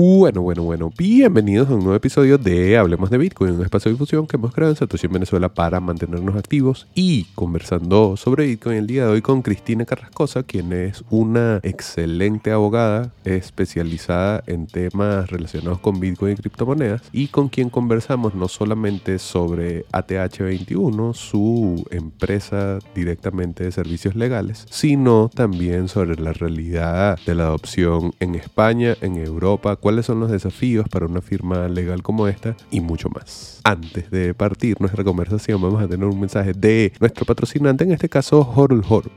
Bueno, 0.00 0.42
bueno, 0.42 0.62
bueno, 0.62 0.92
bienvenidos 0.96 1.68
a 1.68 1.74
un 1.74 1.80
nuevo 1.80 1.96
episodio 1.96 2.38
de 2.38 2.78
Hablemos 2.78 3.10
de 3.10 3.18
Bitcoin, 3.18 3.54
un 3.54 3.64
espacio 3.64 3.88
de 3.88 3.94
difusión 3.94 4.28
que 4.28 4.36
hemos 4.36 4.54
creado 4.54 4.70
en 4.70 4.76
Satoshi 4.76 5.08
Venezuela 5.08 5.48
para 5.48 5.80
mantenernos 5.80 6.36
activos 6.36 6.86
y 6.94 7.24
conversando 7.34 8.16
sobre 8.16 8.46
Bitcoin 8.46 8.76
el 8.76 8.86
día 8.86 9.06
de 9.06 9.10
hoy 9.10 9.22
con 9.22 9.42
Cristina 9.42 9.84
Carrascosa, 9.84 10.44
quien 10.44 10.72
es 10.72 11.02
una 11.10 11.58
excelente 11.64 12.52
abogada 12.52 13.10
especializada 13.24 14.44
en 14.46 14.68
temas 14.68 15.28
relacionados 15.30 15.80
con 15.80 15.98
Bitcoin 15.98 16.34
y 16.34 16.36
criptomonedas 16.36 17.02
y 17.10 17.26
con 17.26 17.48
quien 17.48 17.68
conversamos 17.68 18.36
no 18.36 18.46
solamente 18.46 19.18
sobre 19.18 19.84
ATH21, 19.86 21.12
su 21.14 21.84
empresa 21.90 22.78
directamente 22.94 23.64
de 23.64 23.72
servicios 23.72 24.14
legales, 24.14 24.64
sino 24.70 25.28
también 25.28 25.88
sobre 25.88 26.14
la 26.22 26.32
realidad 26.32 27.18
de 27.26 27.34
la 27.34 27.46
adopción 27.46 28.14
en 28.20 28.36
España, 28.36 28.96
en 29.00 29.16
Europa, 29.16 29.74
cuáles 29.88 30.04
son 30.04 30.20
los 30.20 30.30
desafíos 30.30 30.86
para 30.86 31.06
una 31.06 31.22
firma 31.22 31.66
legal 31.66 32.02
como 32.02 32.28
esta 32.28 32.54
y 32.70 32.82
mucho 32.82 33.08
más. 33.08 33.62
Antes 33.64 34.10
de 34.10 34.34
partir 34.34 34.78
nuestra 34.82 35.02
conversación 35.02 35.62
vamos 35.62 35.82
a 35.82 35.88
tener 35.88 36.06
un 36.06 36.20
mensaje 36.20 36.52
de 36.52 36.92
nuestro 37.00 37.24
patrocinante, 37.24 37.84
en 37.84 37.92
este 37.92 38.10
caso 38.10 38.52
Horul 38.54 38.84
Horul. 38.86 39.10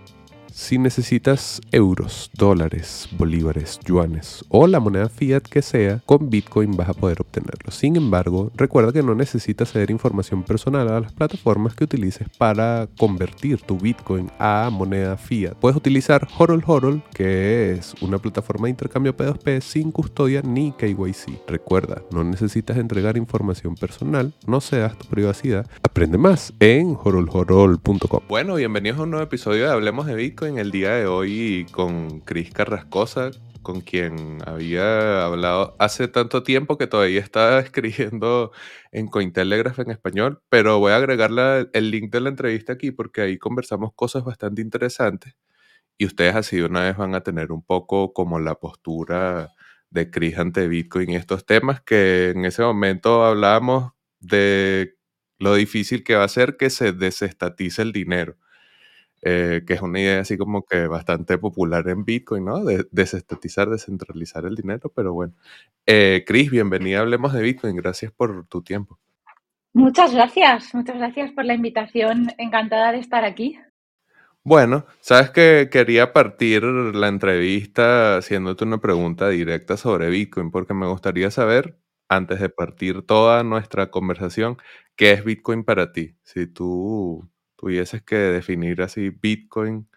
Si 0.53 0.77
necesitas 0.77 1.61
euros, 1.71 2.29
dólares, 2.33 3.07
bolívares, 3.17 3.79
yuanes 3.85 4.43
o 4.49 4.67
la 4.67 4.81
moneda 4.81 5.07
fiat 5.07 5.43
que 5.43 5.61
sea, 5.61 6.01
con 6.05 6.29
Bitcoin 6.29 6.75
vas 6.75 6.89
a 6.89 6.93
poder 6.93 7.21
obtenerlo. 7.21 7.71
Sin 7.71 7.95
embargo, 7.95 8.51
recuerda 8.55 8.91
que 8.91 9.01
no 9.01 9.15
necesitas 9.15 9.71
ceder 9.71 9.91
información 9.91 10.43
personal 10.43 10.89
a 10.89 10.99
las 10.99 11.13
plataformas 11.13 11.73
que 11.73 11.85
utilices 11.85 12.27
para 12.37 12.89
convertir 12.97 13.61
tu 13.61 13.77
Bitcoin 13.77 14.29
a 14.39 14.69
moneda 14.69 15.15
fiat. 15.15 15.55
Puedes 15.55 15.77
utilizar 15.77 16.27
Horol 16.37 16.63
Horol, 16.65 17.01
que 17.13 17.71
es 17.71 17.93
una 18.01 18.17
plataforma 18.17 18.65
de 18.65 18.71
intercambio 18.71 19.15
P2P 19.15 19.61
sin 19.61 19.91
custodia 19.91 20.41
ni 20.41 20.73
KYC. 20.73 21.47
Recuerda, 21.47 22.01
no 22.11 22.25
necesitas 22.25 22.75
entregar 22.75 23.15
información 23.15 23.75
personal, 23.75 24.33
no 24.45 24.59
cedas 24.59 24.97
tu 24.97 25.07
privacidad. 25.07 25.65
Aprende 25.81 26.17
más 26.17 26.53
en 26.59 26.97
horolhorol.com. 27.01 28.19
Bueno, 28.27 28.55
bienvenidos 28.55 28.99
a 28.99 29.03
un 29.03 29.11
nuevo 29.11 29.23
episodio 29.23 29.67
de 29.67 29.71
Hablemos 29.71 30.07
de 30.07 30.15
Bitcoin 30.15 30.40
en 30.47 30.57
el 30.57 30.71
día 30.71 30.91
de 30.95 31.05
hoy 31.05 31.67
con 31.71 32.19
Cris 32.21 32.51
Carrascosa, 32.51 33.31
con 33.61 33.81
quien 33.81 34.39
había 34.45 35.23
hablado 35.23 35.75
hace 35.79 36.07
tanto 36.07 36.43
tiempo 36.43 36.77
que 36.77 36.87
todavía 36.87 37.19
estaba 37.19 37.59
escribiendo 37.61 38.51
en 38.91 39.07
Cointelegraph 39.07 39.79
en 39.79 39.91
español, 39.91 40.41
pero 40.49 40.79
voy 40.79 40.93
a 40.93 40.97
agregarle 40.97 41.69
el 41.73 41.91
link 41.91 42.11
de 42.11 42.21
la 42.21 42.29
entrevista 42.29 42.73
aquí 42.73 42.91
porque 42.91 43.21
ahí 43.21 43.37
conversamos 43.37 43.93
cosas 43.93 44.23
bastante 44.23 44.61
interesantes 44.61 45.35
y 45.97 46.05
ustedes 46.05 46.35
así 46.35 46.57
de 46.57 46.65
una 46.65 46.81
vez 46.83 46.97
van 46.97 47.15
a 47.15 47.21
tener 47.21 47.51
un 47.51 47.63
poco 47.63 48.13
como 48.13 48.39
la 48.39 48.55
postura 48.55 49.49
de 49.91 50.09
Cris 50.09 50.37
ante 50.39 50.67
Bitcoin 50.67 51.11
y 51.11 51.15
estos 51.15 51.45
temas 51.45 51.81
que 51.81 52.29
en 52.31 52.45
ese 52.45 52.63
momento 52.63 53.23
hablábamos 53.25 53.91
de 54.19 54.95
lo 55.39 55.55
difícil 55.55 56.03
que 56.03 56.15
va 56.15 56.23
a 56.23 56.29
ser 56.29 56.57
que 56.57 56.69
se 56.69 56.93
desestatice 56.93 57.81
el 57.81 57.91
dinero. 57.91 58.37
Eh, 59.23 59.61
que 59.67 59.75
es 59.75 59.81
una 59.81 59.99
idea 59.99 60.21
así 60.21 60.35
como 60.35 60.65
que 60.65 60.87
bastante 60.87 61.37
popular 61.37 61.87
en 61.89 62.05
Bitcoin, 62.05 62.45
¿no? 62.45 62.63
De 62.63 62.87
desestatizar, 62.91 63.69
descentralizar 63.69 64.45
el 64.45 64.55
dinero, 64.55 64.91
pero 64.95 65.13
bueno. 65.13 65.33
Eh, 65.85 66.23
Cris, 66.25 66.49
bienvenida, 66.49 67.01
hablemos 67.01 67.31
de 67.33 67.43
Bitcoin, 67.43 67.75
gracias 67.75 68.11
por 68.11 68.47
tu 68.47 68.63
tiempo. 68.63 68.97
Muchas 69.73 70.13
gracias, 70.13 70.73
muchas 70.73 70.97
gracias 70.97 71.31
por 71.31 71.45
la 71.45 71.53
invitación, 71.53 72.31
encantada 72.37 72.91
de 72.91 72.97
estar 72.97 73.23
aquí. 73.23 73.59
Bueno, 74.43 74.85
sabes 75.01 75.29
que 75.29 75.69
quería 75.71 76.13
partir 76.13 76.63
la 76.63 77.07
entrevista 77.07 78.17
haciéndote 78.17 78.63
una 78.63 78.79
pregunta 78.79 79.29
directa 79.29 79.77
sobre 79.77 80.09
Bitcoin, 80.09 80.49
porque 80.49 80.73
me 80.73 80.87
gustaría 80.87 81.29
saber, 81.29 81.77
antes 82.09 82.39
de 82.39 82.49
partir 82.49 83.03
toda 83.03 83.43
nuestra 83.43 83.91
conversación, 83.91 84.57
¿qué 84.95 85.11
es 85.11 85.23
Bitcoin 85.23 85.63
para 85.63 85.91
ti? 85.91 86.15
Si 86.23 86.47
tú 86.47 87.30
tuvieses 87.61 88.01
que 88.01 88.15
definir 88.15 88.81
así 88.81 89.11
Bitcoin, 89.11 89.87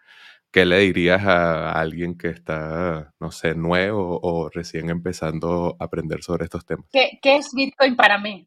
¿qué 0.52 0.66
le 0.66 0.78
dirías 0.80 1.24
a 1.24 1.72
alguien 1.72 2.16
que 2.18 2.28
está, 2.28 3.12
no 3.18 3.32
sé, 3.32 3.54
nuevo 3.54 4.20
o 4.22 4.50
recién 4.50 4.90
empezando 4.90 5.76
a 5.80 5.84
aprender 5.84 6.22
sobre 6.22 6.44
estos 6.44 6.66
temas? 6.66 6.86
¿Qué, 6.92 7.18
es 7.22 7.50
Bitcoin 7.54 7.96
para 7.96 8.18
mí? 8.18 8.46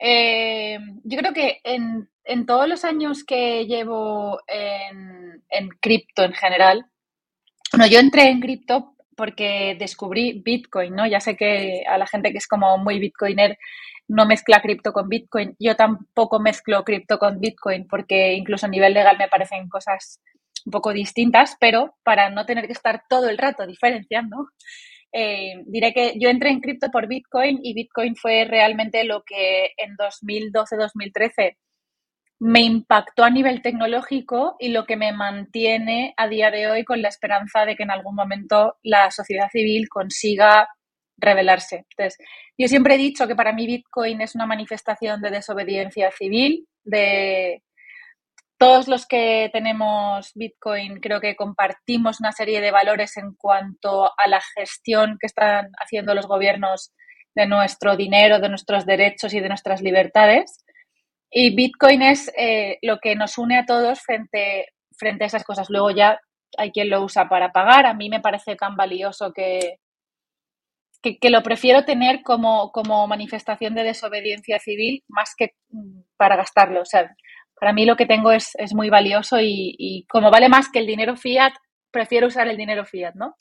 Eh, 0.00 0.78
yo 1.02 1.18
creo 1.18 1.32
que 1.32 1.60
en, 1.64 2.08
todos 2.46 2.68
los 2.68 2.84
años 2.84 3.24
que 3.24 3.66
llevo 3.66 4.40
en, 4.46 5.42
en 5.50 5.68
cripto 5.80 6.22
en 6.22 6.32
general, 6.32 6.86
bueno, 7.72 7.86
yo 7.88 7.98
entré 7.98 8.30
en 8.30 8.40
cripto 8.40 8.94
porque 9.18 9.76
descubrí 9.76 10.40
Bitcoin, 10.44 10.94
¿no? 10.94 11.04
Ya 11.04 11.18
sé 11.18 11.36
que 11.36 11.82
a 11.88 11.98
la 11.98 12.06
gente 12.06 12.30
que 12.30 12.38
es 12.38 12.46
como 12.46 12.78
muy 12.78 13.00
bitcoiner 13.00 13.58
no 14.06 14.26
mezcla 14.26 14.62
cripto 14.62 14.92
con 14.92 15.08
Bitcoin. 15.08 15.56
Yo 15.58 15.74
tampoco 15.74 16.38
mezclo 16.38 16.84
cripto 16.84 17.18
con 17.18 17.40
Bitcoin 17.40 17.88
porque 17.88 18.34
incluso 18.34 18.66
a 18.66 18.68
nivel 18.70 18.94
legal 18.94 19.18
me 19.18 19.26
parecen 19.26 19.68
cosas 19.68 20.20
un 20.64 20.70
poco 20.70 20.92
distintas, 20.92 21.56
pero 21.58 21.96
para 22.04 22.30
no 22.30 22.46
tener 22.46 22.66
que 22.66 22.72
estar 22.72 23.02
todo 23.08 23.28
el 23.28 23.38
rato 23.38 23.66
diferenciando, 23.66 24.36
eh, 25.12 25.62
diré 25.66 25.92
que 25.92 26.14
yo 26.20 26.28
entré 26.28 26.50
en 26.50 26.60
cripto 26.60 26.88
por 26.90 27.08
Bitcoin 27.08 27.58
y 27.60 27.74
Bitcoin 27.74 28.14
fue 28.14 28.44
realmente 28.44 29.02
lo 29.02 29.24
que 29.24 29.72
en 29.78 29.96
2012-2013 29.96 31.56
me 32.40 32.60
impactó 32.60 33.24
a 33.24 33.30
nivel 33.30 33.62
tecnológico 33.62 34.56
y 34.58 34.68
lo 34.68 34.86
que 34.86 34.96
me 34.96 35.12
mantiene 35.12 36.14
a 36.16 36.28
día 36.28 36.50
de 36.50 36.70
hoy 36.70 36.84
con 36.84 37.02
la 37.02 37.08
esperanza 37.08 37.64
de 37.64 37.74
que 37.76 37.82
en 37.82 37.90
algún 37.90 38.14
momento 38.14 38.76
la 38.82 39.10
sociedad 39.10 39.48
civil 39.50 39.88
consiga 39.88 40.68
rebelarse. 41.16 41.84
Entonces, 41.90 42.18
yo 42.56 42.68
siempre 42.68 42.94
he 42.94 42.98
dicho 42.98 43.26
que 43.26 43.34
para 43.34 43.52
mí 43.52 43.66
Bitcoin 43.66 44.20
es 44.20 44.34
una 44.36 44.46
manifestación 44.46 45.20
de 45.20 45.30
desobediencia 45.30 46.12
civil, 46.12 46.66
de 46.84 47.62
todos 48.58 48.88
los 48.88 49.06
que 49.06 49.50
tenemos 49.52 50.32
Bitcoin 50.34 51.00
creo 51.00 51.20
que 51.20 51.36
compartimos 51.36 52.20
una 52.20 52.32
serie 52.32 52.60
de 52.60 52.72
valores 52.72 53.16
en 53.16 53.34
cuanto 53.34 54.06
a 54.06 54.28
la 54.28 54.40
gestión 54.56 55.16
que 55.20 55.26
están 55.26 55.70
haciendo 55.78 56.14
los 56.14 56.26
gobiernos 56.26 56.92
de 57.36 57.46
nuestro 57.46 57.96
dinero, 57.96 58.40
de 58.40 58.48
nuestros 58.48 58.84
derechos 58.84 59.32
y 59.32 59.40
de 59.40 59.48
nuestras 59.48 59.80
libertades. 59.80 60.64
Y 61.30 61.54
Bitcoin 61.54 62.02
es 62.02 62.32
eh, 62.36 62.78
lo 62.82 62.98
que 62.98 63.14
nos 63.14 63.38
une 63.38 63.58
a 63.58 63.66
todos 63.66 64.00
frente, 64.00 64.66
frente 64.96 65.24
a 65.24 65.26
esas 65.26 65.44
cosas. 65.44 65.68
Luego 65.70 65.90
ya 65.90 66.18
hay 66.56 66.72
quien 66.72 66.90
lo 66.90 67.02
usa 67.02 67.28
para 67.28 67.52
pagar. 67.52 67.86
A 67.86 67.94
mí 67.94 68.08
me 68.08 68.20
parece 68.20 68.56
tan 68.56 68.76
valioso 68.76 69.32
que, 69.32 69.78
que, 71.02 71.30
lo 71.30 71.42
prefiero 71.42 71.84
tener 71.84 72.22
como, 72.22 72.72
como, 72.72 73.06
manifestación 73.06 73.74
de 73.74 73.84
desobediencia 73.84 74.58
civil 74.58 75.04
más 75.08 75.34
que 75.36 75.54
mm, 75.70 76.00
para 76.16 76.36
gastarlo. 76.36 76.80
O 76.82 76.86
sea, 76.86 77.14
para 77.60 77.72
mí 77.72 77.84
lo 77.84 77.96
que 77.96 78.06
tengo 78.06 78.32
es, 78.32 78.52
es 78.54 78.74
muy 78.74 78.88
valioso 78.88 79.40
y, 79.40 79.74
y, 79.78 80.06
como 80.06 80.30
vale 80.30 80.48
más 80.48 80.70
que 80.70 80.78
el 80.78 80.86
dinero 80.86 81.16
fiat, 81.16 81.52
prefiero 81.90 82.28
usar 82.28 82.48
el 82.48 82.56
dinero 82.56 82.84
fiat, 82.84 83.14
¿no? 83.14 83.34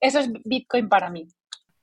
Eso 0.00 0.20
es 0.20 0.30
Bitcoin 0.44 0.88
para 0.88 1.10
mí. 1.10 1.26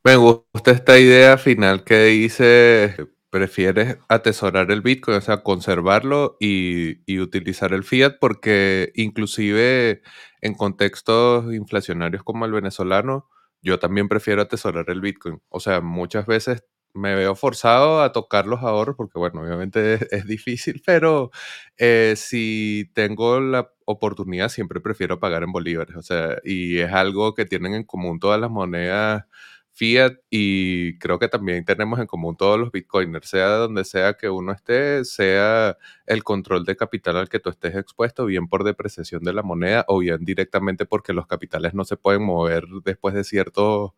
Me 0.04 0.16
gusta 0.18 0.72
esta 0.72 1.00
idea 1.00 1.38
final 1.38 1.84
que 1.84 2.04
dice, 2.06 2.96
prefieres 3.34 3.98
atesorar 4.10 4.70
el 4.70 4.82
Bitcoin, 4.82 5.18
o 5.18 5.22
sea, 5.22 5.42
conservarlo 5.42 6.38
y, 6.40 7.20
utilizar 7.20 7.74
el 7.74 7.84
fiat 7.84 8.20
porque 8.22 8.92
inclusive 8.94 10.04
en 10.42 10.54
contextos 10.54 11.52
inflacionarios 11.52 12.22
como 12.24 12.46
el 12.46 12.52
venezolano, 12.52 13.28
yo 13.64 13.80
también 13.80 14.08
prefiero 14.08 14.44
atesorar 14.44 14.86
el 14.90 15.02
Bitcoin. 15.02 15.42
O 15.50 15.60
sea, 15.60 15.82
muchas 15.82 16.28
veces 16.28 16.64
me 16.94 17.16
veo 17.16 17.34
forzado 17.34 18.04
a 18.04 18.12
tocar 18.12 18.46
los 18.46 18.62
ahorros 18.62 18.96
porque, 18.96 19.18
bueno, 19.18 19.42
obviamente 19.42 19.96
es, 20.16 20.28
difícil, 20.28 20.82
pero 20.86 21.32
eh, 21.78 22.14
si 22.16 22.92
tengo 22.94 23.40
la 23.40 23.72
oportunidad, 23.86 24.50
siempre 24.50 24.80
prefiero 24.80 25.20
pagar 25.20 25.42
en 25.42 25.52
bolívares. 25.52 25.96
O 25.96 26.04
sea, 26.04 26.38
y 26.44 26.78
es 26.78 26.92
algo 26.94 27.34
que 27.34 27.46
tienen 27.46 27.74
en 27.74 27.84
común 27.84 28.20
todas 28.20 28.40
las 28.40 28.52
monedas 28.52 29.26
fiat 29.74 30.14
y 30.30 30.98
creo 31.00 31.20
que 31.20 31.28
también 31.28 31.66
tenemos 31.66 32.00
en 32.00 32.08
común 32.08 32.38
todos 32.38 32.60
los 32.60 32.72
bitcoiners, 32.72 33.28
sea 33.30 33.48
donde 33.50 33.84
sea 33.86 34.14
que 34.14 34.30
uno 34.30 34.52
esté, 34.54 35.04
sea 35.06 35.78
el 36.06 36.24
control 36.24 36.66
de 36.66 36.76
capital 36.76 37.18
al 37.18 37.30
que 37.30 37.40
tú 37.40 37.50
estés 37.50 37.76
expuesto, 37.76 38.26
bien 38.26 38.48
por 38.48 38.64
depreciación 38.64 39.24
de 39.24 39.34
la 39.34 39.44
moneda 39.44 39.86
o 39.88 40.00
bien 40.00 40.24
directamente 40.26 40.86
porque 40.86 41.14
los 41.14 41.28
capitales 41.28 41.74
no 41.74 41.86
se 41.86 41.98
pueden 41.98 42.24
mover 42.24 42.66
después 42.86 43.16
de 43.16 43.24
ciertos 43.24 43.92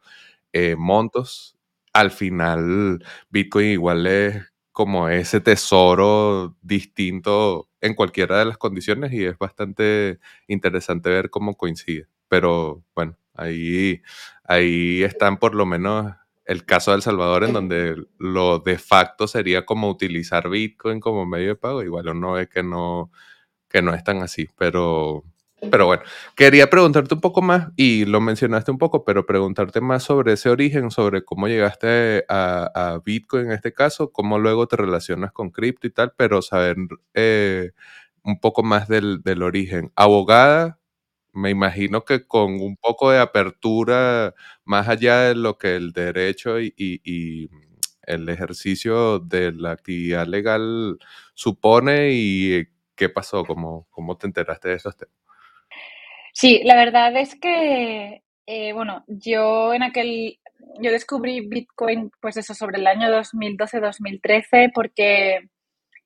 eh, 0.54 0.76
montos. 0.78 1.58
Al 1.94 2.12
final, 2.12 3.04
Bitcoin 3.30 3.68
igual 3.68 4.08
es 4.08 4.54
como 4.72 5.10
ese 5.10 5.40
tesoro 5.42 6.58
distinto 6.62 7.70
en 7.82 7.94
cualquiera 7.96 8.40
de 8.40 8.46
las 8.46 8.58
condiciones 8.58 9.14
y 9.14 9.26
es 9.26 9.38
bastante 9.38 10.20
interesante 10.48 11.10
ver 11.10 11.30
cómo 11.30 11.56
coincide. 11.56 12.08
Pero 12.28 12.84
bueno, 12.96 13.18
Ahí, 13.36 14.02
ahí 14.44 15.04
están 15.04 15.38
por 15.38 15.56
lo 15.56 15.66
menos 15.66 16.14
el 16.46 16.66
caso 16.66 16.92
de 16.92 16.98
El 16.98 17.04
Salvador, 17.04 17.44
en 17.44 17.54
donde 17.54 17.96
lo 18.20 18.60
de 18.60 18.78
facto 18.78 19.28
sería 19.28 19.66
como 19.66 19.90
utilizar 19.90 20.50
Bitcoin 20.50 21.00
como 21.00 21.26
medio 21.26 21.50
de 21.50 21.56
pago. 21.56 21.84
Igual 21.84 22.10
uno 22.10 22.34
ve 22.34 22.48
que 22.48 22.64
no, 22.64 23.12
que 23.70 23.82
no 23.82 23.94
es 23.94 24.04
tan 24.04 24.22
así, 24.22 24.48
pero 24.58 25.24
Pero 25.72 25.86
bueno, 25.88 26.04
quería 26.36 26.70
preguntarte 26.70 27.16
un 27.16 27.22
poco 27.22 27.42
más, 27.42 27.70
y 27.76 28.06
lo 28.06 28.22
mencionaste 28.22 28.72
un 28.72 28.78
poco, 28.78 29.04
pero 29.06 29.26
preguntarte 29.26 29.82
más 29.82 30.04
sobre 30.04 30.34
ese 30.34 30.50
origen, 30.50 30.92
sobre 30.92 31.24
cómo 31.24 31.48
llegaste 31.48 32.26
a, 32.30 33.00
Bitcoin 33.04 33.48
en 33.48 33.52
este 33.54 33.74
caso, 33.74 34.12
cómo 34.12 34.40
luego 34.40 34.68
te 34.68 34.76
relacionas 34.78 35.32
con 35.32 35.52
cripto 35.52 35.88
y 35.88 35.92
tal, 35.92 36.14
pero 36.18 36.42
saber 36.42 36.78
eh, 37.14 37.72
un 38.24 38.40
poco 38.40 38.64
más 38.64 38.88
del, 38.88 39.22
origen. 39.44 39.92
Abogada, 39.96 40.80
me 41.36 41.52
imagino 41.52 42.04
que 42.04 42.26
con 42.26 42.62
un 42.62 42.78
poco 42.78 43.12
de 43.12 43.20
apertura, 43.20 44.34
más 44.64 44.88
allá 44.88 45.22
de 45.22 45.36
lo 45.36 45.58
que 45.58 45.76
el 45.76 45.92
derecho 45.92 46.60
y 46.60 47.50
el 48.08 48.30
ejercicio 48.30 49.20
de 49.20 49.52
la 49.52 49.72
actividad 49.72 50.28
legal 50.28 50.98
supone 51.34 52.12
y 52.14 52.66
qué 52.96 53.10
pasó, 53.10 53.44
cómo, 53.46 54.18
te 54.18 54.28
enteraste 54.28 54.70
de 54.70 54.76
esos 54.76 54.96
temas. 54.96 55.16
Sí, 56.34 56.62
la 56.64 56.76
verdad 56.76 57.16
es 57.18 57.36
que, 57.40 58.24
eh, 58.46 58.74
bueno, 58.74 59.04
yo 59.08 59.74
en 59.74 59.84
aquel, 59.84 60.40
yo 60.82 60.92
descubrí 60.92 61.48
Bitcoin, 61.48 62.12
pues 62.22 62.38
eso, 62.38 62.54
sobre 62.54 62.78
el 62.78 62.88
año 62.88 63.10
2012-2013, 63.10 64.72
porque 64.74 65.50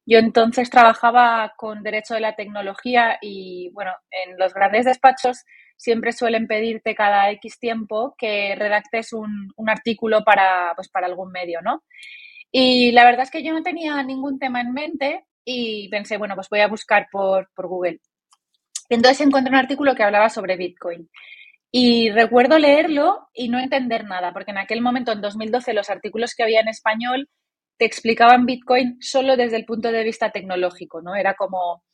yo 0.10 0.18
entonces 0.18 0.72
trabajaba 0.72 1.54
con 1.56 1.84
derecho 1.84 2.16
de 2.16 2.20
la 2.20 2.36
tecnología 2.36 3.20
y, 3.22 3.70
bueno, 3.74 3.92
en 4.10 4.40
los 4.40 4.56
grandes 4.56 4.86
despachos 4.86 5.46
siempre 5.78 6.14
suelen 6.14 6.48
pedirte 6.48 6.96
cada 6.96 7.30
X 7.32 7.60
tiempo 7.60 8.16
que 8.18 8.56
redactes 8.56 9.14
un, 9.14 9.54
artículo 9.68 10.24
para, 10.24 10.74
pues, 10.76 10.90
para 10.90 11.06
algún 11.06 11.32
medio, 11.32 11.62
¿no? 11.62 11.84
Y 12.52 12.92
la 12.92 13.06
verdad 13.06 13.22
es 13.22 13.30
que 13.30 13.44
yo 13.44 13.54
no 13.54 13.62
tenía 13.62 14.02
ningún 14.02 14.40
tema 14.40 14.62
en 14.62 14.74
mente 14.74 15.26
y 15.46 15.88
pensé, 15.90 16.18
bueno, 16.18 16.34
pues 16.34 16.50
voy 16.50 16.62
a 16.62 16.68
buscar 16.68 17.08
por, 17.12 17.50
por 17.54 17.68
Google. 17.68 18.00
entonces 18.90 19.26
encontré 19.28 19.52
un 19.52 19.60
artículo 19.60 19.94
que 19.94 20.04
hablaba 20.04 20.30
sobre 20.30 20.58
Bitcoin. 20.58 21.08
Y 21.72 22.10
recuerdo 22.10 22.58
leerlo 22.58 23.28
y 23.32 23.50
no 23.50 23.60
entender 23.60 24.06
nada, 24.06 24.34
porque 24.34 24.52
en 24.52 24.58
aquel 24.58 24.82
momento, 24.82 25.12
en 25.12 25.22
2012, 25.22 25.74
los 25.76 25.92
artículos 25.92 26.34
que 26.34 26.42
había 26.42 26.62
en 26.62 26.68
español 26.68 27.30
te 27.80 27.86
explicaban 27.86 28.46
Bitcoin 28.46 28.98
solo 29.00 29.38
desde 29.38 29.56
el 29.56 29.64
punto 29.64 29.90
de 29.92 30.04
vista 30.04 30.32
tecnológico, 30.32 31.02
¿no? 31.02 31.16
Era 31.16 31.34
como, 31.36 31.86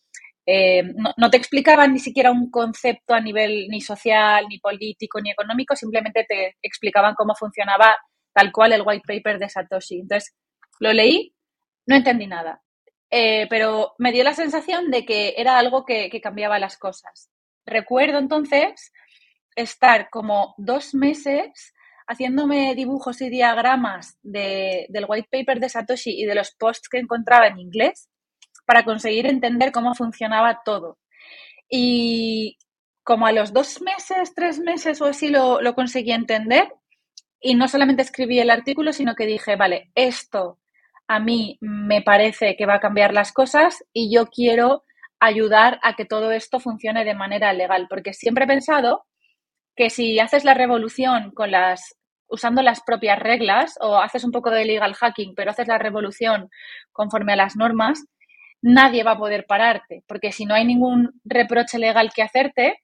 eh, 0.44 0.82
no, 1.16 1.30
te 1.30 1.38
explicaban 1.38 1.94
ni 1.94 2.00
siquiera 2.00 2.32
un 2.32 2.50
concepto 2.50 3.14
a 3.14 3.22
nivel 3.22 3.68
ni 3.70 3.82
social, 3.82 4.48
ni 4.50 4.58
político, 4.58 5.22
ni 5.22 5.30
económico, 5.30 5.76
simplemente 5.76 6.26
te 6.28 6.56
explicaban 6.64 7.14
cómo 7.14 7.36
funcionaba 7.36 7.96
tal 8.34 8.52
cual 8.52 8.74
el 8.74 8.82
white 8.84 9.04
paper 9.08 9.38
de 9.38 9.48
Satoshi. 9.48 10.00
Entonces, 10.00 10.36
lo 10.80 10.92
leí, 10.92 11.36
no 11.86 11.96
entendí 11.96 12.26
nada, 12.26 12.64
eh, 13.12 13.46
pero 13.48 13.94
me 14.00 14.12
dio 14.12 14.24
la 14.24 14.34
sensación 14.34 14.90
de 14.90 15.06
que 15.06 15.36
era 15.38 15.60
algo 15.60 15.86
que, 15.86 16.10
cambiaba 16.20 16.58
las 16.58 16.78
cosas. 16.80 17.30
Recuerdo 17.64 18.18
entonces 18.18 18.92
estar 19.56 20.10
como 20.10 20.56
dos 20.58 20.96
meses 20.96 21.75
haciéndome 22.08 22.76
dibujos 22.76 23.22
y 23.22 23.30
diagramas 23.30 24.18
del 24.22 25.06
white 25.08 25.28
paper 25.32 25.60
de 25.60 25.70
Satoshi 25.70 26.12
y 26.12 26.26
de 26.26 26.36
los 26.36 26.52
posts 26.52 26.90
que 26.90 27.00
encontraba 27.00 27.48
en 27.48 27.60
inglés 27.60 28.10
para 28.66 28.84
conseguir 28.84 29.28
entender 29.28 29.72
cómo 29.72 29.96
funcionaba 29.96 30.62
todo. 30.64 30.98
Y 31.70 32.58
como 33.04 33.28
a 33.28 33.32
los 33.32 33.54
dos 33.54 33.82
meses, 33.82 34.34
tres 34.36 34.60
meses 34.60 35.02
o 35.02 35.06
así 35.06 35.30
lo, 35.30 35.62
lo 35.62 35.76
conseguí 35.76 36.12
entender, 36.12 36.72
y 37.40 37.54
no 37.54 37.68
solamente 37.68 38.02
escribí 38.02 38.40
el 38.40 38.50
artículo, 38.50 38.92
sino 38.92 39.14
que 39.14 39.28
dije, 39.28 39.56
vale, 39.56 39.92
esto 39.94 40.60
a 41.08 41.20
mí 41.20 41.60
me 41.62 42.02
parece 42.02 42.56
que 42.58 42.66
va 42.66 42.76
a 42.76 42.80
cambiar 42.80 43.14
las 43.14 43.32
cosas 43.32 43.84
y 43.94 44.12
yo 44.12 44.26
quiero 44.26 44.84
ayudar 45.20 45.80
a 45.84 45.96
que 45.96 46.06
todo 46.06 46.32
esto 46.32 46.60
funcione 46.60 47.06
de 47.06 47.14
manera 47.14 47.54
legal, 47.54 47.86
porque 47.88 48.14
siempre 48.14 48.46
he 48.46 48.48
pensado 48.48 49.06
que 49.76 49.90
si 49.90 50.20
haces 50.20 50.44
la 50.44 50.54
revolución 50.54 51.32
con 51.32 51.52
las 51.52 51.96
usando 52.28 52.62
las 52.62 52.82
propias 52.82 53.20
reglas 53.20 53.78
o 53.82 53.98
haces 53.98 54.24
un 54.24 54.32
poco 54.32 54.50
de 54.50 54.66
legal 54.66 54.96
hacking, 54.96 55.36
pero 55.36 55.52
haces 55.52 55.68
la 55.68 55.78
revolución 55.78 56.50
conforme 56.92 57.34
a 57.34 57.36
las 57.36 57.56
normas, 57.56 58.04
nadie 58.62 59.04
va 59.04 59.12
a 59.12 59.18
poder 59.18 59.46
pararte, 59.46 60.04
porque 60.08 60.32
si 60.32 60.46
no 60.46 60.56
hay 60.56 60.66
ningún 60.66 61.22
reproche 61.24 61.78
legal 61.78 62.12
que 62.14 62.24
hacerte, 62.24 62.82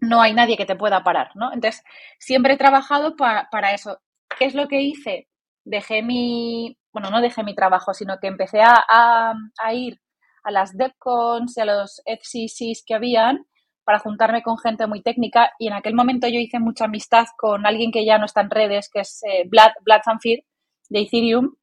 no 0.00 0.20
hay 0.20 0.34
nadie 0.34 0.56
que 0.56 0.66
te 0.66 0.76
pueda 0.76 1.04
parar, 1.04 1.30
¿no? 1.34 1.52
Entonces, 1.52 1.82
siempre 2.18 2.54
he 2.54 2.58
trabajado 2.58 3.16
para 3.16 3.72
eso. 3.72 3.98
¿Qué 4.38 4.44
es 4.46 4.54
lo 4.54 4.68
que 4.68 4.80
hice? 4.80 5.28
Dejé 5.64 6.02
mi, 6.02 6.76
bueno, 6.92 7.10
no 7.10 7.20
dejé 7.20 7.42
mi 7.44 7.54
trabajo, 7.54 7.94
sino 7.94 8.18
que 8.18 8.26
empecé 8.26 8.60
a, 8.62 9.34
ir 9.72 10.00
a 10.44 10.50
las 10.50 10.76
DevCons 10.76 11.56
y 11.56 11.60
a 11.60 11.64
los 11.64 12.02
FCCs 12.04 12.84
que 12.86 12.94
habían 12.94 13.46
para 13.86 14.00
juntarme 14.00 14.42
con 14.42 14.58
gente 14.58 14.86
muy 14.86 15.00
técnica 15.00 15.52
y 15.58 15.68
en 15.68 15.72
aquel 15.72 15.94
momento 15.94 16.28
yo 16.28 16.38
hice 16.40 16.58
mucha 16.58 16.84
amistad 16.84 17.26
con 17.38 17.64
alguien 17.64 17.90
que 17.92 18.04
ya 18.04 18.18
no 18.18 18.26
está 18.26 18.42
en 18.42 18.50
redes, 18.50 18.90
que 18.92 19.00
es 19.00 19.22
eh, 19.22 19.44
Vlad, 19.48 19.70
Vlad 19.84 20.02
Zamfir 20.04 20.44
de 20.90 21.00
Ethereum 21.00 21.54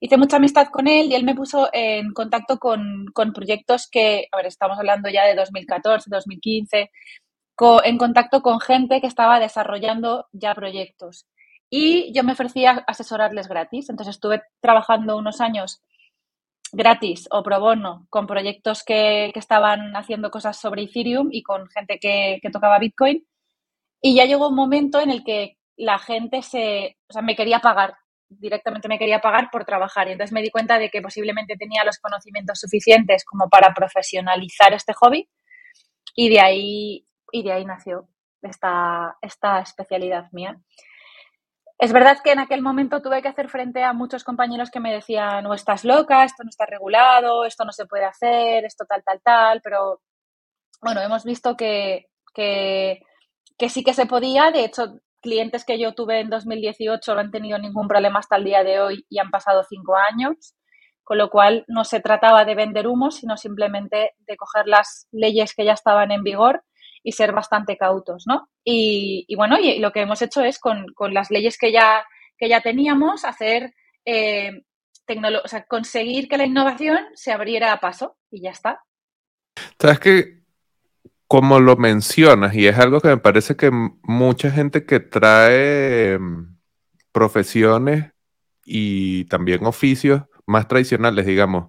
hice 0.00 0.16
mucha 0.16 0.36
amistad 0.36 0.68
con 0.68 0.86
él 0.86 1.10
y 1.10 1.14
él 1.14 1.24
me 1.24 1.34
puso 1.34 1.68
en 1.72 2.12
contacto 2.12 2.58
con, 2.58 3.06
proyectos 3.34 3.88
que, 3.90 4.28
a 4.32 4.36
ver, 4.36 4.46
estamos 4.46 4.78
hablando 4.78 5.08
ya 5.08 5.24
de 5.24 5.34
2014, 5.34 6.08
2015, 6.10 6.90
en 7.84 7.98
contacto 7.98 8.40
con 8.42 8.60
gente 8.60 9.00
que 9.00 9.06
estaba 9.06 9.40
desarrollando 9.40 10.26
ya 10.32 10.54
proyectos. 10.54 11.26
Y 11.70 12.12
yo 12.14 12.24
me 12.24 12.32
ofrecía 12.32 12.84
asesorarles 12.86 13.48
gratis. 13.48 13.90
Entonces 13.90 14.14
estuve 14.14 14.42
trabajando 14.60 15.16
unos 15.16 15.40
años 15.40 15.82
gratis 16.72 17.28
o 17.30 17.42
pro 17.42 17.60
bono 17.60 18.06
con 18.10 18.26
proyectos 18.26 18.82
que, 18.84 19.32
estaban 19.34 19.94
haciendo 19.96 20.30
cosas 20.30 20.58
sobre 20.58 20.82
Ethereum 20.82 21.28
y 21.32 21.42
con 21.42 21.68
gente 21.68 21.98
que, 21.98 22.38
que, 22.42 22.50
tocaba 22.50 22.78
Bitcoin. 22.78 23.26
Y 24.02 24.16
ya 24.16 24.24
llegó 24.24 24.48
un 24.48 24.54
momento 24.54 25.00
en 25.00 25.10
el 25.10 25.24
que 25.24 25.58
la 25.76 25.98
gente 25.98 26.42
se, 26.42 26.96
o 27.08 27.12
sea, 27.12 27.22
me 27.22 27.36
quería 27.36 27.60
pagar 27.60 27.94
directamente 28.28 28.88
me 28.88 28.98
quería 28.98 29.20
pagar 29.20 29.50
por 29.50 29.64
trabajar. 29.64 30.08
Y 30.08 30.12
entonces 30.12 30.32
me 30.32 30.42
di 30.42 30.50
cuenta 30.50 30.78
de 30.78 30.90
que 30.90 31.02
posiblemente 31.02 31.56
tenía 31.56 31.84
los 31.84 31.98
conocimientos 31.98 32.60
suficientes 32.60 33.24
como 33.24 33.48
para 33.48 33.72
profesionalizar 33.74 34.72
este 34.74 34.92
hobby 34.94 35.28
y 36.14 36.28
de 36.28 36.40
ahí, 36.40 37.06
y 37.32 37.42
de 37.42 37.52
ahí 37.52 37.64
nació 37.64 38.08
esta, 38.42 39.16
esta 39.22 39.60
especialidad 39.60 40.30
mía. 40.32 40.60
Es 41.78 41.92
verdad 41.92 42.18
que 42.24 42.32
en 42.32 42.40
aquel 42.40 42.60
momento 42.60 43.00
tuve 43.00 43.22
que 43.22 43.28
hacer 43.28 43.48
frente 43.48 43.84
a 43.84 43.92
muchos 43.92 44.24
compañeros 44.24 44.70
que 44.70 44.80
me 44.80 44.92
decían, 44.92 45.44
no 45.44 45.54
estás 45.54 45.84
loca, 45.84 46.24
esto 46.24 46.42
no 46.42 46.50
está 46.50 46.66
regulado, 46.66 47.44
esto 47.44 47.64
no 47.64 47.72
se 47.72 47.86
puede 47.86 48.04
hacer, 48.04 48.64
esto 48.64 48.84
tal, 48.84 49.02
tal, 49.04 49.20
tal, 49.22 49.60
pero 49.62 50.00
bueno, 50.82 51.00
hemos 51.00 51.24
visto 51.24 51.56
que, 51.56 52.06
que, 52.34 53.00
que 53.56 53.68
sí 53.68 53.84
que 53.84 53.94
se 53.94 54.06
podía. 54.06 54.50
De 54.50 54.64
hecho, 54.64 54.98
clientes 55.22 55.64
que 55.64 55.78
yo 55.78 55.94
tuve 55.94 56.20
en 56.20 56.30
2018 56.30 57.14
no 57.14 57.20
han 57.20 57.30
tenido 57.30 57.58
ningún 57.58 57.86
problema 57.86 58.18
hasta 58.18 58.36
el 58.36 58.44
día 58.44 58.64
de 58.64 58.80
hoy 58.80 59.06
y 59.08 59.20
han 59.20 59.30
pasado 59.30 59.62
cinco 59.68 59.94
años, 59.96 60.56
con 61.04 61.18
lo 61.18 61.30
cual 61.30 61.64
no 61.68 61.84
se 61.84 62.00
trataba 62.00 62.44
de 62.44 62.56
vender 62.56 62.88
humo, 62.88 63.12
sino 63.12 63.36
simplemente 63.36 64.14
de 64.18 64.36
coger 64.36 64.66
las 64.66 65.06
leyes 65.12 65.54
que 65.54 65.64
ya 65.64 65.74
estaban 65.74 66.10
en 66.10 66.24
vigor 66.24 66.64
y 67.02 67.12
ser 67.12 67.32
bastante 67.32 67.76
cautos, 67.76 68.26
¿no? 68.26 68.48
Y, 68.64 69.26
bueno, 69.36 69.56
lo 69.78 69.92
que 69.92 70.00
hemos 70.00 70.22
hecho 70.22 70.42
es 70.42 70.58
con, 70.58 70.86
las 71.12 71.30
leyes 71.30 71.58
que 71.58 71.72
ya, 71.72 72.04
que 72.36 72.48
ya 72.48 72.60
teníamos, 72.60 73.24
hacer 73.24 73.74
eh, 74.04 74.62
o 75.44 75.48
sea, 75.48 75.64
conseguir 75.64 76.28
que 76.28 76.36
la 76.36 76.46
innovación 76.46 76.98
se 77.14 77.32
abriera 77.32 77.72
a 77.72 77.80
paso 77.80 78.16
y 78.30 78.42
ya 78.42 78.50
está. 78.50 78.82
¿Sabes 79.78 79.98
que 80.00 80.38
como 81.28 81.60
lo 81.60 81.76
mencionas, 81.76 82.54
y 82.54 82.66
es 82.66 82.78
algo 82.78 83.00
que 83.00 83.08
me 83.08 83.18
parece 83.18 83.54
que 83.54 83.70
mucha 83.70 84.50
gente 84.50 84.86
que 84.86 84.98
trae 84.98 86.18
mm, 86.18 86.56
profesiones 87.12 88.12
y 88.64 89.26
también 89.26 89.66
oficios 89.66 90.22
más 90.46 90.68
tradicionales, 90.68 91.26
digamos, 91.26 91.68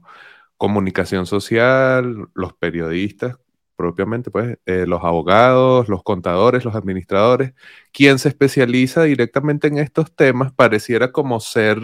comunicación 0.58 1.26
social, 1.26 2.30
los 2.34 2.54
periodistas, 2.54 3.38
propiamente, 3.80 4.30
pues, 4.30 4.58
eh, 4.66 4.84
los 4.86 5.02
abogados, 5.06 5.88
los 5.88 6.04
contadores, 6.04 6.66
los 6.66 6.76
administradores, 6.76 7.54
quien 7.94 8.20
se 8.20 8.28
especializa 8.28 9.04
directamente 9.04 9.70
en 9.70 9.78
estos 9.78 10.14
temas 10.14 10.52
pareciera 10.52 11.14
como 11.14 11.40
ser 11.40 11.80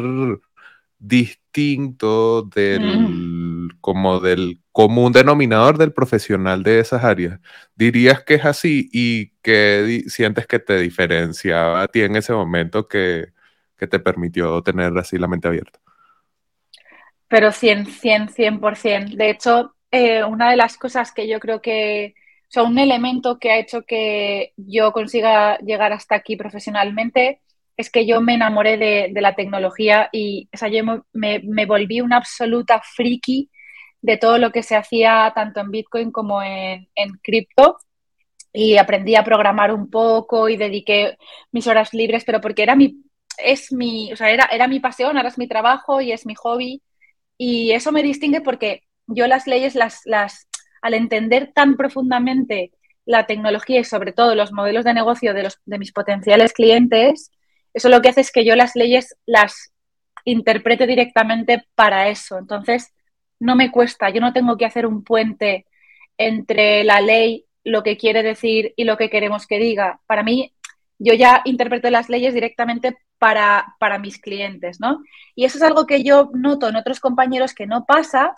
distinto 0.99 2.41
del, 2.41 2.81
mm. 2.81 3.69
como 3.79 4.19
del 4.19 4.59
común 4.73 5.13
denominador 5.13 5.77
del 5.77 5.93
profesional 5.93 6.63
de 6.63 6.81
esas 6.81 7.05
áreas. 7.05 7.39
¿Dirías 7.77 8.25
que 8.25 8.33
es 8.35 8.43
así 8.43 8.89
y 8.91 9.29
que 9.41 10.03
sientes 10.07 10.47
que 10.47 10.59
te 10.59 10.77
diferenciaba 10.79 11.81
a 11.81 11.87
ti 11.87 12.01
en 12.01 12.17
ese 12.17 12.33
momento 12.33 12.89
que, 12.89 13.33
te 13.77 13.99
permitió 13.99 14.61
tener 14.63 14.97
así 14.97 15.17
la 15.17 15.27
mente 15.27 15.47
abierta? 15.47 15.79
Pero 17.29 17.51
100, 17.53 17.85
100, 17.85 18.29
100%. 18.29 19.15
De 19.15 19.29
hecho, 19.29 19.74
eh, 19.95 20.25
una 20.25 20.49
de 20.51 20.57
las 20.57 20.77
cosas 20.77 21.13
que 21.13 21.27
yo 21.27 21.39
creo 21.39 21.61
que, 21.61 22.15
o 22.57 22.63
un 22.63 22.79
elemento 22.79 23.39
que 23.39 23.51
ha 23.51 23.59
hecho 23.59 23.83
que 23.83 24.53
yo 24.57 24.91
consiga 24.91 25.57
llegar 25.59 25.93
hasta 25.93 26.15
aquí 26.15 26.35
profesionalmente 26.35 27.41
es 27.77 27.89
que 27.89 28.05
yo 28.05 28.21
me 28.21 28.35
enamoré 28.35 28.77
de, 28.77 29.21
la 29.21 29.35
tecnología 29.35 30.09
y 30.11 30.49
o 30.53 30.57
sea, 30.57 30.69
yo 30.69 30.83
me, 31.13 31.65
volví 31.65 32.01
una 32.01 32.17
absoluta 32.17 32.81
friki 32.81 33.49
de 34.01 34.17
todo 34.17 34.37
lo 34.37 34.51
que 34.51 34.63
se 34.63 34.75
hacía 34.75 35.31
tanto 35.35 35.61
en 35.61 35.71
Bitcoin 35.71 36.11
como 36.11 36.41
en, 36.43 36.87
cripto. 37.23 37.77
y 38.53 38.77
aprendí 38.77 39.15
a 39.15 39.23
programar 39.23 39.73
un 39.73 39.89
poco 39.89 40.49
y 40.49 40.57
dediqué 40.57 41.17
mis 41.51 41.67
horas 41.67 41.93
libres, 41.93 42.23
pero 42.25 42.41
porque 42.41 42.63
era 42.63 42.75
mi, 42.75 43.03
es 43.37 43.71
mi, 43.73 44.11
o 44.13 44.15
sea, 44.17 44.29
era, 44.31 44.45
era 44.51 44.67
mi 44.67 44.79
pasión, 44.79 45.17
ahora 45.17 45.29
es 45.29 45.37
mi 45.37 45.47
trabajo 45.47 46.01
y 46.01 46.11
es 46.11 46.25
mi 46.25 46.35
hobby. 46.35 46.81
Y 47.37 47.71
eso 47.71 47.91
me 47.91 48.03
distingue 48.03 48.41
porque 48.41 48.84
yo 49.07 49.27
las 49.27 49.47
leyes, 49.47 49.75
las, 49.75 50.01
las, 50.05 50.47
al 50.81 50.93
entender 50.93 51.51
tan 51.53 51.75
profundamente 51.75 52.71
la 53.05 53.27
tecnología 53.27 53.79
y 53.79 53.83
sobre 53.83 54.11
todo 54.11 54.35
los 54.35 54.51
modelos 54.51 54.83
de 54.83 54.93
negocio 54.93 55.33
de, 55.33 55.43
los, 55.43 55.59
de 55.65 55.79
mis 55.79 55.91
potenciales 55.91 56.53
clientes, 56.53 57.31
eso 57.73 57.89
lo 57.89 58.01
que 58.01 58.09
hace 58.09 58.21
es 58.21 58.31
que 58.31 58.45
yo 58.45 58.55
las 58.55 58.75
leyes 58.75 59.15
las 59.25 59.71
interprete 60.23 60.87
directamente 60.87 61.65
para 61.75 62.09
eso. 62.09 62.37
Entonces, 62.37 62.93
no 63.39 63.55
me 63.55 63.71
cuesta, 63.71 64.09
yo 64.09 64.21
no 64.21 64.33
tengo 64.33 64.57
que 64.57 64.65
hacer 64.65 64.85
un 64.85 65.03
puente 65.03 65.65
entre 66.17 66.83
la 66.83 67.01
ley 67.01 67.45
lo 67.63 67.83
que 67.83 67.97
quiere 67.97 68.23
decir 68.23 68.73
y 68.75 68.85
lo 68.85 68.97
que 68.97 69.09
queremos 69.09 69.47
que 69.47 69.59
diga. 69.59 69.99
Para 70.07 70.23
mí, 70.23 70.53
yo 70.99 71.13
ya 71.13 71.41
interpreto 71.45 71.89
las 71.89 72.09
leyes 72.09 72.33
directamente 72.33 72.97
para, 73.17 73.75
para 73.79 73.99
mis 73.99 74.19
clientes, 74.19 74.79
¿no? 74.79 75.03
Y 75.35 75.45
eso 75.45 75.57
es 75.57 75.63
algo 75.63 75.85
que 75.85 76.03
yo 76.03 76.29
noto 76.33 76.69
en 76.69 76.75
otros 76.75 76.99
compañeros 76.99 77.53
que 77.53 77.67
no 77.67 77.85
pasa, 77.85 78.35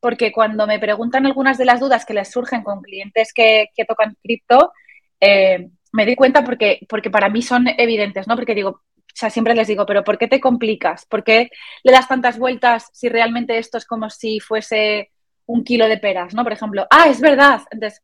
porque 0.00 0.32
cuando 0.32 0.66
me 0.66 0.78
preguntan 0.78 1.26
algunas 1.26 1.58
de 1.58 1.64
las 1.64 1.80
dudas 1.80 2.04
que 2.04 2.14
les 2.14 2.30
surgen 2.30 2.62
con 2.62 2.82
clientes 2.82 3.32
que, 3.32 3.68
tocan 3.86 4.16
cripto, 4.22 4.72
eh, 5.20 5.68
me 5.92 6.04
doy 6.04 6.16
cuenta 6.16 6.44
porque, 6.44 6.80
porque 6.88 7.10
para 7.10 7.28
mí 7.28 7.42
son 7.42 7.66
evidentes, 7.68 8.26
¿no? 8.28 8.36
Porque 8.36 8.54
digo, 8.54 8.70
o 8.70 8.82
sea, 9.14 9.30
siempre 9.30 9.54
les 9.54 9.66
digo, 9.66 9.84
pero 9.86 10.04
¿por 10.04 10.18
qué 10.18 10.28
te 10.28 10.40
complicas? 10.40 11.06
¿Por 11.06 11.24
qué 11.24 11.50
le 11.82 11.92
das 11.92 12.06
tantas 12.06 12.38
vueltas 12.38 12.88
si 12.92 13.08
realmente 13.08 13.58
esto 13.58 13.78
es 13.78 13.84
como 13.84 14.10
si 14.10 14.38
fuese 14.38 15.10
un 15.46 15.64
kilo 15.64 15.88
de 15.88 15.98
peras, 15.98 16.34
¿no? 16.34 16.44
Por 16.44 16.52
ejemplo, 16.52 16.86
ah, 16.90 17.08
es 17.08 17.20
verdad. 17.20 17.62
Entonces, 17.70 18.02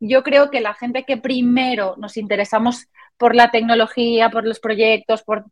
yo 0.00 0.22
creo 0.22 0.50
que 0.50 0.60
la 0.60 0.74
gente 0.74 1.04
que 1.04 1.16
primero 1.16 1.96
nos 1.98 2.16
interesamos 2.16 2.88
por 3.16 3.34
la 3.34 3.50
tecnología, 3.50 4.30
por 4.30 4.46
los 4.46 4.60
proyectos, 4.60 5.22
por, 5.22 5.44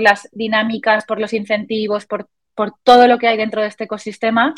las 0.00 0.28
dinámicas, 0.32 1.04
por 1.06 1.20
los 1.20 1.32
incentivos, 1.32 2.06
por, 2.06 2.28
todo 2.82 3.06
lo 3.06 3.18
que 3.18 3.28
hay 3.28 3.36
dentro 3.36 3.62
de 3.62 3.68
este 3.68 3.84
ecosistema, 3.84 4.52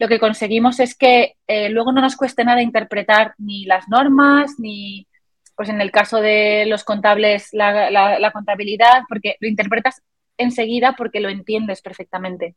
lo 0.00 0.08
que 0.08 0.18
conseguimos 0.18 0.80
es 0.80 0.96
que 0.96 1.36
eh, 1.46 1.68
luego 1.68 1.92
no 1.92 2.00
nos 2.00 2.16
cueste 2.16 2.42
nada 2.42 2.62
interpretar 2.62 3.34
ni 3.36 3.66
las 3.66 3.86
normas, 3.88 4.54
ni, 4.58 5.06
pues 5.54 5.68
en 5.68 5.82
el 5.82 5.90
caso 5.90 6.22
de 6.22 6.64
los 6.66 6.84
contables, 6.84 7.50
la, 7.52 8.30
contabilidad, 8.32 9.02
porque 9.10 9.36
lo 9.40 9.46
interpretas 9.46 10.00
enseguida 10.38 10.94
porque 10.96 11.20
lo 11.20 11.28
entiendes 11.28 11.82
perfectamente. 11.82 12.54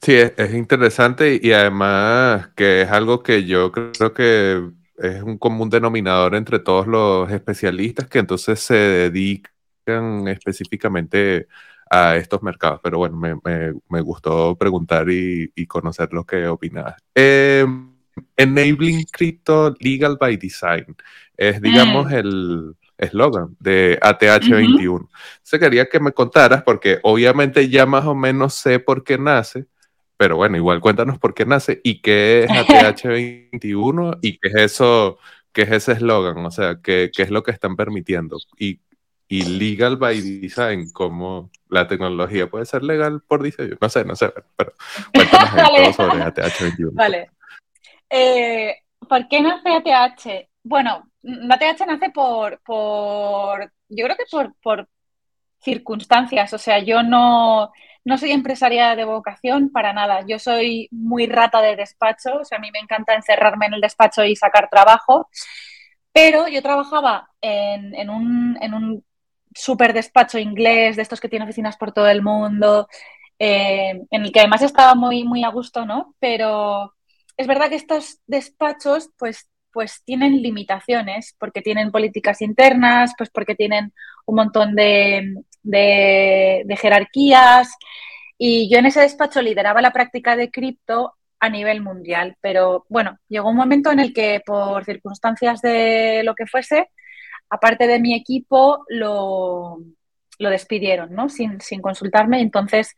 Sí, 0.00 0.14
es, 0.14 0.54
interesante 0.54 1.38
y 1.42 1.52
además 1.52 2.48
que 2.56 2.80
es 2.80 2.90
algo 2.90 3.22
que 3.22 3.44
yo 3.44 3.70
creo 3.72 4.14
que 4.14 4.62
es 4.96 5.22
un 5.22 5.36
común 5.36 5.68
denominador 5.68 6.34
entre 6.34 6.58
todos 6.58 6.86
los 6.86 7.30
especialistas 7.30 8.08
que 8.08 8.20
entonces 8.20 8.60
se 8.60 8.74
dedican 8.74 10.26
específicamente 10.28 11.48
a 11.90 12.16
estos 12.16 12.42
mercados. 12.42 12.80
Pero 12.82 12.98
bueno, 12.98 13.16
me, 13.16 14.00
gustó 14.00 14.56
preguntar 14.56 15.08
y, 15.10 15.66
conocer 15.66 16.12
lo 16.12 16.24
que 16.24 16.46
opinabas. 16.46 16.96
Em, 17.14 17.92
enabling 18.36 19.04
Crypto 19.10 19.74
Legal 19.80 20.16
by 20.18 20.36
Design 20.36 20.96
es, 21.36 21.60
digamos, 21.60 22.06
mm. 22.06 22.14
el 22.14 22.76
eslogan 22.98 23.56
de 23.60 23.98
ATH21. 24.00 25.08
Se 25.42 25.58
quería 25.58 25.86
que 25.86 26.00
me 26.00 26.12
contaras, 26.12 26.62
porque 26.62 26.98
obviamente 27.02 27.68
ya 27.68 27.86
más 27.86 28.06
o 28.06 28.14
menos 28.14 28.54
sé 28.54 28.78
por 28.78 29.04
qué 29.04 29.18
nace, 29.18 29.66
pero 30.16 30.36
bueno, 30.36 30.56
igual 30.56 30.80
cuéntanos 30.80 31.18
por 31.18 31.34
qué 31.34 31.44
nace 31.44 31.80
y 31.84 32.00
qué 32.00 32.44
es 32.44 32.50
ATH21 32.50 34.18
y 34.22 34.38
qué 34.38 34.48
es 34.48 34.54
eso, 34.54 35.18
qué 35.52 35.62
es 35.62 35.72
ese 35.72 35.92
eslogan, 35.92 36.44
o 36.44 36.50
sea, 36.50 36.80
qué, 36.82 37.10
qué, 37.14 37.22
es 37.22 37.30
lo 37.30 37.42
que 37.42 37.50
están 37.50 37.76
permitiendo. 37.76 38.38
Y, 38.58 38.80
y 39.28 39.44
legal 39.58 39.96
by 39.96 40.20
design, 40.20 40.90
como 40.92 41.50
la 41.68 41.86
tecnología 41.88 42.48
puede 42.48 42.64
ser 42.64 42.82
legal 42.82 43.22
por 43.26 43.42
diseño. 43.42 43.76
No 43.80 43.88
sé, 43.88 44.04
no 44.04 44.14
sé, 44.14 44.32
pero 44.56 44.72
cuéntanos 45.12 45.50
todo 45.76 45.92
sobre 45.92 46.24
ATH21. 46.24 46.90
Vale. 46.92 47.30
Eh, 48.08 48.76
¿Por 49.08 49.28
qué 49.28 49.40
nace 49.40 49.70
ATH? 49.70 50.48
Bueno, 50.62 51.10
ATH 51.22 51.86
nace 51.86 52.10
por, 52.10 52.60
por 52.60 53.72
yo 53.88 54.04
creo 54.04 54.16
que 54.16 54.24
por, 54.30 54.54
por 54.62 54.88
circunstancias, 55.60 56.52
o 56.52 56.58
sea, 56.58 56.78
yo 56.78 57.02
no 57.02 57.72
no 58.06 58.18
soy 58.18 58.30
empresaria 58.30 58.94
de 58.94 59.04
vocación 59.04 59.70
para 59.70 59.92
nada. 59.92 60.24
Yo 60.28 60.38
soy 60.38 60.86
muy 60.92 61.26
rata 61.26 61.60
de 61.60 61.74
despacho. 61.74 62.36
O 62.40 62.44
sea, 62.44 62.58
a 62.58 62.60
mí 62.60 62.70
me 62.70 62.78
encanta 62.78 63.16
encerrarme 63.16 63.66
en 63.66 63.74
el 63.74 63.80
despacho 63.80 64.24
y 64.24 64.36
sacar 64.36 64.70
trabajo. 64.70 65.28
Pero 66.12 66.46
yo 66.46 66.62
trabajaba 66.62 67.28
en, 67.40 68.08
un, 68.08 68.56
en 68.60 68.74
super 69.56 69.92
despacho 69.92 70.38
inglés, 70.38 70.96
de 70.96 71.02
estos 71.02 71.20
que 71.20 71.28
tienen 71.28 71.48
oficinas 71.48 71.76
por 71.76 71.92
todo 71.92 72.08
el 72.08 72.22
mundo, 72.22 72.88
eh, 73.38 74.02
en 74.10 74.22
el 74.22 74.32
que 74.32 74.40
además 74.40 74.62
estaba 74.62 74.94
muy, 74.94 75.24
muy 75.24 75.44
a 75.44 75.48
gusto, 75.48 75.86
¿no? 75.86 76.14
Pero 76.20 76.94
es 77.36 77.46
verdad 77.46 77.68
que 77.68 77.76
estos 77.76 78.20
despachos, 78.26 79.10
pues 79.18 79.48
pues 79.76 80.02
tienen 80.06 80.40
limitaciones, 80.40 81.36
porque 81.38 81.60
tienen 81.60 81.92
políticas 81.92 82.40
internas, 82.40 83.12
pues 83.18 83.28
porque 83.28 83.54
tienen 83.54 83.92
un 84.24 84.36
montón 84.36 84.74
de, 84.74 85.34
de, 85.62 86.76
jerarquías. 86.80 87.76
Y 88.38 88.70
yo 88.70 88.78
en 88.78 88.86
ese 88.86 89.00
despacho 89.02 89.42
lideraba 89.42 89.82
la 89.82 89.92
práctica 89.92 90.34
de 90.34 90.50
cripto 90.50 91.12
a 91.40 91.50
nivel 91.50 91.82
mundial, 91.82 92.38
pero 92.40 92.86
bueno, 92.88 93.18
llegó 93.28 93.50
un 93.50 93.56
momento 93.56 93.90
en 93.90 94.00
el 94.00 94.14
que 94.14 94.40
por 94.46 94.82
circunstancias 94.86 95.60
de 95.60 96.22
lo 96.24 96.34
que 96.34 96.46
fuese, 96.46 96.88
aparte 97.50 97.86
de 97.86 98.00
mi 98.00 98.14
equipo, 98.14 98.84
lo, 98.88 99.78
despidieron, 100.38 101.12
¿no? 101.14 101.28
Sin, 101.28 101.60
sin 101.60 101.80
consultarme. 101.80 102.40
Entonces 102.40 102.94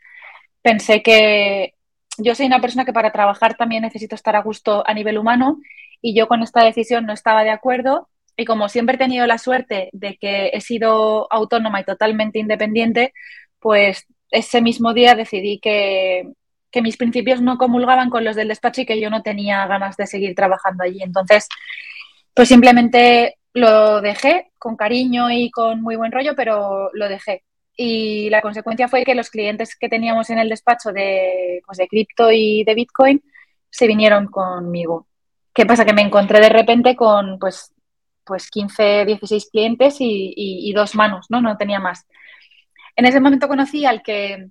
pensé 0.62 1.02
que 1.02 1.74
yo 2.18 2.34
soy 2.34 2.46
una 2.46 2.60
persona 2.60 2.84
que 2.84 2.92
para 2.92 3.12
trabajar 3.12 3.56
también 3.56 3.82
necesito 3.82 4.14
estar 4.14 4.36
a 4.36 4.42
gusto 4.42 4.82
a 4.86 4.94
nivel 4.94 5.18
humano 5.18 5.58
y 6.02 6.14
yo 6.16 6.28
con 6.28 6.42
esta 6.42 6.64
decisión 6.64 7.06
no 7.06 7.12
estaba 7.12 7.44
de 7.44 7.50
acuerdo 7.50 8.08
y 8.36 8.44
como 8.44 8.68
siempre 8.68 8.94
he 8.94 8.98
tenido 8.98 9.26
la 9.26 9.36
suerte 9.36 9.90
de 9.92 10.16
que 10.16 10.50
he 10.52 10.60
sido 10.60 11.26
autónoma 11.32 11.80
y 11.80 11.84
totalmente 11.84 12.38
independiente, 12.38 13.12
pues 13.58 14.06
ese 14.30 14.62
mismo 14.62 14.94
día 14.94 15.16
decidí 15.16 15.58
que, 15.58 16.30
mis 16.80 16.96
principios 16.96 17.42
no 17.42 17.58
comulgaban 17.58 18.08
con 18.08 18.24
los 18.24 18.36
del 18.36 18.46
despacho 18.46 18.82
y 18.82 18.86
que 18.86 19.00
yo 19.00 19.10
no 19.10 19.22
tenía 19.22 19.66
ganas 19.66 19.96
de 19.96 20.06
seguir 20.06 20.36
trabajando 20.36 20.84
allí. 20.84 21.02
Entonces, 21.02 21.48
pues 22.32 22.46
simplemente 22.46 23.37
lo 23.58 24.00
dejé 24.00 24.52
con 24.58 24.76
cariño 24.76 25.30
y 25.30 25.50
con 25.50 25.82
muy 25.82 25.96
buen 25.96 26.12
rollo, 26.12 26.34
pero 26.34 26.90
lo 26.92 27.08
dejé. 27.08 27.44
Y 27.76 28.30
la 28.30 28.42
consecuencia 28.42 28.88
fue 28.88 29.04
que 29.04 29.14
los 29.14 29.30
clientes 29.30 29.76
que 29.76 29.88
teníamos 29.88 30.30
en 30.30 30.38
el 30.38 30.48
despacho 30.48 30.92
de, 30.92 31.62
pues 31.64 31.78
de 31.78 31.86
cripto 31.86 32.32
y 32.32 32.64
de 32.64 32.74
Bitcoin 32.74 33.22
se 33.70 33.86
vinieron 33.86 34.26
conmigo. 34.26 35.06
¿Qué 35.54 35.66
pasa? 35.66 35.84
Que 35.84 35.92
me 35.92 36.02
encontré 36.02 36.40
de 36.40 36.48
repente 36.48 36.96
con 36.96 37.38
pues, 37.38 37.72
pues 38.24 38.50
15, 38.50 39.04
16 39.06 39.48
clientes 39.50 39.96
y, 39.98 40.72
dos 40.74 40.94
manos, 40.94 41.26
¿no? 41.30 41.40
No 41.40 41.56
tenía 41.56 41.80
más. 41.80 42.06
En 42.96 43.06
ese 43.06 43.20
momento 43.20 43.48
conocí 43.48 43.84
al 43.84 44.02
que 44.02 44.48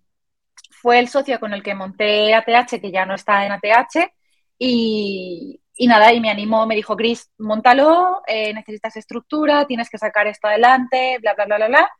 fue 0.72 1.00
el 1.00 1.10
socio 1.10 1.40
con 1.40 1.54
el 1.54 1.64
que 1.64 1.76
monté 1.76 2.34
ATH, 2.34 2.80
que 2.82 2.92
ya 2.92 3.06
no 3.06 3.16
está 3.16 3.46
en 3.46 3.52
ATH, 3.52 4.12
y, 4.60 5.60
nada, 5.86 6.12
y 6.12 6.20
me 6.20 6.32
animó, 6.32 6.66
me 6.66 6.76
dijo, 6.76 6.96
Chris, 6.98 7.30
montalo, 7.38 8.24
eh, 8.26 8.52
necesitas 8.54 8.96
estructura, 8.96 9.68
tienes 9.68 9.92
que 9.92 10.00
sacar 10.00 10.26
esto 10.26 10.48
adelante, 10.48 11.20
bla, 11.22 11.36
bla, 11.36 11.46
bla, 11.46 11.58
bla, 11.58 11.68
bla. 11.68 11.92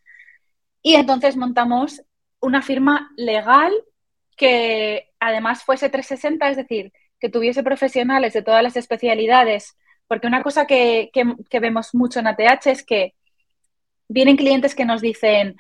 Y 0.82 0.96
entonces 0.96 1.38
montamos 1.38 2.02
una 2.40 2.64
firma 2.64 3.12
legal 3.18 3.72
que 4.36 5.10
además 5.20 5.64
fuese 5.64 5.90
360, 5.90 6.50
es 6.50 6.58
decir, 6.58 6.94
que 7.20 7.30
tuviese 7.30 7.64
profesionales 7.64 8.34
de 8.34 8.44
todas 8.44 8.64
las 8.64 8.78
especialidades, 8.78 9.76
porque 10.08 10.28
una 10.28 10.44
cosa 10.44 10.66
que, 10.66 11.12
vemos 11.60 11.94
mucho 11.94 12.20
en 12.20 12.28
ATH 12.28 12.68
es 12.68 12.84
que 12.84 13.16
vienen 14.08 14.38
clientes 14.38 14.76
que 14.76 14.86
nos 14.86 15.02
dicen, 15.02 15.58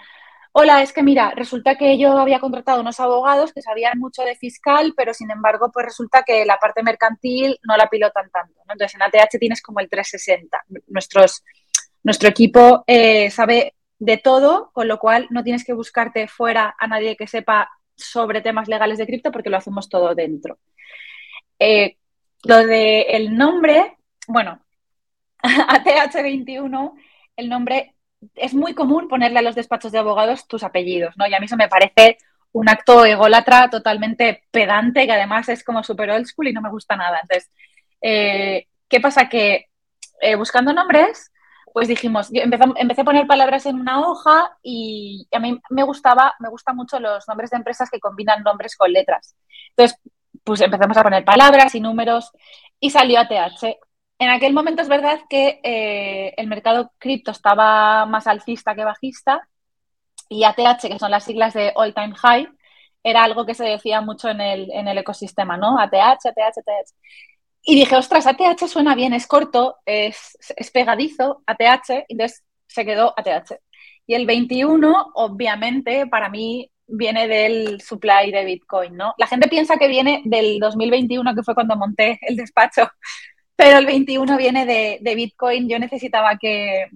hola, 0.60 0.82
es 0.82 0.92
que 0.92 1.04
mira, 1.04 1.34
resulta 1.36 1.76
que 1.76 2.00
yo 2.00 2.18
había 2.18 2.40
contratado 2.40 2.82
unos 2.82 3.00
abogados 3.00 3.54
que 3.54 3.62
sabían 3.62 4.00
mucho 4.00 4.24
de 4.24 4.36
fiscal, 4.36 4.96
pero 4.98 5.14
sin 5.14 5.30
embargo, 5.30 5.70
pues 5.72 5.86
resulta 5.86 6.24
que 6.26 6.46
la 6.46 6.58
parte 6.58 6.82
mercantil 6.82 7.60
no 7.62 7.78
la 7.78 7.88
pilotan 7.88 8.32
tanto. 8.32 8.60
Entonces, 8.68 8.96
en 8.96 9.04
ATH 9.04 9.38
tienes 9.40 9.62
como 9.62 9.82
el 9.82 9.88
360. 9.88 10.64
Nuestros, 10.88 11.44
nuestro 12.02 12.28
equipo 12.28 12.84
eh, 12.88 13.30
sabe 13.30 13.76
de 14.00 14.18
todo, 14.18 14.72
con 14.74 14.88
lo 14.88 14.98
cual 14.98 15.28
no 15.30 15.44
tienes 15.44 15.64
que 15.64 15.74
buscarte 15.74 16.28
fuera 16.28 16.76
a 16.80 16.88
nadie 16.88 17.16
que 17.16 17.28
sepa 17.28 17.70
sobre 17.96 18.42
temas 18.42 18.68
legales 18.68 18.98
de 18.98 19.06
cripto 19.06 19.32
porque 19.32 19.52
lo 19.52 19.58
hacemos 19.58 19.88
todo 19.90 20.16
dentro. 20.16 20.58
Eh, 21.60 21.98
lo 22.46 22.66
del 22.66 23.06
el 23.10 23.38
nombre, 23.38 23.98
bueno, 24.28 24.60
ATH21, 25.44 26.94
el 27.36 27.48
nombre 27.48 27.94
es 28.36 28.54
muy 28.54 28.74
común 28.74 29.08
ponerle 29.08 29.40
a 29.40 29.44
los 29.44 29.56
despachos 29.56 29.92
de 29.92 30.00
abogados 30.00 30.48
tus 30.48 30.64
apellidos, 30.64 31.16
¿no? 31.18 31.28
Y 31.28 31.34
a 31.34 31.40
mí 31.40 31.46
eso 31.46 31.58
me 31.58 31.70
parece 31.70 32.18
un 32.52 32.70
acto 32.70 33.06
ególatra 33.06 33.70
totalmente 33.70 34.44
pedante, 34.52 35.06
que 35.06 35.12
además 35.12 35.50
es 35.50 35.64
como 35.64 35.84
super 35.84 36.10
old 36.12 36.26
school 36.26 36.48
y 36.48 36.54
no 36.54 36.62
me 36.62 36.70
gusta 36.70 36.96
nada. 36.96 37.20
Entonces, 37.22 37.52
eh, 38.02 38.68
¿Qué 38.90 39.00
pasa? 39.02 39.28
Que 39.30 39.68
eh, 40.22 40.36
buscando 40.36 40.74
nombres, 40.74 41.32
pues 41.74 41.88
dijimos, 41.88 42.30
yo 42.32 42.42
empecé, 42.42 43.02
a 43.02 43.06
poner 43.06 43.28
palabras 43.28 43.66
en 43.66 43.80
una 43.80 44.02
hoja 44.02 44.58
y 44.64 45.28
a 45.32 45.40
mí 45.40 45.60
me 45.70 45.84
gustaba, 45.84 46.34
me 46.40 46.50
gustan 46.50 46.76
mucho 46.76 47.00
los 47.00 47.28
nombres 47.28 47.52
de 47.52 47.58
empresas 47.58 47.90
que 47.90 48.00
combinan 48.00 48.44
nombres 48.44 48.76
con 48.76 48.92
letras. 48.92 49.36
Entonces, 49.70 50.00
pues 50.44 50.62
empezamos 50.62 50.98
a 50.98 51.04
poner 51.04 51.26
palabras 51.26 51.76
y 51.76 51.82
números 51.82 52.32
y 52.80 52.90
salió 52.90 53.20
ATH. 53.20 53.78
En 54.20 54.30
aquel 54.30 54.54
momento 54.54 54.82
es 54.82 54.88
verdad 54.88 55.20
que 55.30 55.60
eh, 55.64 56.34
el 56.38 56.48
mercado 56.48 56.92
cripto 56.98 57.32
estaba 57.32 58.06
más 58.08 58.26
alcista 58.26 58.74
que 58.74 58.84
bajista 58.84 59.48
y 60.28 60.44
ATH, 60.44 60.88
que 60.88 61.00
son 61.00 61.12
las 61.12 61.24
siglas 61.24 61.54
de 61.54 61.72
All 61.76 61.94
Time 61.94 62.16
High, 62.16 62.48
era 63.04 63.24
algo 63.24 63.46
que 63.46 63.54
se 63.54 63.64
decía 63.64 64.02
mucho 64.02 64.30
en 64.30 64.42
el, 64.42 64.72
en 64.72 64.88
el 64.88 64.98
ecosistema, 64.98 65.56
¿no? 65.56 65.80
ATH, 65.80 66.26
ATH, 66.26 66.58
ATH. 66.58 66.92
Y 67.64 67.76
dije, 67.76 67.96
ostras, 67.96 68.28
ATH 68.28 68.68
suena 68.68 68.96
bien, 68.96 69.14
es 69.14 69.28
corto, 69.28 69.78
es, 69.86 70.38
es 70.56 70.72
pegadizo, 70.72 71.44
ATH, 71.46 72.06
y 72.08 72.14
entonces 72.14 72.44
se 72.68 72.86
quedó 72.86 73.14
ATH. 73.18 73.60
Y 74.08 74.16
el 74.16 74.26
21, 74.26 75.12
obviamente, 75.16 76.08
para 76.08 76.30
mí 76.30 76.72
viene 76.88 77.28
del 77.28 77.82
supply 77.82 78.32
de 78.32 78.46
Bitcoin, 78.46 78.96
¿no? 78.96 79.14
La 79.18 79.28
gente 79.28 79.48
piensa 79.48 79.78
que 79.78 79.88
viene 79.88 80.22
del 80.26 80.60
2021, 80.60 81.36
que 81.36 81.44
fue 81.44 81.56
cuando 81.56 81.76
monté 81.76 82.18
el 82.22 82.36
despacho, 82.36 82.90
pero 83.58 83.80
el 83.80 83.86
21 83.88 84.38
viene 84.38 84.66
de, 84.66 85.16
Bitcoin. 85.16 85.68
Yo 85.68 85.80
necesitaba 85.80 86.38
que, 86.38 86.88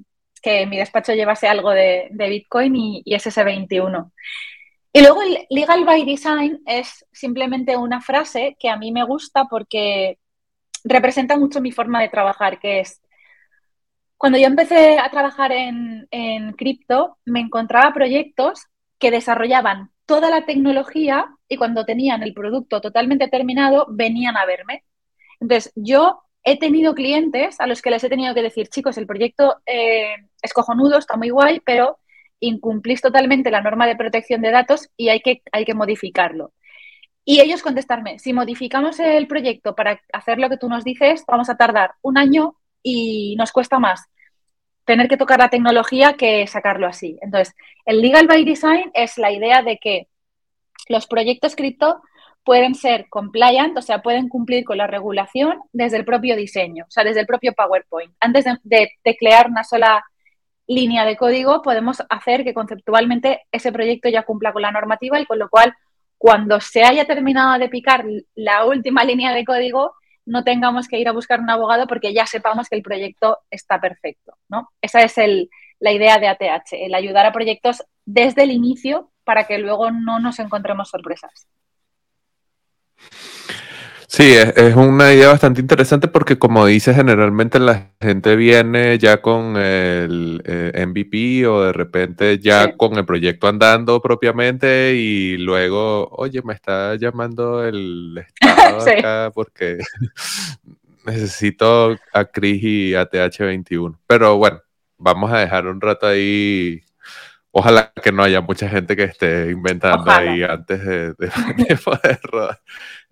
que, 0.41 0.65
mi 0.67 0.77
despacho 0.77 1.13
llevase 1.13 1.47
algo 1.47 1.71
de, 1.71 2.09
Bitcoin 2.13 2.75
y, 2.75 3.01
y, 3.03 3.15
es 3.15 3.25
ese 3.27 3.43
21. 3.43 4.13
Y 4.93 5.01
luego 5.01 5.21
el 5.23 5.39
Legal 5.49 5.83
by 5.83 6.05
Design 6.05 6.61
es 6.65 7.05
simplemente 7.11 7.75
una 7.75 7.99
frase 7.99 8.55
que 8.59 8.69
a 8.69 8.77
mí 8.77 8.91
me 8.91 9.03
gusta 9.03 9.45
porque 9.45 10.19
representa 10.83 11.35
mucho 11.35 11.61
mi 11.61 11.71
forma 11.71 11.99
de 11.99 12.09
trabajar, 12.09 12.59
que 12.59 12.81
es, 12.81 13.01
cuando 14.17 14.37
yo 14.37 14.45
empecé 14.45 14.99
a 14.99 15.09
trabajar 15.09 15.51
en 15.51 16.53
cripto, 16.57 17.17
me 17.25 17.39
encontraba 17.39 17.93
proyectos 17.93 18.67
que 18.99 19.09
desarrollaban 19.09 19.89
toda 20.05 20.29
la 20.29 20.45
tecnología 20.45 21.25
y 21.47 21.57
cuando 21.57 21.85
tenían 21.85 22.21
el 22.21 22.33
producto 22.35 22.81
totalmente 22.81 23.27
terminado, 23.29 23.87
venían 23.89 24.37
a 24.37 24.45
verme. 24.45 24.83
Entonces, 25.39 25.73
yo 25.75 26.21
he 26.43 26.57
tenido 26.57 26.95
clientes 26.95 27.59
a 27.59 27.67
los 27.67 27.81
que 27.81 27.91
les 27.91 28.03
he 28.03 28.09
tenido 28.09 28.33
que 28.33 28.41
decir, 28.41 28.67
chicos, 28.67 28.97
el 28.97 29.07
proyecto 29.07 29.57
eh, 29.65 30.15
es 30.41 30.53
cojonudo, 30.53 30.97
está 30.97 31.17
muy 31.17 31.29
guay, 31.29 31.61
pero 31.63 31.99
incumplís 32.39 33.01
totalmente 33.01 33.51
la 33.51 33.61
norma 33.61 33.85
de 33.85 33.95
protección 33.95 34.41
de 34.41 34.51
datos 34.51 34.89
y 34.97 35.09
hay 35.09 35.21
que, 35.21 35.43
hay 35.51 35.65
que 35.65 35.75
modificarlo. 35.75 36.53
Y 37.23 37.39
ellos 37.39 37.61
contestarme, 37.61 38.17
si 38.17 38.33
modificamos 38.33 38.99
el 38.99 39.27
proyecto 39.27 39.75
para 39.75 40.01
hacer 40.11 40.39
lo 40.39 40.49
que 40.49 40.57
tú 40.57 40.67
nos 40.67 40.83
dices, 40.83 41.23
vamos 41.27 41.49
a 41.49 41.57
tardar 41.57 41.91
un 42.01 42.17
año 42.17 42.55
y 42.81 43.35
nos 43.37 43.51
cuesta 43.51 43.77
más 43.77 44.07
tener 44.85 45.07
que 45.07 45.17
tocar 45.17 45.39
la 45.39 45.49
tecnología 45.49 46.13
que 46.13 46.47
sacarlo 46.47 46.87
así. 46.87 47.17
Entonces, 47.21 47.55
el 47.85 48.01
Legal 48.01 48.27
by 48.27 48.43
Design 48.43 48.91
es 48.93 49.17
la 49.17 49.31
idea 49.31 49.61
de 49.61 49.77
que 49.77 50.07
los 50.89 51.07
proyectos 51.07 51.55
cripto 51.55 52.01
pueden 52.43 52.75
ser 52.75 53.07
compliant, 53.09 53.77
o 53.77 53.81
sea, 53.81 54.01
pueden 54.01 54.29
cumplir 54.29 54.63
con 54.65 54.77
la 54.77 54.87
regulación 54.87 55.59
desde 55.71 55.97
el 55.97 56.05
propio 56.05 56.35
diseño, 56.35 56.85
o 56.87 56.91
sea, 56.91 57.03
desde 57.03 57.21
el 57.21 57.27
propio 57.27 57.53
PowerPoint. 57.53 58.13
Antes 58.19 58.45
de, 58.45 58.57
de 58.63 58.91
teclear 59.03 59.47
una 59.47 59.63
sola 59.63 60.03
línea 60.67 61.05
de 61.05 61.17
código, 61.17 61.61
podemos 61.61 62.01
hacer 62.09 62.43
que 62.43 62.53
conceptualmente 62.53 63.41
ese 63.51 63.71
proyecto 63.71 64.09
ya 64.09 64.23
cumpla 64.23 64.53
con 64.53 64.61
la 64.61 64.71
normativa 64.71 65.19
y 65.19 65.25
con 65.25 65.39
lo 65.39 65.49
cual 65.49 65.73
cuando 66.17 66.59
se 66.59 66.83
haya 66.83 67.05
terminado 67.05 67.57
de 67.59 67.69
picar 67.69 68.05
la 68.35 68.65
última 68.65 69.03
línea 69.03 69.33
de 69.33 69.43
código, 69.43 69.95
no 70.25 70.43
tengamos 70.43 70.87
que 70.87 70.99
ir 70.99 71.07
a 71.07 71.13
buscar 71.13 71.39
un 71.39 71.49
abogado 71.49 71.87
porque 71.87 72.13
ya 72.13 72.25
sepamos 72.25 72.69
que 72.69 72.75
el 72.75 72.83
proyecto 72.83 73.39
está 73.49 73.81
perfecto, 73.81 74.37
¿no? 74.47 74.69
Esa 74.81 75.01
es 75.01 75.17
el, 75.17 75.49
la 75.79 75.91
idea 75.91 76.19
de 76.19 76.27
ATH, 76.27 76.73
el 76.73 76.93
ayudar 76.93 77.25
a 77.25 77.31
proyectos 77.31 77.83
desde 78.05 78.43
el 78.43 78.51
inicio 78.51 79.11
para 79.23 79.45
que 79.45 79.57
luego 79.57 79.91
no 79.91 80.19
nos 80.19 80.39
encontremos 80.39 80.89
sorpresas. 80.89 81.47
Sí, 84.13 84.33
es, 84.33 84.75
una 84.75 85.13
idea 85.13 85.29
bastante 85.29 85.61
interesante 85.61 86.09
porque 86.09 86.37
como 86.37 86.65
dices, 86.65 86.97
generalmente 86.97 87.59
la 87.59 87.91
gente 88.01 88.35
viene 88.35 88.97
ya 88.97 89.21
con 89.21 89.55
el 89.55 90.41
eh, 90.43 90.85
MVP 90.85 91.47
o 91.47 91.63
de 91.63 91.71
repente 91.71 92.37
ya 92.37 92.75
con 92.75 92.97
el 92.97 93.05
proyecto 93.05 93.47
andando 93.47 94.01
propiamente 94.01 94.95
y 94.95 95.37
luego, 95.37 96.09
oye, 96.09 96.41
me 96.41 96.53
está 96.53 96.95
llamando 96.95 97.63
el 97.63 98.17
Estado 98.17 98.79
acá 98.99 99.31
porque 99.33 99.77
necesito 101.05 101.95
a 102.11 102.25
CRIS 102.25 102.63
y 102.63 102.91
ATH21. 102.91 103.97
Pero 104.07 104.35
bueno, 104.35 104.59
vamos 104.97 105.31
a 105.31 105.39
dejar 105.39 105.67
un 105.67 105.79
rato 105.79 106.07
ahí 106.07 106.81
Ojalá 107.53 107.91
que 108.01 108.13
no 108.13 108.23
haya 108.23 108.39
mucha 108.39 108.69
gente 108.69 108.95
que 108.95 109.03
esté 109.03 109.51
inventando 109.51 110.09
ahí 110.09 110.41
antes 110.41 110.85
de, 110.85 111.77
poder 111.83 112.19
rodar. 112.23 112.61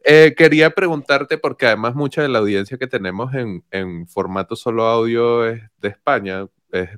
Eh, 0.04 0.34
quería 0.36 0.70
preguntarte, 0.70 1.38
porque 1.38 1.68
además 1.68 1.94
mucha 1.94 2.22
de 2.22 2.30
la 2.30 2.40
audiencia 2.40 2.78
que 2.78 2.88
tenemos 2.88 3.34
en, 3.34 4.08
formato 4.08 4.56
solo 4.56 4.86
audio 4.86 5.46
es 5.46 5.62
de 5.78 5.90
España, 5.90 6.46
es, 6.72 6.90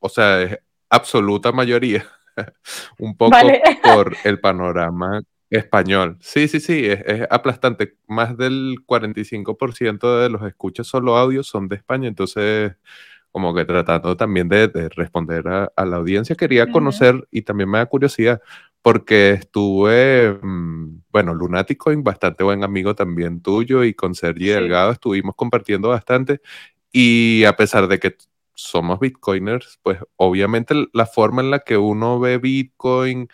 o 0.00 0.08
sea, 0.08 0.42
es 0.42 0.58
absoluta 0.90 1.52
mayoría, 1.52 2.04
un 2.98 3.16
poco 3.16 3.36
por 3.84 4.16
el 4.24 4.40
panorama 4.40 5.22
español. 5.50 6.16
Sí, 6.20 6.48
sí, 6.48 6.58
sí, 6.58 6.86
es, 6.86 7.00
es, 7.06 7.26
aplastante. 7.30 7.94
Más 8.08 8.36
del 8.36 8.78
45% 8.84 10.22
de 10.22 10.28
los 10.28 10.42
escuchas 10.42 10.88
solo 10.88 11.16
audio 11.16 11.44
son 11.44 11.68
de 11.68 11.76
España, 11.76 12.08
entonces 12.08 12.72
como 13.34 13.52
que 13.52 13.64
tratando 13.64 14.16
también 14.16 14.48
de, 14.48 14.68
responder 14.90 15.48
a, 15.48 15.84
la 15.84 15.96
audiencia, 15.96 16.36
quería 16.36 16.70
conocer 16.70 17.26
y 17.32 17.42
también 17.42 17.68
me 17.68 17.78
da 17.78 17.86
curiosidad, 17.86 18.40
porque 18.80 19.32
estuve, 19.32 20.38
mm, 20.40 21.02
bueno, 21.10 21.34
Lunaticoin, 21.34 22.04
bastante 22.04 22.44
buen 22.44 22.62
amigo 22.62 22.94
también 22.94 23.42
tuyo, 23.42 23.82
y 23.82 23.92
con 23.92 24.14
Sergi 24.14 24.50
Delgado 24.50 24.92
estuvimos 24.92 25.34
compartiendo 25.34 25.88
bastante, 25.88 26.40
y 26.92 27.42
a 27.42 27.56
pesar 27.56 27.88
de 27.88 27.98
que 27.98 28.16
somos 28.54 29.00
bitcoiners, 29.00 29.80
pues 29.82 29.98
obviamente 30.14 30.86
la 30.92 31.06
forma 31.06 31.42
en 31.42 31.50
la 31.50 31.58
que 31.58 31.76
uno 31.76 32.20
ve 32.20 32.38
Bitcoin, 32.38 33.26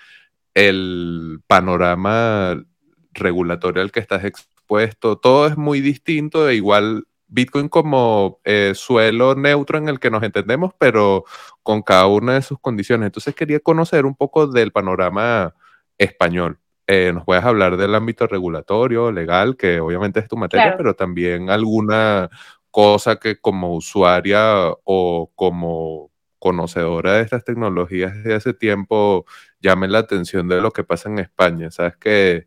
el 0.54 1.40
panorama 1.46 2.64
regulatorio 3.12 3.82
al 3.82 3.92
que 3.92 4.00
estás 4.00 4.24
expuesto, 4.24 5.18
todo 5.18 5.46
es 5.46 5.58
muy 5.58 5.82
distinto 5.82 6.48
e 6.48 6.54
igual 6.54 7.04
Bitcoin 7.30 7.68
como 7.68 8.40
eh, 8.44 8.72
suelo 8.74 9.34
neutro 9.34 9.78
en 9.78 9.88
el 9.88 10.00
que 10.00 10.10
nos 10.10 10.22
entendemos, 10.22 10.72
pero 10.78 11.24
con 11.62 11.82
cada 11.82 12.06
una 12.06 12.34
de 12.34 12.42
sus 12.42 12.58
condiciones. 12.58 13.06
Entonces 13.06 13.34
quería 13.34 13.60
conocer 13.60 14.04
un 14.04 14.14
poco 14.14 14.46
del 14.46 14.72
panorama 14.72 15.54
español. 15.96 16.58
Eh, 16.86 17.12
nos 17.14 17.24
puedes 17.24 17.44
hablar 17.44 17.76
del 17.76 17.94
ámbito 17.94 18.26
regulatorio, 18.26 19.12
legal, 19.12 19.56
que 19.56 19.80
obviamente 19.80 20.18
es 20.18 20.28
tu 20.28 20.36
materia, 20.36 20.74
pero 20.76 20.94
también 20.94 21.48
alguna 21.48 22.28
cosa 22.70 23.16
que 23.16 23.40
como 23.40 23.74
usuaria 23.74 24.72
o 24.84 25.30
como 25.36 26.10
conocedora 26.40 27.14
de 27.14 27.22
estas 27.22 27.44
tecnologías 27.44 28.24
de 28.24 28.34
hace 28.34 28.54
tiempo 28.54 29.26
llame 29.60 29.88
la 29.88 29.98
atención 29.98 30.48
de 30.48 30.60
lo 30.60 30.72
que 30.72 30.82
pasa 30.82 31.08
en 31.08 31.20
España. 31.20 31.70
Sabes 31.70 31.96
que 31.96 32.46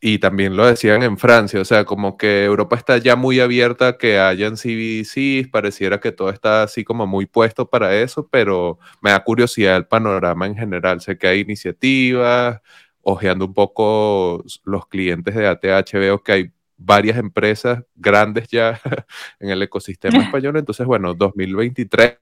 y 0.00 0.18
también 0.18 0.56
lo 0.56 0.66
decían 0.66 1.02
en 1.02 1.16
Francia, 1.18 1.60
o 1.60 1.64
sea, 1.64 1.84
como 1.84 2.16
que 2.16 2.44
Europa 2.44 2.76
está 2.76 2.98
ya 2.98 3.16
muy 3.16 3.40
abierta 3.40 3.88
a 3.88 3.98
que 3.98 4.18
hayan 4.18 4.56
CBDCs, 4.56 5.48
pareciera 5.48 6.00
que 6.00 6.12
todo 6.12 6.30
está 6.30 6.62
así 6.64 6.84
como 6.84 7.06
muy 7.06 7.26
puesto 7.26 7.68
para 7.68 7.94
eso, 7.96 8.28
pero 8.28 8.78
me 9.00 9.10
da 9.10 9.24
curiosidad 9.24 9.76
el 9.76 9.86
panorama 9.86 10.46
en 10.46 10.56
general. 10.56 11.00
Sé 11.00 11.16
que 11.18 11.28
hay 11.28 11.40
iniciativas, 11.40 12.60
ojeando 13.00 13.46
un 13.46 13.54
poco 13.54 14.44
los 14.64 14.86
clientes 14.88 15.34
de 15.34 15.46
ATH, 15.48 15.92
veo 15.94 16.22
que 16.22 16.32
hay 16.32 16.52
varias 16.76 17.18
empresas 17.18 17.82
grandes 17.94 18.48
ya 18.48 18.80
en 19.40 19.50
el 19.50 19.62
ecosistema 19.62 20.18
español, 20.22 20.56
entonces, 20.58 20.86
bueno, 20.86 21.14
2023 21.14 22.18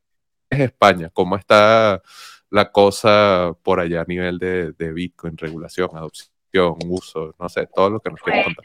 es 0.50 0.60
España, 0.60 1.10
¿cómo 1.12 1.36
está 1.36 2.02
la 2.50 2.70
cosa 2.70 3.52
por 3.62 3.80
allá 3.80 4.02
a 4.02 4.04
nivel 4.04 4.38
de, 4.38 4.72
de 4.72 4.92
Bitcoin, 4.92 5.36
regulación, 5.36 5.90
adopción? 5.94 6.33
Uso, 6.60 7.34
no 7.38 7.48
sé, 7.48 7.66
todo 7.74 7.90
lo 7.90 8.00
que 8.00 8.10
nos 8.10 8.20
quieras 8.20 8.46
contar. 8.46 8.64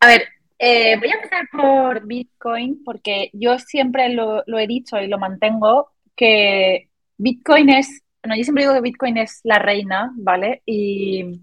A 0.00 0.06
ver, 0.06 0.28
eh, 0.58 0.98
voy 0.98 1.08
a 1.08 1.14
empezar 1.14 1.48
por 1.50 2.06
Bitcoin 2.06 2.84
porque 2.84 3.30
yo 3.32 3.58
siempre 3.58 4.10
lo, 4.10 4.44
he 4.46 4.66
dicho 4.66 4.98
y 4.98 5.06
lo 5.08 5.18
mantengo, 5.18 5.90
que 6.14 6.90
Bitcoin 7.16 7.70
es, 7.70 8.02
bueno, 8.22 8.36
yo 8.36 8.44
siempre 8.44 8.64
digo 8.64 8.74
que 8.74 8.82
Bitcoin 8.82 9.16
es 9.16 9.40
la 9.44 9.58
reina, 9.58 10.12
¿vale? 10.16 10.62
Y, 10.66 11.40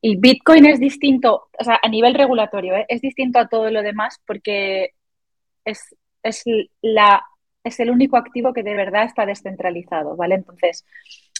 y 0.00 0.16
Bitcoin 0.16 0.66
es 0.66 0.80
distinto, 0.80 1.48
o 1.58 1.64
sea, 1.64 1.78
a 1.82 1.88
nivel 1.88 2.14
regulatorio, 2.14 2.74
¿eh? 2.74 2.86
es 2.88 3.00
distinto 3.00 3.38
a 3.38 3.48
todo 3.48 3.70
lo 3.70 3.82
demás 3.82 4.20
porque 4.26 4.90
es, 5.64 5.94
es, 6.22 6.42
la, 6.82 7.22
es 7.62 7.78
el 7.80 7.90
único 7.90 8.16
activo 8.16 8.52
que 8.52 8.62
de 8.62 8.74
verdad 8.74 9.04
está 9.04 9.26
descentralizado, 9.26 10.16
¿vale? 10.16 10.36
Entonces, 10.36 10.84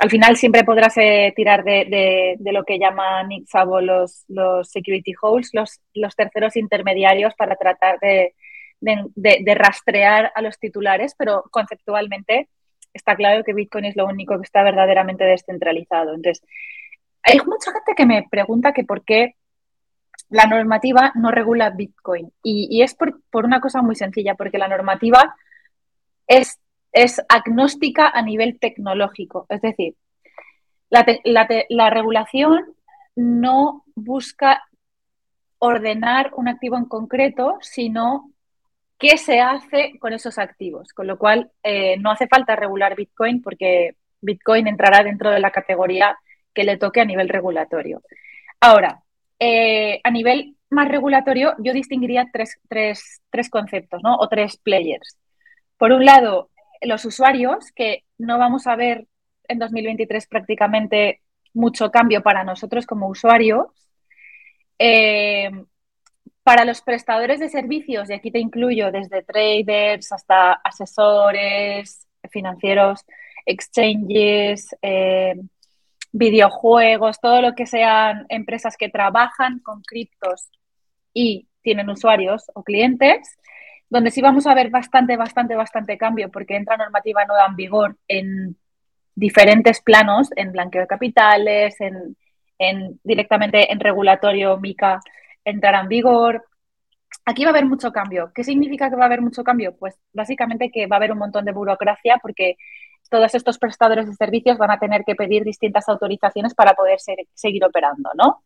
al 0.01 0.11
final 0.11 0.37
siempre 0.37 0.65
podrás 0.65 0.97
eh, 0.99 1.33
tirar 1.35 1.65
de, 1.65 2.37
lo 2.41 2.65
que 2.65 2.79
llaman 2.79 3.29
Nick 3.29 3.49
los, 3.81 4.25
los 4.29 4.71
security 4.71 5.15
holes, 5.21 5.51
los, 5.53 5.81
los 5.95 6.15
terceros 6.15 6.57
intermediarios 6.57 7.35
para 7.35 7.57
tratar 7.57 7.99
de, 8.01 8.35
de, 8.81 9.55
rastrear 9.55 10.33
a 10.35 10.43
los 10.43 10.59
titulares, 10.59 11.15
pero 11.17 11.45
conceptualmente 11.51 12.49
está 12.93 13.15
claro 13.15 13.45
que 13.45 13.55
Bitcoin 13.55 13.85
es 13.85 13.97
lo 13.97 14.07
único 14.07 14.37
que 14.37 14.45
está 14.45 14.63
verdaderamente 14.63 15.25
descentralizado. 15.25 16.15
Entonces, 16.15 16.43
hay 17.23 17.39
mucha 17.47 17.73
gente 17.73 17.95
que 17.97 18.07
me 18.07 18.27
pregunta 18.31 18.73
que 18.73 18.85
por 18.85 19.05
qué 19.05 19.37
la 20.29 20.47
normativa 20.47 21.13
no 21.15 21.31
regula 21.31 21.71
Bitcoin. 21.71 22.33
Y, 22.43 22.83
es 22.83 22.95
por, 22.95 23.15
una 23.33 23.61
cosa 23.61 23.83
muy 23.83 23.97
sencilla, 23.97 24.35
porque 24.35 24.59
la 24.59 24.69
normativa 24.69 25.37
es, 26.31 26.61
es 26.93 27.21
agnóstica 27.29 28.09
a 28.09 28.23
nivel 28.23 28.59
tecnológico. 28.59 29.47
Es 29.49 29.61
decir, 29.61 29.97
la, 30.89 31.05
la 31.69 31.91
regulación 31.91 32.77
no 33.17 33.85
busca 33.97 34.63
ordenar 35.59 36.31
un 36.37 36.49
activo 36.49 36.77
en 36.77 36.85
concreto, 36.85 37.59
sino 37.61 38.31
qué 38.97 39.19
se 39.19 39.41
hace 39.41 39.99
con 39.99 40.13
esos 40.13 40.39
activos. 40.39 40.93
Con 40.93 41.09
lo 41.09 41.19
cual, 41.19 41.51
eh, 41.65 41.97
no 41.99 42.13
hace 42.13 42.29
falta 42.29 42.55
regular 42.55 42.95
Bitcoin 42.95 43.43
porque 43.43 43.97
Bitcoin 44.21 44.69
entrará 44.69 45.03
dentro 45.03 45.31
de 45.31 45.41
la 45.41 45.51
categoría 45.51 46.17
que 46.55 46.63
le 46.65 46.77
toque 46.77 47.01
a 47.01 47.05
nivel 47.05 47.29
regulatorio. 47.29 48.03
Ahora, 48.61 49.03
eh, 49.41 50.01
a 50.05 50.11
nivel 50.13 50.57
más 50.71 50.89
regulatorio, 50.89 51.55
yo 51.59 51.73
distinguiría 51.73 52.29
tres, 52.33 52.61
tres 52.69 53.51
conceptos, 53.51 54.01
¿no? 54.05 54.15
O 54.17 54.29
tres 54.29 54.57
players. 54.59 55.20
Por 55.81 55.93
un 55.93 56.05
lado, 56.05 56.51
los 56.83 57.07
usuarios, 57.07 57.73
que 57.75 58.05
no 58.19 58.37
vamos 58.37 58.67
a 58.67 58.77
ver 58.77 59.07
en 59.49 59.59
2023 59.59 60.27
prácticamente 60.27 61.23
mucho 61.55 61.91
cambio 61.91 62.23
para 62.23 62.45
nosotros 62.45 62.85
como 62.85 63.09
usuarios. 63.09 63.65
Eh, 64.79 65.51
para 66.43 66.67
los 66.67 66.83
prestadores 66.83 67.41
de 67.41 67.49
servicios, 67.49 68.11
y 68.11 68.13
aquí 68.13 68.31
te 68.31 68.41
incluyo 68.41 68.93
desde 68.93 69.23
traders 69.23 70.13
hasta 70.13 70.53
asesores 70.53 72.07
financieros, 72.31 73.07
exchanges, 73.47 74.77
eh, 74.83 75.35
videojuegos, 76.13 77.21
todo 77.21 77.41
lo 77.41 77.55
que 77.55 77.65
sean 77.65 78.27
empresas 78.29 78.77
que 78.77 78.91
trabajan 78.91 79.61
con 79.61 79.81
criptos 79.81 80.51
y 81.15 81.49
tienen 81.63 81.89
usuarios 81.89 82.51
o 82.53 82.63
clientes, 82.65 83.39
donde 83.91 84.13
sí 84.13 84.23
vamos 84.23 84.47
a 84.47 84.55
ver 84.55 84.71
bastante, 84.71 85.17
bastante, 85.17 85.57
bastante 85.57 85.99
cambio 85.99 86.31
porque 86.31 86.57
entra 86.57 86.77
normativa 86.77 87.25
nueva 87.27 87.47
en 87.49 87.57
vigor 87.57 87.97
en 88.09 88.57
diferentes 89.17 89.83
planos, 89.83 90.31
en 90.37 90.53
blanqueo 90.53 90.83
de 90.83 90.87
capitales, 90.87 91.77
en, 91.81 92.17
directamente 93.03 93.73
en 93.73 93.81
regulatorio 93.81 94.57
MICA 94.59 95.01
entrará 95.45 95.81
en 95.81 95.89
vigor. 95.89 96.45
Aquí 97.25 97.45
va 97.45 97.51
a 97.51 97.53
haber 97.53 97.67
mucho 97.67 97.93
cambio. 97.93 98.31
¿Qué 98.35 98.45
significa 98.45 98.89
que 98.89 98.97
va 98.97 99.03
a 99.03 99.07
haber 99.07 99.23
mucho 99.23 99.43
cambio? 99.43 99.77
Pues 99.77 99.99
básicamente 100.13 100.71
que 100.71 100.87
va 100.87 100.97
a 100.97 100.99
haber 100.99 101.13
un 101.13 101.19
montón 101.19 101.45
de 101.45 101.53
burocracia 101.53 102.19
porque 102.23 102.57
todos 103.11 103.35
estos 103.35 103.59
prestadores 103.59 104.07
de 104.07 104.15
servicios 104.15 104.57
van 104.57 104.71
a 104.71 104.79
tener 104.79 105.05
que 105.05 105.17
pedir 105.17 105.43
distintas 105.43 105.89
autorizaciones 105.89 106.55
para 106.55 106.75
poder 106.75 106.99
seguir 107.35 107.65
operando, 107.65 108.11
¿no? 108.15 108.45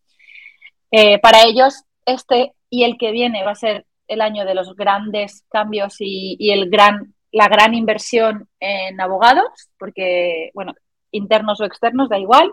Eh, 0.91 1.19
para 1.19 1.43
ellos, 1.43 1.85
este 2.07 2.55
y 2.71 2.85
el 2.85 2.97
que 2.97 3.11
viene 3.13 3.45
va 3.45 3.51
a 3.51 3.57
ser 3.57 3.85
el 4.09 4.21
año 4.21 4.45
de 4.45 4.55
los 4.55 4.75
grandes 4.77 5.45
cambios 5.51 5.97
y, 6.01 6.51
el 6.51 6.71
gran 6.71 7.15
la 7.33 7.49
gran 7.49 7.75
inversión 7.75 8.49
en 8.61 9.01
abogados, 9.01 9.69
porque, 9.77 10.51
bueno, 10.55 10.73
internos 11.11 11.61
o 11.61 11.65
externos, 11.65 12.09
da 12.09 12.17
igual. 12.17 12.53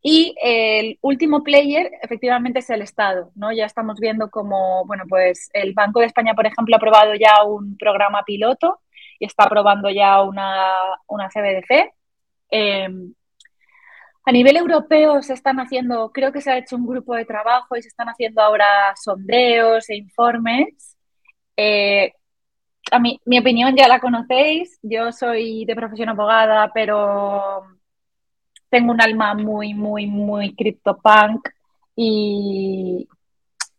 Y 0.00 0.34
el 0.40 0.98
último 1.02 1.42
player, 1.42 1.90
efectivamente, 2.00 2.60
es 2.60 2.70
el 2.70 2.82
Estado, 2.82 3.32
¿no? 3.34 3.52
Ya 3.52 3.66
estamos 3.66 3.98
viendo 3.98 4.30
como, 4.30 4.86
bueno, 4.86 5.04
pues 5.08 5.50
el 5.52 5.74
Banco 5.74 5.98
de 6.00 6.06
España, 6.06 6.34
por 6.34 6.46
ejemplo, 6.46 6.74
ha 6.74 6.78
aprobado 6.78 7.14
ya 7.16 7.42
un 7.44 7.76
programa 7.76 8.22
piloto 8.24 8.80
y 9.18 9.26
está 9.26 9.44
aprobando 9.44 9.90
ya 9.90 10.22
una, 10.22 10.72
una 11.08 11.28
CBDC. 11.28 11.92
A 14.24 14.32
nivel 14.32 14.56
europeo 14.56 15.22
se 15.22 15.34
están 15.34 15.58
haciendo, 15.60 16.10
creo 16.12 16.32
que 16.32 16.40
se 16.40 16.50
ha 16.50 16.58
hecho 16.58 16.76
un 16.76 16.86
grupo 16.86 17.14
de 17.14 17.24
trabajo 17.24 17.76
y 17.76 17.82
se 17.82 17.88
están 17.88 18.08
haciendo 18.08 18.42
ahora 18.42 18.66
sondeos 18.96 19.88
e 19.90 19.96
informes. 19.96 20.96
Eh, 21.56 22.12
a 22.92 22.98
mí, 22.98 23.20
mi 23.24 23.38
opinión 23.38 23.74
ya 23.76 23.88
la 23.88 24.00
conocéis. 24.00 24.78
Yo 24.82 25.12
soy 25.12 25.64
de 25.64 25.76
profesión 25.76 26.08
abogada, 26.10 26.70
pero 26.74 27.64
tengo 28.68 28.92
un 28.92 29.00
alma 29.00 29.34
muy, 29.34 29.74
muy, 29.74 30.06
muy 30.06 30.54
criptopunk 30.54 31.48
y, 31.96 33.08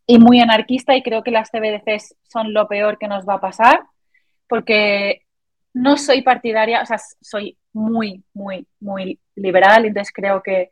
y 0.06 0.18
muy 0.18 0.40
anarquista 0.40 0.96
y 0.96 1.02
creo 1.02 1.22
que 1.22 1.30
las 1.30 1.50
CBDCs 1.50 2.16
son 2.28 2.52
lo 2.52 2.68
peor 2.68 2.98
que 2.98 3.08
nos 3.08 3.26
va 3.26 3.34
a 3.34 3.40
pasar 3.40 3.80
porque 4.48 5.22
no 5.72 5.96
soy 5.96 6.20
partidaria, 6.22 6.82
o 6.82 6.86
sea, 6.86 6.98
soy 7.20 7.56
muy, 7.72 8.24
muy, 8.34 8.66
muy 8.80 9.20
liberal, 9.34 9.84
entonces 9.84 10.12
creo 10.12 10.42
que 10.42 10.70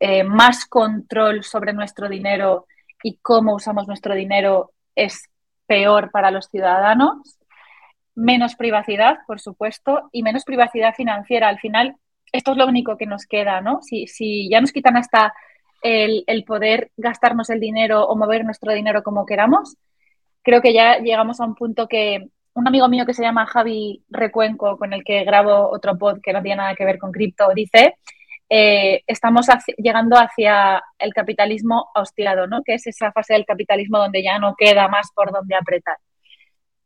eh, 0.00 0.24
más 0.24 0.66
control 0.66 1.44
sobre 1.44 1.72
nuestro 1.72 2.08
dinero 2.08 2.66
y 3.02 3.18
cómo 3.18 3.54
usamos 3.54 3.86
nuestro 3.86 4.14
dinero 4.14 4.72
es 4.94 5.22
peor 5.66 6.10
para 6.10 6.30
los 6.30 6.48
ciudadanos 6.48 7.38
menos 8.18 8.56
privacidad, 8.56 9.18
por 9.26 9.40
supuesto, 9.40 10.08
y 10.10 10.24
menos 10.24 10.44
privacidad 10.44 10.92
financiera. 10.94 11.48
Al 11.48 11.60
final, 11.60 11.96
esto 12.32 12.50
es 12.50 12.56
lo 12.56 12.66
único 12.66 12.96
que 12.96 13.06
nos 13.06 13.26
queda, 13.26 13.60
¿no? 13.60 13.80
Si, 13.82 14.08
si 14.08 14.50
ya 14.50 14.60
nos 14.60 14.72
quitan 14.72 14.96
hasta 14.96 15.32
el, 15.82 16.24
poder 16.44 16.90
gastarnos 16.96 17.48
el 17.50 17.60
dinero 17.60 18.04
o 18.04 18.16
mover 18.16 18.44
nuestro 18.44 18.72
dinero 18.72 19.04
como 19.04 19.24
queramos, 19.24 19.76
creo 20.42 20.60
que 20.60 20.72
ya 20.72 20.98
llegamos 20.98 21.40
a 21.40 21.44
un 21.44 21.54
punto 21.54 21.86
que 21.86 22.28
un 22.58 22.66
amigo 22.66 22.88
mío 22.88 23.06
que 23.06 23.14
se 23.14 23.22
llama 23.22 23.46
Javi 23.46 24.02
Recuenco, 24.10 24.76
con 24.76 24.92
el 24.92 25.04
que 25.04 25.22
grabo 25.22 25.70
otro 25.70 25.96
pod 25.96 26.18
que 26.20 26.32
no 26.32 26.42
tiene 26.42 26.56
nada 26.56 26.74
que 26.74 26.84
ver 26.84 26.98
con 26.98 27.12
cripto, 27.12 27.48
dice, 27.54 27.94
eh, 28.50 29.02
estamos 29.06 29.46
llegando 29.76 30.16
hacia 30.16 30.82
el 30.98 31.14
capitalismo 31.14 31.88
austiado, 31.94 32.48
¿no? 32.48 32.62
Que 32.64 32.74
es 32.74 32.86
esa 32.88 33.12
fase 33.12 33.34
del 33.34 33.44
capitalismo 33.44 33.98
donde 33.98 34.24
ya 34.24 34.40
no 34.40 34.56
queda 34.56 34.88
más 34.88 35.12
por 35.14 35.30
donde 35.30 35.54
apretar. 35.54 35.98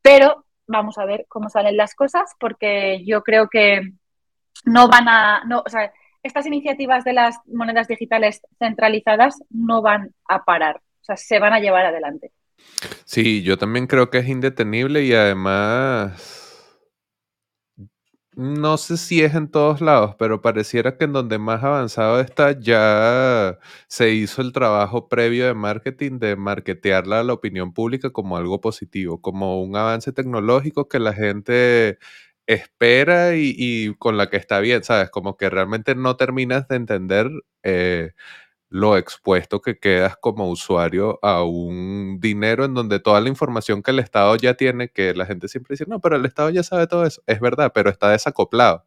Pero 0.03 0.45
vamos 0.67 0.99
a 0.99 1.07
ver 1.07 1.25
cómo 1.27 1.49
salen 1.49 1.79
las 1.79 1.95
cosas, 1.95 2.35
porque 2.39 3.03
yo 3.07 3.23
creo 3.23 3.49
que 3.49 3.81
no 4.67 4.89
van 4.89 5.09
a, 5.09 5.43
no, 5.47 5.65
estas 6.23 6.47
iniciativas 6.47 7.03
de 7.03 7.15
las 7.15 7.39
monedas 7.47 7.89
digitales 7.89 8.43
centralizadas 8.59 9.43
no 9.49 9.81
van 9.81 10.15
a 10.29 10.45
parar, 10.45 10.77
o 10.77 11.05
sea, 11.05 11.17
se 11.17 11.39
van 11.39 11.55
a 11.55 11.61
llevar 11.61 11.87
adelante. 11.87 12.31
Sí, 13.05 13.43
yo 13.43 13.59
también 13.59 13.87
creo 13.87 14.11
que 14.11 14.19
es 14.19 14.29
indetenible 14.29 15.05
y 15.05 15.13
además 15.15 16.43
no 18.35 18.79
sé 18.79 18.97
si 18.97 19.23
es 19.23 19.35
en 19.35 19.51
todos 19.51 19.81
lados, 19.83 20.15
pero 20.19 20.41
pareciera 20.41 20.97
que 20.97 21.05
en 21.05 21.13
donde 21.13 21.39
más 21.39 21.63
avanzado 21.63 22.19
está 22.21 22.59
ya 22.59 23.59
se 23.89 24.11
hizo 24.11 24.41
el 24.41 24.53
trabajo 24.53 25.09
previo 25.09 25.47
de 25.47 25.53
marketing 25.55 26.19
de 26.19 26.37
marketearla 26.37 27.21
a 27.21 27.25
la 27.25 27.35
opinión 27.35 27.75
pública 27.75 28.09
como 28.11 28.37
algo 28.39 28.61
positivo, 28.61 29.21
como 29.21 29.63
un 29.63 29.77
avance 29.77 30.13
tecnológico 30.13 30.89
que 30.89 30.99
la 30.99 31.13
gente 31.13 31.99
espera 32.47 33.37
y, 33.37 33.95
con 33.99 34.17
la 34.17 34.29
que 34.31 34.37
está 34.39 34.61
bien, 34.61 34.83
¿sabes? 34.83 35.11
Como 35.11 35.37
que 35.37 35.51
realmente 35.51 35.95
no 35.95 36.17
terminas 36.17 36.67
de 36.69 36.77
entender 36.77 37.31
eh, 37.63 38.13
lo 38.73 38.97
expuesto 38.97 39.61
que 39.61 39.79
quedas 39.79 40.17
como 40.17 40.49
usuario 40.49 41.19
a 41.23 41.45
un 41.45 42.19
dinero 42.21 42.65
en 42.65 42.75
donde 42.75 43.01
toda 43.01 43.21
la 43.21 43.29
información 43.29 43.83
que 43.83 43.91
el 43.91 43.99
Estado 43.99 44.35
ya 44.37 44.55
tiene, 44.55 44.89
que 44.89 45.15
la 45.15 45.27
gente 45.27 45.49
siempre 45.49 45.75
dice, 45.75 45.85
no, 45.87 46.01
pero 46.01 46.17
el 46.17 46.25
Estado 46.25 46.51
ya 46.51 46.63
sabe 46.63 46.87
todo 46.87 47.05
eso, 47.05 47.23
es 47.27 47.41
verdad, 47.41 47.73
pero 47.75 47.91
está 47.91 48.11
desacoplado 48.11 48.85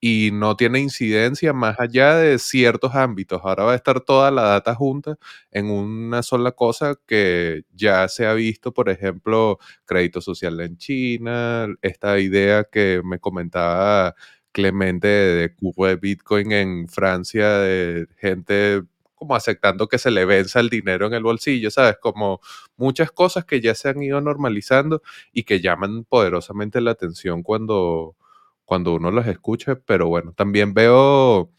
y 0.00 0.30
no 0.32 0.56
tiene 0.56 0.80
incidencia 0.80 1.52
más 1.52 1.78
allá 1.80 2.16
de 2.16 2.38
ciertos 2.38 2.94
ámbitos. 2.94 3.40
Ahora 3.44 3.64
va 3.64 3.72
a 3.72 3.76
estar 3.76 4.00
toda 4.00 4.30
la 4.30 4.42
data 4.42 4.74
junta 4.74 5.16
en 5.50 5.70
una 5.70 6.22
sola 6.22 6.52
cosa 6.52 6.94
que 7.06 7.62
ya 7.72 8.08
se 8.08 8.26
ha 8.26 8.34
visto, 8.34 8.72
por 8.72 8.88
ejemplo, 8.90 9.58
crédito 9.86 10.20
social 10.20 10.60
en 10.60 10.76
China, 10.78 11.66
esta 11.82 12.18
idea 12.20 12.64
que 12.64 13.02
me 13.04 13.18
comentaba 13.18 14.14
Clemente 14.52 15.06
de 15.08 15.54
de 15.60 15.96
Bitcoin 15.96 16.52
en 16.52 16.88
Francia, 16.88 17.58
de 17.58 18.08
gente 18.16 18.82
como 19.18 19.34
aceptando 19.34 19.88
que 19.88 19.98
se 19.98 20.10
le 20.10 20.24
venza 20.24 20.60
el 20.60 20.70
dinero 20.70 21.06
en 21.06 21.14
el 21.14 21.22
bolsillo, 21.22 21.70
¿sabes? 21.70 21.96
Como 22.00 22.40
muchas 22.76 23.10
cosas 23.12 23.44
que 23.44 23.60
ya 23.60 23.74
se 23.74 23.88
han 23.88 24.02
ido 24.02 24.20
normalizando 24.20 25.02
y 25.32 25.44
que 25.44 25.60
llaman 25.60 26.04
poderosamente 26.04 26.80
la 26.80 26.92
atención 26.92 27.42
cuando, 27.42 28.16
cuando 28.64 28.94
uno 28.94 29.10
las 29.10 29.26
escucha, 29.28 29.76
pero 29.86 30.08
bueno, 30.08 30.32
también 30.34 30.74
veo, 30.74 31.50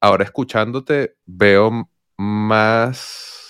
ahora 0.00 0.24
escuchándote, 0.24 1.16
veo 1.26 1.90
más 2.16 3.40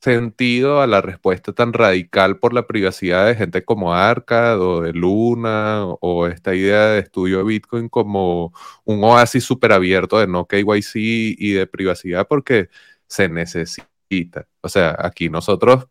sentido 0.00 0.80
a 0.80 0.86
la 0.86 1.00
respuesta 1.00 1.52
tan 1.52 1.72
radical 1.72 2.38
por 2.38 2.52
la 2.54 2.66
privacidad 2.66 3.26
de 3.26 3.34
gente 3.34 3.64
como 3.64 3.94
Arcad 3.94 4.60
o 4.60 4.82
de 4.82 4.92
Luna 4.92 5.84
o 6.00 6.26
esta 6.28 6.54
idea 6.54 6.86
de 6.88 7.00
estudio 7.00 7.38
de 7.38 7.44
Bitcoin 7.44 7.88
como 7.88 8.52
un 8.84 9.02
oasis 9.02 9.44
súper 9.44 9.72
abierto 9.72 10.18
de 10.18 10.26
no 10.28 10.46
KYC 10.46 10.94
y 10.94 11.52
de 11.52 11.66
privacidad 11.66 12.28
porque 12.28 12.68
se 13.08 13.28
necesita. 13.28 14.46
O 14.60 14.68
sea, 14.68 14.96
aquí 14.98 15.28
nosotros 15.28 15.88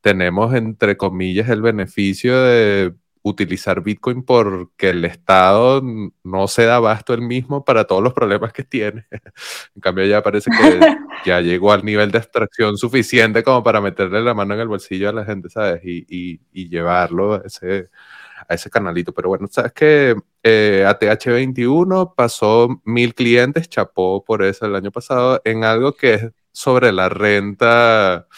tenemos, 0.00 0.54
entre 0.54 0.96
comillas, 0.96 1.48
el 1.48 1.62
beneficio 1.62 2.40
de 2.42 2.94
utilizar 3.22 3.82
Bitcoin 3.82 4.24
porque 4.24 4.90
el 4.90 5.04
Estado 5.04 5.80
no 6.24 6.48
se 6.48 6.64
da 6.64 6.76
abasto 6.76 7.14
el 7.14 7.22
mismo 7.22 7.64
para 7.64 7.84
todos 7.84 8.02
los 8.02 8.12
problemas 8.12 8.52
que 8.52 8.64
tiene. 8.64 9.06
en 9.74 9.80
cambio, 9.80 10.04
ya 10.06 10.22
parece 10.22 10.50
que 10.50 10.80
ya 11.24 11.40
llegó 11.40 11.72
al 11.72 11.84
nivel 11.84 12.10
de 12.10 12.18
abstracción 12.18 12.76
suficiente 12.76 13.42
como 13.42 13.62
para 13.62 13.80
meterle 13.80 14.22
la 14.22 14.34
mano 14.34 14.54
en 14.54 14.60
el 14.60 14.68
bolsillo 14.68 15.08
a 15.08 15.12
la 15.12 15.24
gente, 15.24 15.48
¿sabes? 15.48 15.80
Y, 15.84 16.40
llevarlo 16.52 17.34
a 17.34 17.42
ese, 17.44 17.90
a 18.48 18.54
ese 18.54 18.70
canalito. 18.70 19.12
Pero 19.12 19.28
bueno, 19.28 19.46
sabes 19.50 19.72
que 19.72 20.16
eh, 20.42 20.84
ATH21 20.86 22.14
pasó 22.16 22.80
mil 22.84 23.14
clientes, 23.14 23.68
chapó 23.68 24.24
por 24.24 24.42
eso 24.42 24.66
el 24.66 24.74
año 24.74 24.90
pasado, 24.90 25.40
en 25.44 25.64
algo 25.64 25.92
que 25.92 26.14
es 26.14 26.32
sobre 26.52 26.92
la 26.92 27.08
renta, 27.08 28.28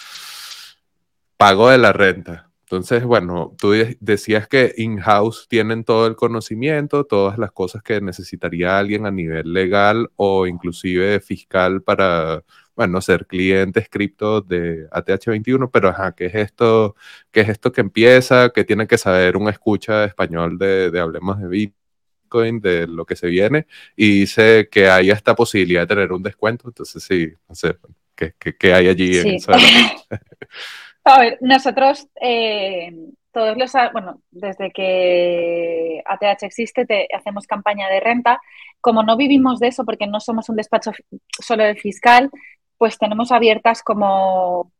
pago 1.36 1.70
de 1.70 1.78
la 1.78 1.92
renta. 1.92 2.50
Entonces, 2.64 3.04
bueno, 3.04 3.54
tú 3.58 3.72
decías 4.00 4.48
que 4.48 4.72
in-house 4.76 5.46
tienen 5.48 5.84
todo 5.84 6.06
el 6.06 6.16
conocimiento, 6.16 7.04
todas 7.04 7.38
las 7.38 7.52
cosas 7.52 7.82
que 7.82 8.00
necesitaría 8.00 8.78
alguien 8.78 9.06
a 9.06 9.10
nivel 9.10 9.52
legal 9.52 10.10
o 10.16 10.46
inclusive 10.46 11.20
fiscal 11.20 11.82
para, 11.82 12.42
bueno, 12.74 13.00
ser 13.00 13.26
cliente 13.26 13.86
cripto 13.90 14.40
de 14.40 14.88
ATH21, 14.90 15.70
pero 15.70 15.88
ajá, 15.90 16.14
¿qué 16.16 16.26
es 16.26 16.34
esto? 16.34 16.96
¿Qué 17.30 17.42
es 17.42 17.50
esto 17.50 17.70
que 17.70 17.82
empieza? 17.82 18.50
¿Qué 18.50 18.64
tiene 18.64 18.86
que 18.86 18.98
saber 18.98 19.36
un 19.36 19.48
escucha 19.48 20.04
español 20.04 20.58
de, 20.58 20.90
de 20.90 21.00
Hablemos 21.00 21.40
de 21.40 21.48
Bitcoin, 21.48 22.60
de 22.60 22.86
lo 22.86 23.04
que 23.06 23.16
se 23.16 23.28
viene? 23.28 23.66
Y 23.94 24.20
dice 24.20 24.68
que 24.70 24.88
hay 24.88 25.10
esta 25.10 25.34
posibilidad 25.36 25.82
de 25.82 25.94
tener 25.94 26.12
un 26.12 26.22
descuento, 26.22 26.68
entonces 26.68 27.02
sí, 27.04 27.32
no 27.48 27.54
sé, 27.54 27.76
¿qué, 28.14 28.74
hay 28.74 28.88
allí 28.88 29.18
en 29.18 29.38
A 31.06 31.20
ver, 31.20 31.38
nosotros 31.42 32.08
eh, 32.20 32.90
todos 33.34 33.58
los, 33.58 33.72
bueno, 33.92 34.22
desde 34.30 34.70
que 34.70 36.02
ATH 36.06 36.44
existe, 36.44 36.86
te, 36.86 37.08
hacemos 37.14 37.46
campaña 37.46 37.88
de 37.88 38.00
renta. 38.00 38.40
Como 38.80 39.02
no 39.02 39.16
vivimos 39.16 39.58
de 39.58 39.68
eso, 39.68 39.84
porque 39.84 40.06
no 40.06 40.20
somos 40.20 40.48
un 40.48 40.56
despacho 40.56 40.92
solo 41.40 41.64
de 41.64 41.74
fiscal, 41.74 42.30
pues 42.78 42.96
tenemos 42.96 43.32
abiertas 43.32 43.82
como 43.82 44.72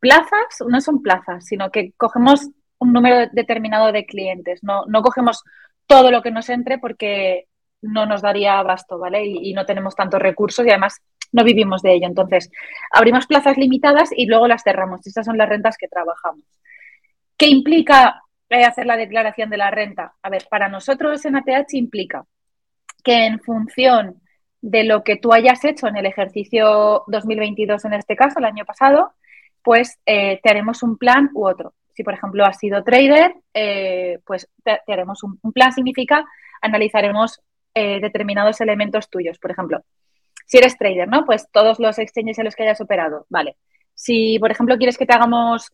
plazas, 0.00 0.62
no 0.68 0.80
son 0.80 1.00
plazas, 1.00 1.46
sino 1.46 1.70
que 1.70 1.92
cogemos 1.96 2.48
un 2.78 2.92
número 2.92 3.28
determinado 3.32 3.92
de 3.92 4.04
clientes. 4.04 4.62
No, 4.62 4.84
no 4.86 5.00
cogemos 5.00 5.42
todo 5.86 6.10
lo 6.10 6.22
que 6.22 6.30
nos 6.32 6.48
entre 6.48 6.78
porque 6.78 7.46
no 7.82 8.04
nos 8.04 8.20
daría 8.20 8.58
abasto, 8.58 8.98
¿vale? 8.98 9.24
Y, 9.24 9.50
y 9.50 9.52
no 9.54 9.64
tenemos 9.64 9.94
tantos 9.94 10.20
recursos 10.20 10.66
y 10.66 10.70
además 10.70 11.00
no 11.36 11.44
vivimos 11.44 11.82
de 11.82 11.94
ello. 11.94 12.06
Entonces, 12.06 12.50
abrimos 12.90 13.26
plazas 13.26 13.56
limitadas 13.58 14.08
y 14.16 14.26
luego 14.26 14.48
las 14.48 14.62
cerramos. 14.64 15.06
Estas 15.06 15.26
son 15.26 15.36
las 15.38 15.48
rentas 15.48 15.76
que 15.76 15.86
trabajamos. 15.86 16.44
¿Qué 17.36 17.46
implica 17.48 18.22
eh, 18.48 18.64
hacer 18.64 18.86
la 18.86 18.96
declaración 18.96 19.50
de 19.50 19.58
la 19.58 19.70
renta? 19.70 20.14
A 20.22 20.30
ver, 20.30 20.46
para 20.50 20.68
nosotros 20.68 21.24
en 21.26 21.36
ATH 21.36 21.74
implica 21.74 22.24
que 23.04 23.26
en 23.26 23.38
función 23.40 24.22
de 24.62 24.84
lo 24.84 25.04
que 25.04 25.16
tú 25.16 25.32
hayas 25.32 25.62
hecho 25.64 25.86
en 25.86 25.96
el 25.96 26.06
ejercicio 26.06 27.04
2022, 27.06 27.84
en 27.84 27.92
este 27.92 28.16
caso, 28.16 28.38
el 28.38 28.46
año 28.46 28.64
pasado, 28.64 29.12
pues 29.62 29.98
eh, 30.06 30.40
te 30.42 30.50
haremos 30.50 30.82
un 30.82 30.96
plan 30.96 31.28
u 31.34 31.46
otro. 31.46 31.74
Si, 31.94 32.02
por 32.02 32.14
ejemplo, 32.14 32.46
has 32.46 32.58
sido 32.58 32.82
trader, 32.82 33.34
eh, 33.52 34.20
pues 34.24 34.48
te, 34.64 34.80
haremos 34.88 35.22
un, 35.22 35.38
plan, 35.52 35.72
significa 35.72 36.24
analizaremos 36.62 37.40
determinados 37.74 38.62
elementos 38.62 39.10
tuyos. 39.10 39.38
Por 39.38 39.50
ejemplo, 39.50 39.84
si 40.46 40.58
eres 40.58 40.78
trader, 40.78 41.08
¿no? 41.08 41.26
Pues 41.26 41.48
todos 41.52 41.78
los 41.78 41.98
exchanges 41.98 42.38
en 42.38 42.44
los 42.44 42.54
que 42.54 42.62
hayas 42.62 42.80
operado, 42.80 43.26
vale. 43.28 43.56
Si, 43.94 44.38
por 44.38 44.50
ejemplo, 44.50 44.76
quieres 44.76 44.96
que 44.96 45.06
te 45.06 45.14
hagamos 45.14 45.72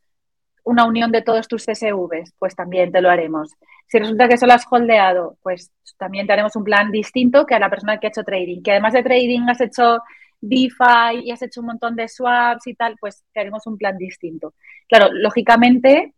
una 0.64 0.84
unión 0.84 1.10
de 1.10 1.22
todos 1.22 1.48
tus 1.48 1.64
CSVs, 1.64 2.34
pues 2.38 2.54
también 2.54 2.92
te 2.92 3.00
lo 3.00 3.10
haremos. 3.10 3.50
Si 3.88 3.98
resulta 3.98 4.28
que 4.28 4.38
solo 4.38 4.54
has 4.54 4.64
holdeado, 4.70 5.36
pues 5.42 5.72
también 5.98 6.26
te 6.26 6.32
haremos 6.32 6.56
un 6.56 6.64
plan 6.64 6.90
distinto 6.90 7.44
que 7.46 7.54
a 7.54 7.58
la 7.58 7.68
persona 7.68 7.98
que 7.98 8.06
ha 8.06 8.10
hecho 8.10 8.22
trading. 8.22 8.62
Que 8.62 8.72
además 8.72 8.92
de 8.92 9.02
trading 9.02 9.48
has 9.48 9.60
hecho 9.60 9.98
DeFi 10.40 11.24
y 11.24 11.30
has 11.30 11.42
hecho 11.42 11.60
un 11.60 11.66
montón 11.66 11.96
de 11.96 12.08
swaps 12.08 12.66
y 12.66 12.74
tal, 12.74 12.96
pues 13.00 13.24
te 13.32 13.40
haremos 13.40 13.66
un 13.66 13.76
plan 13.76 13.96
distinto. 13.98 14.54
Claro, 14.88 15.08
lógicamente 15.12 16.14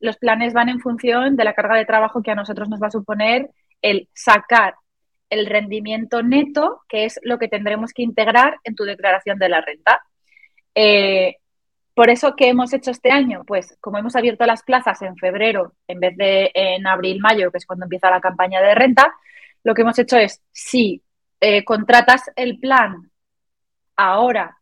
los 0.00 0.16
planes 0.16 0.52
van 0.52 0.68
en 0.68 0.80
función 0.80 1.36
de 1.36 1.44
la 1.44 1.54
carga 1.54 1.76
de 1.76 1.86
trabajo 1.86 2.22
que 2.22 2.32
a 2.32 2.34
nosotros 2.34 2.68
nos 2.68 2.82
va 2.82 2.88
a 2.88 2.92
suponer 2.92 3.50
el 3.80 4.08
sacar 4.12 4.74
el 5.30 5.46
rendimiento 5.46 6.22
neto, 6.22 6.82
que 6.88 7.04
es 7.04 7.18
lo 7.22 7.38
que 7.38 7.48
tendremos 7.48 7.92
que 7.92 8.02
integrar 8.02 8.58
en 8.64 8.74
tu 8.74 8.84
declaración 8.84 9.38
de 9.38 9.48
la 9.48 9.60
renta. 9.60 10.02
Eh, 10.74 11.36
por 11.94 12.10
eso, 12.10 12.34
¿qué 12.36 12.48
hemos 12.48 12.72
hecho 12.72 12.90
este 12.90 13.10
año? 13.10 13.44
Pues 13.46 13.76
como 13.80 13.98
hemos 13.98 14.16
abierto 14.16 14.44
las 14.46 14.62
plazas 14.62 15.00
en 15.02 15.16
febrero 15.16 15.74
en 15.86 16.00
vez 16.00 16.16
de 16.16 16.50
en 16.54 16.86
abril-mayo, 16.86 17.50
que 17.52 17.58
es 17.58 17.66
cuando 17.66 17.86
empieza 17.86 18.10
la 18.10 18.20
campaña 18.20 18.60
de 18.60 18.74
renta, 18.74 19.14
lo 19.62 19.74
que 19.74 19.82
hemos 19.82 19.98
hecho 19.98 20.16
es, 20.16 20.42
si 20.52 21.02
eh, 21.40 21.64
contratas 21.64 22.30
el 22.36 22.58
plan 22.58 23.10
ahora 23.96 24.58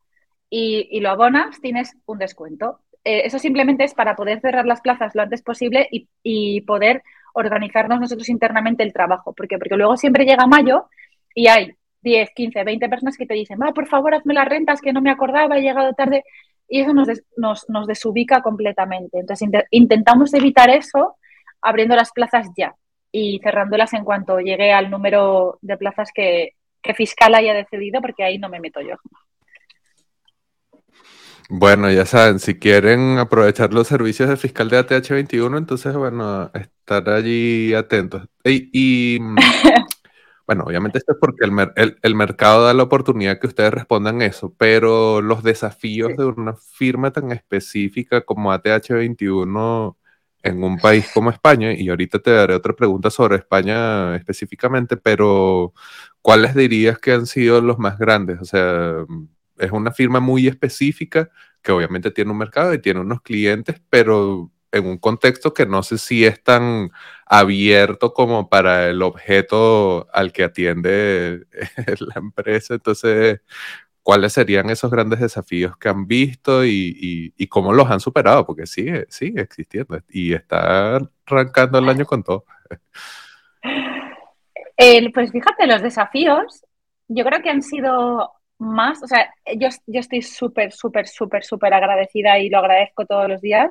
y, 0.51 1.01
lo 1.01 1.11
abonas, 1.11 1.61
tienes 1.61 1.96
un 2.07 2.18
descuento. 2.18 2.81
Eh, 3.05 3.22
eso 3.25 3.38
simplemente 3.38 3.85
es 3.85 3.94
para 3.94 4.14
poder 4.14 4.40
cerrar 4.40 4.66
las 4.66 4.83
plazas 4.83 5.14
lo 5.14 5.22
antes 5.22 5.42
posible 5.42 5.88
y, 5.90 6.09
y 6.22 6.61
poder 6.62 7.03
organizarnos 7.33 8.01
nosotros 8.01 8.29
internamente 8.29 8.83
el 8.83 8.92
trabajo. 8.92 9.33
¿Por 9.33 9.49
Porque 9.49 9.77
luego 9.77 9.97
siempre 9.97 10.25
llega 10.25 10.47
mayo 10.47 10.87
y 11.35 11.49
hay 11.49 11.73
10, 12.03 12.31
15, 12.35 12.64
20 12.64 12.88
personas 12.88 13.16
que 13.16 13.27
te 13.27 13.35
dicen, 13.35 13.59
va, 13.61 13.73
por 13.73 13.87
favor, 13.87 14.14
hazme 14.14 14.35
las 14.35 14.49
rentas, 14.49 14.81
que 14.81 14.92
no 14.92 15.01
me 15.01 15.11
acordaba, 15.11 15.59
he 15.59 15.62
llegado 15.62 15.92
tarde. 15.95 16.25
Y 16.68 16.81
eso 16.81 16.92
nos, 16.92 17.09
nos, 17.37 17.68
nos 17.68 17.87
desubica 17.87 18.42
completamente. 18.42 19.18
Entonces, 19.18 19.49
intentamos 19.71 20.33
evitar 20.35 20.71
eso 20.71 21.16
abriendo 21.61 21.95
las 21.95 22.12
plazas 22.12 22.49
ya 22.57 22.75
y 23.12 23.40
cerrándolas 23.42 23.92
en 23.92 24.05
cuanto 24.05 24.40
llegue 24.40 24.73
al 24.73 24.90
número 24.90 25.59
de 25.61 25.77
plazas 25.77 26.11
que 26.12 26.55
fiscal 26.97 27.35
haya 27.35 27.55
decidido, 27.55 28.01
porque 28.01 28.25
ahí 28.25 28.38
no 28.38 28.49
me 28.49 28.61
meto 28.61 28.81
yo. 28.81 28.97
Bueno, 31.55 31.91
ya 31.91 32.07
saben, 32.07 32.38
si 32.38 32.59
quieren 32.59 33.19
aprovechar 33.19 33.75
los 33.75 33.87
servicios 33.87 34.27
de 34.31 34.38
fiscal 34.38 34.71
de 34.71 34.79
ATH21, 34.79 35.59
entonces, 35.59 35.95
bueno, 35.95 36.51
estar 36.55 37.11
allí 37.11 37.75
atentos. 37.75 38.27
Y, 38.43 39.19
mm, 39.21 39.37
bueno, 40.47 40.65
obviamente 40.65 40.97
esto 40.97 41.12
es 41.12 41.19
porque 41.21 41.45
el, 41.45 42.15
mercado 42.15 42.65
da 42.65 42.73
la 42.73 42.83
oportunidad 42.85 43.38
que 43.38 43.49
ustedes 43.49 43.71
respondan 43.71 44.23
eso, 44.23 44.55
pero 44.57 45.21
los 45.21 45.43
desafíos 45.43 46.17
de 46.17 46.25
una 46.25 46.55
firma 46.55 47.11
tan 47.12 47.33
específica 47.33 48.23
como 48.23 48.51
ATH21 48.51 49.97
en 50.43 50.65
un 50.65 50.79
país 50.79 51.11
como 51.12 51.29
España, 51.31 51.75
y 51.75 51.91
ahorita 51.91 52.19
te 52.21 52.31
daré 52.31 52.55
otra 52.55 52.73
pregunta 52.75 53.11
sobre 53.11 53.37
España 53.37 54.17
específicamente, 54.17 54.97
pero 54.97 55.75
¿cuáles 56.23 56.55
dirías 56.55 56.99
que 56.99 57.12
han 57.12 57.27
sido 57.27 57.61
los 57.61 57.79
más 57.79 57.99
grandes? 57.99 58.41
O 58.41 58.45
sea, 58.47 59.05
es 59.62 59.72
una 59.72 59.92
firma 59.92 60.20
muy 60.20 60.48
específica 60.48 61.31
que 61.62 61.72
obviamente 61.72 62.11
tiene 62.11 62.33
un 62.33 62.38
mercado 62.38 62.75
y 62.75 62.81
tiene 62.81 63.01
unos 63.01 63.22
clientes, 63.22 63.81
pero 63.88 64.51
en 64.72 64.87
un 64.87 64.98
contexto 64.98 65.55
que 65.55 65.66
no 65.66 65.83
sé 65.83 65.98
si 65.98 66.25
es 66.25 66.42
tan 66.42 66.90
abierto 67.27 68.14
como 68.14 68.48
para 68.48 68.88
el 68.88 69.03
objeto 69.03 70.09
al 70.12 70.33
que 70.33 70.44
atiende 70.44 71.46
la 72.01 72.14
empresa. 72.16 72.75
Entonces, 72.75 73.40
¿cuáles 74.03 74.33
serían 74.33 74.70
esos 74.70 74.90
grandes 74.90 75.20
desafíos 75.20 75.77
que 75.77 75.88
han 75.88 76.07
visto 76.07 76.64
y, 76.64 77.35
cómo 77.48 77.72
los 77.72 77.90
han 77.90 78.01
superado? 78.01 78.46
Porque 78.46 78.66
sigue, 78.66 79.07
sigue 79.11 79.42
existiendo 79.42 80.01
y 80.09 80.35
está 80.35 80.98
arrancando 81.27 81.79
el 81.79 81.88
año 81.88 82.07
con 82.07 82.22
todo. 82.22 82.44
pues 85.14 85.31
fíjate, 85.31 85.66
los 85.66 85.83
desafíos 85.83 86.64
yo 87.09 87.25
creo 87.25 87.42
que 87.42 87.51
han 87.51 87.62
sido 87.62 88.33
más, 88.62 89.03
o 89.03 89.07
sea, 89.07 89.33
yo, 89.57 89.68
yo 89.87 90.01
estoy 90.01 90.22
súper, 90.22 90.72
súper, 90.72 91.07
súper, 91.09 91.44
súper 91.44 91.75
agradecida 91.75 92.38
y 92.38 92.48
lo 92.48 92.59
agradezco 92.59 93.07
todos 93.07 93.29
los 93.29 93.40
días 93.40 93.70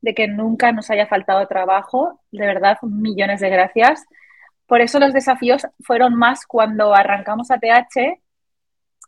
de 0.00 0.14
que 0.14 0.28
nunca 0.28 0.72
nos 0.72 0.90
haya 0.90 1.06
faltado 1.06 1.46
trabajo. 1.46 2.20
De 2.30 2.46
verdad, 2.46 2.78
millones 2.82 3.40
de 3.40 3.50
gracias. 3.50 4.04
Por 4.66 4.80
eso 4.80 4.98
los 4.98 5.12
desafíos 5.12 5.66
fueron 5.84 6.14
más 6.14 6.46
cuando 6.46 6.94
arrancamos 6.94 7.50
a 7.50 7.58
TH 7.58 8.20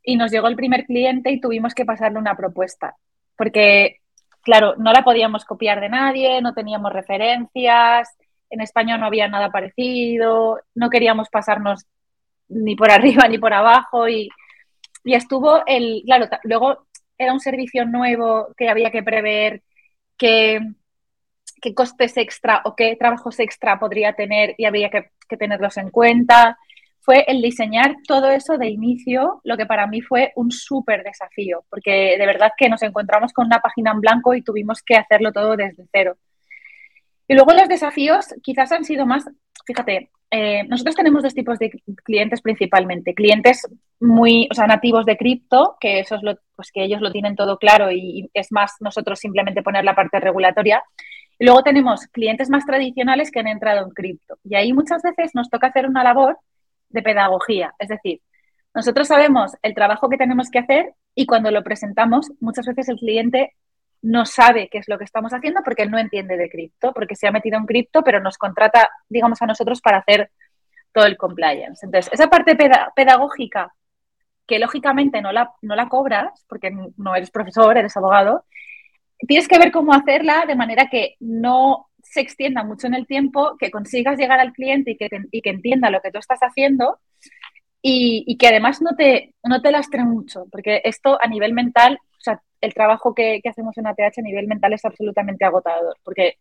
y 0.04 0.16
nos 0.16 0.30
llegó 0.30 0.48
el 0.48 0.56
primer 0.56 0.84
cliente 0.84 1.30
y 1.30 1.40
tuvimos 1.40 1.74
que 1.74 1.84
pasarle 1.84 2.18
una 2.18 2.36
propuesta. 2.36 2.94
Porque, 3.36 4.00
claro, 4.42 4.74
no 4.76 4.92
la 4.92 5.02
podíamos 5.02 5.44
copiar 5.44 5.80
de 5.80 5.88
nadie, 5.88 6.40
no 6.42 6.54
teníamos 6.54 6.92
referencias, 6.92 8.08
en 8.50 8.60
España 8.60 8.96
no 8.98 9.06
había 9.06 9.26
nada 9.26 9.50
parecido, 9.50 10.60
no 10.74 10.90
queríamos 10.90 11.28
pasarnos 11.28 11.86
ni 12.48 12.76
por 12.76 12.90
arriba 12.90 13.26
ni 13.28 13.38
por 13.38 13.52
abajo 13.52 14.08
y 14.08 14.28
y 15.04 15.14
estuvo 15.14 15.62
el, 15.66 16.02
claro, 16.04 16.28
luego 16.44 16.86
era 17.18 17.32
un 17.32 17.40
servicio 17.40 17.84
nuevo 17.84 18.48
que 18.56 18.68
había 18.68 18.90
que 18.90 19.02
prever 19.02 19.62
qué, 20.16 20.60
qué 21.60 21.74
costes 21.74 22.16
extra 22.16 22.62
o 22.64 22.74
qué 22.74 22.96
trabajos 22.96 23.38
extra 23.40 23.78
podría 23.78 24.14
tener 24.14 24.54
y 24.58 24.64
había 24.64 24.90
que, 24.90 25.10
tenerlos 25.36 25.76
en 25.78 25.90
cuenta. 25.90 26.58
fue 27.00 27.24
el 27.26 27.42
diseñar 27.42 27.96
todo 28.06 28.30
eso 28.30 28.56
de 28.56 28.68
inicio, 28.68 29.40
lo 29.44 29.56
que 29.56 29.66
para 29.66 29.86
mí 29.86 30.00
fue 30.00 30.32
un 30.36 30.50
súper 30.50 31.02
desafío, 31.02 31.64
porque 31.68 32.16
de 32.18 32.26
verdad 32.26 32.52
que 32.56 32.68
nos 32.68 32.82
encontramos 32.82 33.32
con 33.32 33.46
una 33.46 33.60
página 33.60 33.90
en 33.92 34.00
blanco 34.00 34.34
y 34.34 34.42
tuvimos 34.42 34.82
que 34.82 34.96
hacerlo 34.96 35.32
todo 35.32 35.56
desde 35.56 35.86
cero. 35.92 36.16
Y 37.26 37.34
luego 37.34 37.52
los 37.52 37.68
desafíos 37.68 38.34
quizás 38.42 38.72
han 38.72 38.84
sido 38.84 39.06
más, 39.06 39.24
fíjate, 39.64 40.10
eh, 40.30 40.64
nosotros 40.64 40.96
tenemos 40.96 41.22
dos 41.22 41.34
tipos 41.34 41.58
de 41.58 41.70
clientes 42.02 42.40
principalmente. 42.40 43.14
Clientes 43.14 43.62
muy, 44.00 44.48
o 44.50 44.54
sea, 44.54 44.66
nativos 44.66 45.06
de 45.06 45.16
cripto, 45.16 45.76
que 45.80 46.00
eso 46.00 46.16
es 46.16 46.22
lo, 46.22 46.38
pues 46.56 46.72
que 46.72 46.82
ellos 46.82 47.00
lo 47.00 47.12
tienen 47.12 47.36
todo 47.36 47.58
claro 47.58 47.90
y, 47.92 48.30
es 48.34 48.50
más 48.50 48.74
nosotros 48.80 49.18
simplemente 49.20 49.62
poner 49.62 49.84
la 49.84 49.94
parte 49.94 50.20
regulatoria. 50.20 50.82
Y 51.38 51.44
luego 51.44 51.62
tenemos 51.62 52.06
clientes 52.08 52.50
más 52.50 52.64
tradicionales 52.66 53.30
que 53.30 53.40
han 53.40 53.48
entrado 53.48 53.84
en 53.84 53.90
cripto. 53.90 54.36
Y 54.44 54.56
ahí 54.56 54.72
muchas 54.72 55.02
veces 55.02 55.34
nos 55.34 55.50
toca 55.50 55.68
hacer 55.68 55.86
una 55.86 56.04
labor 56.04 56.38
de 56.88 57.02
pedagogía. 57.02 57.74
Es 57.78 57.88
decir, 57.88 58.20
nosotros 58.74 59.08
sabemos 59.08 59.52
el 59.62 59.74
trabajo 59.74 60.08
que 60.08 60.16
tenemos 60.16 60.50
que 60.50 60.58
hacer 60.58 60.94
y 61.14 61.26
cuando 61.26 61.50
lo 61.52 61.62
presentamos, 61.62 62.32
muchas 62.40 62.66
veces 62.66 62.88
el 62.88 62.96
cliente 62.96 63.52
no 64.04 64.26
sabe 64.26 64.68
qué 64.70 64.78
es 64.78 64.88
lo 64.88 64.98
que 64.98 65.04
estamos 65.04 65.32
haciendo 65.32 65.62
porque 65.64 65.82
él 65.82 65.90
no 65.90 65.98
entiende 65.98 66.36
de 66.36 66.50
cripto, 66.50 66.92
porque 66.92 67.16
se 67.16 67.26
ha 67.26 67.32
metido 67.32 67.58
en 67.58 67.64
cripto, 67.64 68.02
pero 68.02 68.20
nos 68.20 68.36
contrata, 68.36 68.90
digamos, 69.08 69.40
a 69.40 69.46
nosotros 69.46 69.80
para 69.80 69.98
hacer 69.98 70.30
todo 70.92 71.06
el 71.06 71.16
compliance. 71.16 71.86
Entonces, 71.86 72.12
esa 72.12 72.28
parte 72.28 72.54
pedagógica, 72.94 73.74
que 74.46 74.58
lógicamente 74.58 75.22
no 75.22 75.32
la, 75.32 75.52
no 75.62 75.74
la 75.74 75.88
cobras, 75.88 76.44
porque 76.48 76.70
no 76.96 77.16
eres 77.16 77.30
profesor, 77.30 77.78
eres 77.78 77.96
abogado, 77.96 78.44
tienes 79.26 79.48
que 79.48 79.58
ver 79.58 79.72
cómo 79.72 79.94
hacerla 79.94 80.44
de 80.46 80.54
manera 80.54 80.90
que 80.90 81.16
no 81.20 81.88
se 82.02 82.20
extienda 82.20 82.62
mucho 82.62 82.86
en 82.86 82.94
el 82.94 83.06
tiempo, 83.06 83.56
que 83.58 83.70
consigas 83.70 84.18
llegar 84.18 84.38
al 84.38 84.52
cliente 84.52 84.90
y 84.90 84.96
que, 84.98 85.08
y 85.30 85.40
que 85.40 85.50
entienda 85.50 85.88
lo 85.88 86.02
que 86.02 86.10
tú 86.10 86.18
estás 86.18 86.40
haciendo 86.40 86.98
y, 87.80 88.36
que 88.38 88.48
además 88.48 88.80
no 88.80 88.96
te, 88.96 89.34
no 89.42 89.60
te 89.60 89.70
lastre 89.70 90.04
mucho, 90.04 90.46
porque 90.50 90.80
esto 90.84 91.18
a 91.22 91.26
nivel 91.26 91.52
mental, 91.52 91.98
el 92.64 92.74
trabajo 92.74 93.14
que, 93.14 93.40
hacemos 93.44 93.76
en 93.76 93.86
ATH 93.86 94.18
a 94.18 94.22
nivel 94.22 94.46
mental 94.46 94.72
es 94.72 94.84
absolutamente 94.84 95.44
agotador, 95.44 95.96
porque 96.02 96.38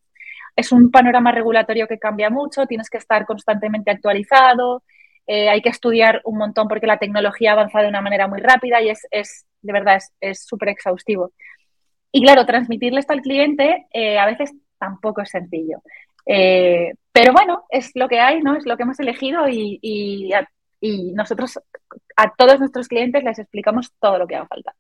es 0.55 0.71
un 0.71 0.89
panorama 0.91 1.31
regulatorio 1.31 1.87
que 1.87 1.99
cambia 1.99 2.29
mucho, 2.29 2.65
tienes 2.65 2.89
que 2.89 2.97
estar 2.97 3.25
constantemente 3.25 3.91
actualizado, 3.91 4.83
eh, 5.27 5.49
hay 5.49 5.61
que 5.61 5.69
estudiar 5.69 6.21
un 6.25 6.37
montón 6.37 6.67
porque 6.67 6.87
la 6.87 6.97
tecnología 6.97 7.53
avanza 7.53 7.81
de 7.81 7.89
una 7.89 8.01
manera 8.01 8.27
muy 8.27 8.39
rápida 8.39 8.81
y 8.81 8.89
es, 8.89 9.07
de 9.61 9.73
verdad, 9.73 9.99
es 10.21 10.45
súper 10.45 10.69
exhaustivo. 10.69 11.31
Y 12.11 12.21
claro, 12.23 12.45
transmitirle 12.45 12.99
esto 12.99 13.13
al 13.13 13.21
cliente 13.21 13.87
eh, 13.91 14.19
a 14.19 14.25
veces 14.25 14.53
tampoco 14.77 15.21
es 15.21 15.29
sencillo. 15.29 15.81
Eh, 16.25 16.93
pero 17.11 17.33
bueno, 17.33 17.65
es 17.69 17.91
lo 17.95 18.07
que 18.07 18.19
hay, 18.19 18.41
¿no? 18.41 18.55
Es 18.55 18.65
lo 18.65 18.77
que 18.77 18.83
hemos 18.83 18.99
elegido 18.99 19.47
y, 19.49 19.79
y 19.81 21.11
nosotros 21.13 21.59
a 22.15 22.33
todos 22.35 22.59
nuestros 22.59 22.87
clientes 22.87 23.23
les 23.23 23.39
explicamos 23.39 23.91
todo 23.99 24.17
lo 24.17 24.27
que 24.27 24.35
haga 24.35 24.47
falta. 24.47 24.75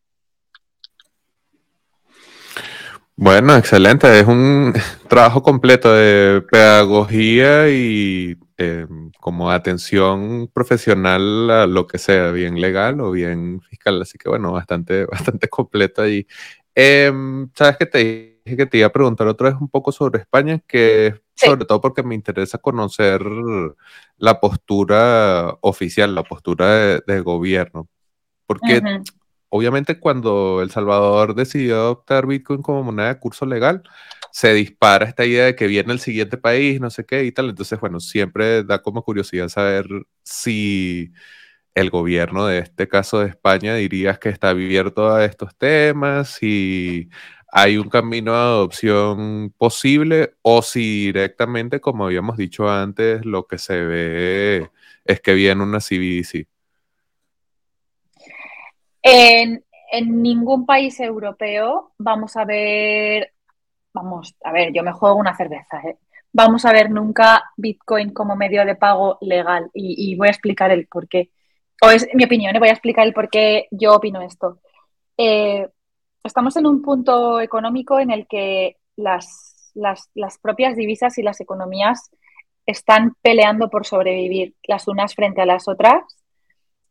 Bueno, 3.23 3.55
excelente. 3.55 4.19
Es 4.19 4.27
un 4.27 4.73
trabajo 5.07 5.41
completo 5.41 5.93
de 5.93 6.41
pedagogía 6.41 7.69
y 7.69 8.37
eh, 8.57 8.85
como 9.21 9.49
atención 9.49 10.49
profesional 10.53 11.49
a 11.49 11.65
lo 11.65 11.87
que 11.87 11.99
sea, 11.99 12.31
bien 12.31 12.59
legal 12.59 12.99
o 12.99 13.11
bien 13.11 13.61
fiscal. 13.61 14.01
Así 14.01 14.17
que 14.17 14.27
bueno, 14.27 14.51
bastante, 14.51 15.05
bastante 15.11 15.47
completo 15.47 16.01
ahí. 16.01 16.27
Em, 16.75 17.49
Sabes 17.55 17.77
que 17.77 17.85
te 17.85 17.99
dije 18.43 18.57
que 18.57 18.65
te 18.65 18.79
iba 18.79 18.87
a 18.87 18.91
preguntar 18.91 19.25
otra 19.27 19.51
vez 19.51 19.57
un 19.61 19.69
poco 19.69 19.93
sobre 19.93 20.19
España, 20.19 20.59
que 20.67 21.21
sobre 21.33 21.63
todo 21.63 21.79
porque 21.79 22.03
me 22.03 22.15
interesa 22.15 22.57
conocer 22.57 23.21
la 24.17 24.41
postura 24.41 25.57
oficial, 25.61 26.13
la 26.13 26.23
postura 26.23 26.99
de, 26.99 27.19
gobierno. 27.21 27.87
Porque 28.45 28.81
obviamente 29.53 29.99
cuando 29.99 30.61
El 30.63 30.71
Salvador 30.71 31.35
decidió 31.35 31.75
adoptar 31.75 32.25
Bitcoin 32.25 32.63
como 32.63 32.83
moneda 32.83 33.09
de 33.09 33.19
curso 33.19 33.45
legal, 33.45 33.83
se 34.31 34.51
dispara 34.53 35.05
esta 35.05 35.25
idea 35.25 35.45
de 35.45 35.55
que 35.55 35.67
viene 35.67 35.93
el 35.93 35.99
siguiente 35.99 36.37
país, 36.37 36.81
no 36.81 36.89
sé 36.89 37.05
qué 37.05 37.23
y 37.25 37.31
tal. 37.31 37.49
Entonces, 37.49 37.79
bueno, 37.79 37.99
siempre 37.99 38.63
da 38.63 38.81
como 38.81 39.03
curiosidad 39.03 39.49
saber 39.49 39.85
si 40.23 41.11
el 41.75 41.89
gobierno 41.91 42.47
de 42.47 42.59
este 42.59 42.87
caso 42.87 43.19
de 43.19 43.29
España 43.29 43.75
dirías 43.75 44.19
que 44.19 44.29
está 44.29 44.49
abierto 44.49 45.11
a 45.13 45.25
estos 45.25 45.55
temas, 45.55 46.29
si 46.31 47.09
hay 47.51 47.77
un 47.77 47.89
camino 47.89 48.31
de 48.33 48.39
adopción 48.39 49.53
posible 49.57 50.35
o 50.41 50.63
si 50.63 51.07
directamente, 51.07 51.79
como 51.81 52.05
habíamos 52.05 52.37
dicho 52.37 52.69
antes, 52.69 53.25
lo 53.25 53.45
que 53.47 53.59
se 53.59 53.81
ve 53.83 54.71
es 55.05 55.21
que 55.21 55.33
viene 55.35 55.61
una 55.63 55.79
CBDC. 55.79 56.52
En, 59.03 59.63
ningún 60.05 60.65
país 60.65 60.99
europeo 60.99 61.91
vamos 61.99 62.35
a 62.35 62.45
ver, 62.45 63.31
vamos, 63.93 64.35
a 64.43 64.51
ver, 64.51 64.73
yo 64.73 64.81
me 64.81 64.91
juego 64.91 65.17
una 65.17 65.35
cerveza, 65.35 65.77
¿eh? 65.81 65.97
vamos 66.31 66.65
a 66.65 66.73
ver 66.73 66.89
nunca 66.89 67.43
Bitcoin 67.57 68.11
como 68.11 68.35
medio 68.35 68.65
de 68.65 68.75
pago 68.75 69.19
legal 69.21 69.69
y, 69.73 70.15
voy 70.15 70.29
a 70.29 70.31
explicar 70.31 70.71
el 70.71 70.87
por 70.87 71.07
qué 71.07 71.29
o 71.81 71.91
es 71.91 72.07
mi 72.13 72.23
opinión, 72.23 72.55
¿eh? 72.55 72.59
voy 72.59 72.69
a 72.69 72.73
explicar 72.73 73.05
el 73.05 73.13
por 73.13 73.29
qué 73.29 73.67
yo 73.71 73.93
opino 73.93 74.21
esto. 74.21 74.59
Eh, 75.17 75.67
estamos 76.23 76.55
en 76.55 76.65
un 76.65 76.81
punto 76.81 77.41
económico 77.41 77.99
en 77.99 78.09
el 78.09 78.25
que 78.25 78.77
las, 78.95 79.71
las, 79.75 80.09
las, 80.15 80.37
propias 80.37 80.75
divisas 80.75 81.17
y 81.17 81.23
las 81.23 81.41
economías 81.41 82.09
están 82.65 83.15
peleando 83.21 83.69
por 83.69 83.85
sobrevivir 83.85 84.55
las 84.63 84.87
unas 84.87 85.13
frente 85.13 85.41
a 85.41 85.45
las 85.45 85.67
otras. 85.67 86.22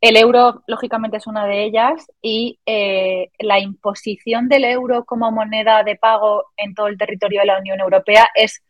El 0.02 0.16
euro, 0.16 0.64
lógicamente, 0.66 1.18
es 1.18 1.28
una 1.28 1.46
de 1.46 1.62
ellas 1.62 2.10
y 2.20 2.58
eh, 2.66 3.30
la 3.38 3.60
imposición 3.60 4.48
del 4.48 4.64
euro 4.64 5.04
como 5.04 5.30
moneda 5.30 5.84
de 5.84 5.94
pago 5.94 6.46
en 6.56 6.74
todo 6.74 6.88
el 6.88 6.98
territorio 6.98 7.38
de 7.38 7.46
la 7.46 7.60
Unión 7.60 7.78
Europea 7.78 8.28
es 8.34 8.64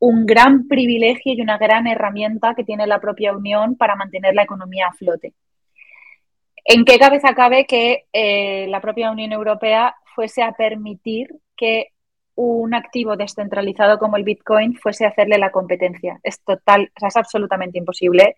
un 0.00 0.26
gran 0.26 0.66
privilegio 0.66 1.34
y 1.34 1.40
una 1.40 1.56
gran 1.56 1.86
herramienta 1.86 2.56
que 2.56 2.64
tiene 2.64 2.88
la 2.88 2.98
propia 2.98 3.32
Unión 3.32 3.76
para 3.76 3.94
mantener 3.94 4.34
la 4.34 4.42
economía 4.42 4.88
a 4.88 4.92
flote. 4.92 5.34
¿En 6.64 6.84
qué 6.84 6.98
cabeza 6.98 7.32
cabe 7.32 7.64
que 7.64 8.06
eh, 8.12 8.66
la 8.68 8.80
propia 8.80 9.12
Unión 9.12 9.30
Europea 9.30 9.94
fuese 10.16 10.42
a 10.42 10.50
permitir 10.50 11.28
que 11.56 11.90
un 12.34 12.74
activo 12.74 13.16
descentralizado 13.16 14.00
como 14.00 14.16
el 14.16 14.24
Bitcoin 14.24 14.74
fuese 14.74 15.04
a 15.04 15.10
hacerle 15.10 15.38
la 15.38 15.52
competencia? 15.52 16.18
Es 16.24 16.40
total, 16.40 16.90
es 17.00 17.16
absolutamente 17.16 17.78
imposible. 17.78 18.36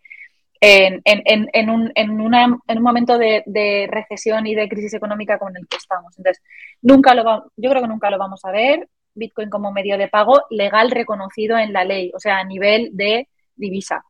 En, 0.64 1.70
un, 1.70 2.82
momento 2.82 3.18
de, 3.18 3.88
recesión 3.90 4.46
y 4.46 4.54
de 4.54 4.68
crisis 4.68 4.94
económica 4.94 5.38
con 5.38 5.56
el 5.56 5.66
que 5.68 5.76
estamos. 5.76 6.16
Entonces, 6.16 6.42
nunca 6.80 7.14
lo 7.14 7.52
yo 7.56 7.70
creo 7.70 7.82
que 7.82 7.88
nunca 7.88 8.10
lo 8.10 8.18
vamos 8.18 8.44
a 8.44 8.50
ver. 8.50 8.88
Bitcoin 9.14 9.50
como 9.50 9.72
medio 9.72 9.96
de 9.96 10.08
pago 10.08 10.42
legal 10.50 10.90
reconocido 10.90 11.56
en 11.56 11.72
la 11.72 11.84
ley, 11.84 12.10
o 12.14 12.18
sea, 12.18 12.38
a 12.38 12.44
nivel 12.44 12.90
de 12.94 13.28
divisa. 13.54 14.04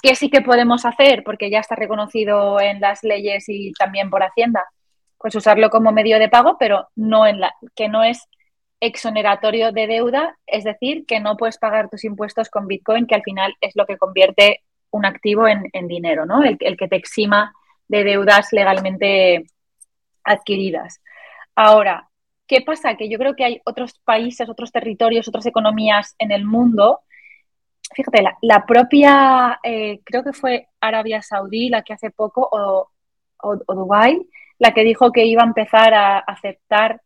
¿Qué 0.00 0.14
sí 0.14 0.30
que 0.30 0.42
podemos 0.42 0.84
hacer? 0.84 1.24
Porque 1.24 1.50
ya 1.50 1.58
está 1.60 1.74
reconocido 1.74 2.60
en 2.60 2.80
las 2.80 3.02
leyes 3.02 3.48
y 3.48 3.72
también 3.72 4.10
por 4.10 4.22
Hacienda. 4.22 4.64
Pues 5.18 5.34
usarlo 5.34 5.70
como 5.70 5.90
medio 5.90 6.18
de 6.18 6.28
pago, 6.28 6.56
pero 6.58 6.88
no 6.94 7.26
en 7.26 7.40
la, 7.40 7.54
que 7.74 7.88
no 7.88 8.04
es 8.04 8.28
exoneratorio 8.80 9.72
de 9.72 9.86
deuda, 9.86 10.36
es 10.46 10.64
decir, 10.64 11.06
que 11.06 11.18
no 11.20 11.36
puedes 11.36 11.58
pagar 11.58 11.88
tus 11.88 12.04
impuestos 12.04 12.50
con 12.50 12.66
Bitcoin, 12.66 13.06
que 13.06 13.14
al 13.14 13.22
final 13.22 13.54
es 13.60 13.74
lo 13.74 13.86
que 13.86 13.96
convierte 13.96 14.60
un 14.90 15.04
activo 15.06 15.46
en, 15.48 15.88
dinero, 15.88 16.26
¿no? 16.26 16.42
El, 16.42 16.56
el, 16.60 16.76
que 16.76 16.88
te 16.88 16.96
exima 16.96 17.52
de 17.88 18.04
deudas 18.04 18.48
legalmente 18.52 19.46
adquiridas. 20.24 21.00
Ahora, 21.54 22.08
¿qué 22.46 22.62
pasa? 22.62 22.96
Que 22.96 23.08
yo 23.08 23.18
creo 23.18 23.34
que 23.36 23.44
hay 23.44 23.60
otros 23.64 23.98
países, 24.04 24.48
otros 24.48 24.72
territorios, 24.72 25.28
otras 25.28 25.46
economías 25.46 26.14
en 26.18 26.32
el 26.32 26.44
mundo 26.44 27.00
fíjate, 27.94 28.22
la, 28.42 28.66
propia, 28.66 29.60
eh, 29.62 30.00
creo 30.04 30.24
que 30.24 30.32
fue 30.32 30.68
Arabia 30.80 31.22
Saudí 31.22 31.68
la 31.68 31.82
que 31.82 31.92
hace 31.92 32.10
poco, 32.10 32.48
o, 32.50 32.90
o, 33.42 33.56
Dubái, 33.74 34.28
la 34.58 34.72
que 34.72 34.82
dijo 34.82 35.12
que 35.12 35.24
iba 35.24 35.42
a 35.42 35.46
empezar 35.46 35.94
a 35.94 36.18
aceptar 36.18 37.00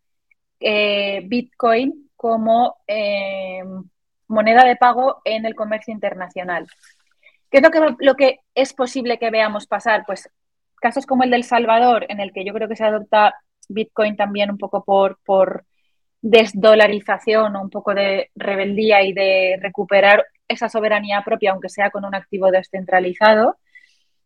eh, 0.61 1.23
Bitcoin 1.27 2.11
como 2.17 2.79
eh, 2.87 3.63
moneda 4.29 4.65
de 4.65 4.77
pago 4.77 5.21
en 5.25 5.47
el 5.47 5.55
comercio 5.55 5.93
internacional. 5.93 6.67
¿Qué 7.51 7.59
es 7.59 7.63
lo 7.63 7.71
que, 7.71 7.97
lo 7.99 8.15
que 8.15 8.41
es 8.55 8.73
posible 8.73 9.19
que 9.19 9.31
veamos 9.31 9.67
pasar? 9.67 10.05
Pues 10.07 10.31
casos 10.81 11.07
como 11.07 11.25
el 11.25 11.31
del 11.31 11.45
Salvador, 11.45 12.07
en 12.09 12.21
el 12.21 12.33
que 12.33 12.45
yo 12.45 12.53
creo 12.55 12.69
que 12.69 12.77
se 12.77 12.85
adopta 12.85 13.35
Bitcoin 13.69 14.17
también 14.17 14.51
un 14.51 14.59
poco 14.59 14.85
por, 14.85 15.19
por 15.25 15.65
desdolarización 16.23 17.57
o 17.57 17.63
un 17.63 17.71
poco 17.71 17.95
de 17.95 18.31
rebeldía 18.35 19.03
y 19.03 19.13
de 19.13 19.59
recuperar 19.61 20.25
esa 20.49 20.69
soberanía 20.69 21.23
propia, 21.25 21.53
aunque 21.53 21.69
sea 21.69 21.91
con 21.91 22.05
un 22.05 22.15
activo 22.15 22.51
descentralizado. 22.51 23.57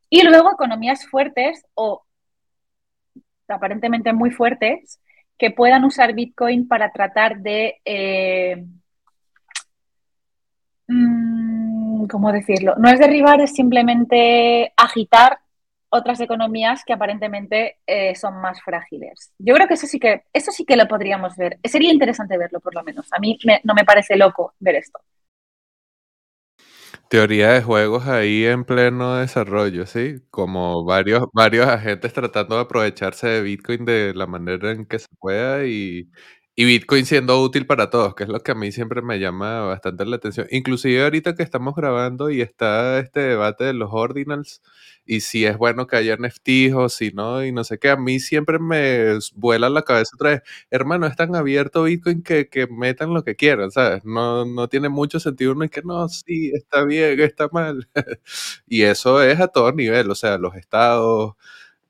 Y 0.08 0.22
luego 0.22 0.52
economías 0.52 1.06
fuertes 1.06 1.64
o 1.74 2.04
aparentemente 3.48 4.12
muy 4.12 4.30
fuertes 4.30 5.00
que 5.38 5.50
puedan 5.50 5.84
usar 5.84 6.14
Bitcoin 6.14 6.68
para 6.68 6.92
tratar 6.92 7.38
de 7.38 7.80
eh, 7.84 8.64
mm, 10.88 11.53
¿cómo 12.08 12.32
decirlo? 12.32 12.74
No 12.78 12.88
es 12.88 12.98
derribar, 12.98 13.40
es 13.40 13.52
simplemente 13.52 14.72
agitar 14.76 15.38
otras 15.88 16.20
economías 16.20 16.82
que 16.84 16.92
aparentemente 16.92 17.78
eh, 17.86 18.14
son 18.16 18.40
más 18.40 18.60
frágiles. 18.62 19.32
Yo 19.38 19.54
creo 19.54 19.68
que 19.68 19.74
eso 19.74 19.86
sí 19.86 20.00
que 20.00 20.24
eso 20.32 20.50
sí 20.50 20.64
que 20.64 20.76
lo 20.76 20.88
podríamos 20.88 21.36
ver. 21.36 21.58
Sería 21.64 21.92
interesante 21.92 22.36
verlo, 22.36 22.60
por 22.60 22.74
lo 22.74 22.82
menos. 22.82 23.06
A 23.12 23.20
mí 23.20 23.38
no 23.62 23.74
me 23.74 23.84
parece 23.84 24.16
loco 24.16 24.54
ver 24.58 24.76
esto. 24.76 24.98
Teoría 27.08 27.52
de 27.52 27.62
juegos 27.62 28.08
ahí 28.08 28.44
en 28.44 28.64
pleno 28.64 29.16
desarrollo, 29.16 29.86
¿sí? 29.86 30.20
Como 30.30 30.84
varios, 30.84 31.24
varios 31.32 31.66
agentes 31.68 32.12
tratando 32.12 32.56
de 32.56 32.62
aprovecharse 32.62 33.28
de 33.28 33.42
Bitcoin 33.42 33.84
de 33.84 34.14
la 34.14 34.26
manera 34.26 34.72
en 34.72 34.86
que 34.86 34.98
se 34.98 35.08
pueda 35.20 35.64
y, 35.64 36.10
y 36.56 36.64
Bitcoin 36.64 37.04
siendo 37.06 37.40
útil 37.42 37.66
para 37.66 37.90
todos, 37.90 38.14
que 38.14 38.24
es 38.24 38.28
lo 38.28 38.40
que 38.40 38.52
a 38.52 38.54
mí 38.54 38.70
siempre 38.70 39.02
me 39.02 39.18
llama 39.18 39.62
bastante 39.62 40.04
la 40.06 40.16
atención. 40.16 40.46
Inclusive 40.50 41.02
ahorita 41.02 41.34
que 41.34 41.42
estamos 41.42 41.74
grabando 41.74 42.30
y 42.30 42.40
está 42.42 42.98
este 43.00 43.20
debate 43.20 43.64
de 43.64 43.74
los 43.74 43.90
ordinals 43.92 44.62
y 45.06 45.20
si 45.20 45.44
es 45.44 45.58
bueno 45.58 45.86
que 45.86 45.96
haya 45.96 46.16
NFTs 46.16 46.74
o 46.74 46.88
si 46.88 47.10
no, 47.10 47.44
y 47.44 47.52
no 47.52 47.64
sé 47.64 47.78
qué, 47.78 47.90
a 47.90 47.96
mí 47.96 48.20
siempre 48.20 48.58
me 48.58 49.18
vuela 49.34 49.68
la 49.68 49.82
cabeza 49.82 50.12
otra 50.14 50.30
vez, 50.30 50.42
hermano, 50.70 51.06
es 51.06 51.16
tan 51.16 51.34
abierto 51.36 51.82
Bitcoin 51.84 52.22
que, 52.22 52.48
metan 52.70 53.12
lo 53.14 53.24
que 53.24 53.36
quieran, 53.36 53.70
¿sabes? 53.70 54.04
No, 54.04 54.44
no 54.46 54.68
tiene 54.68 54.88
mucho 54.88 55.20
sentido 55.20 55.52
uno 55.52 55.64
y 55.64 55.68
que 55.68 55.82
no, 55.82 56.08
sí, 56.08 56.52
está 56.54 56.84
bien, 56.84 57.20
está 57.20 57.48
mal. 57.52 57.88
y 58.66 58.82
eso 58.82 59.22
es 59.22 59.40
a 59.40 59.48
todo 59.48 59.72
nivel, 59.72 60.10
o 60.10 60.14
sea, 60.14 60.38
los 60.38 60.54
estados, 60.54 61.34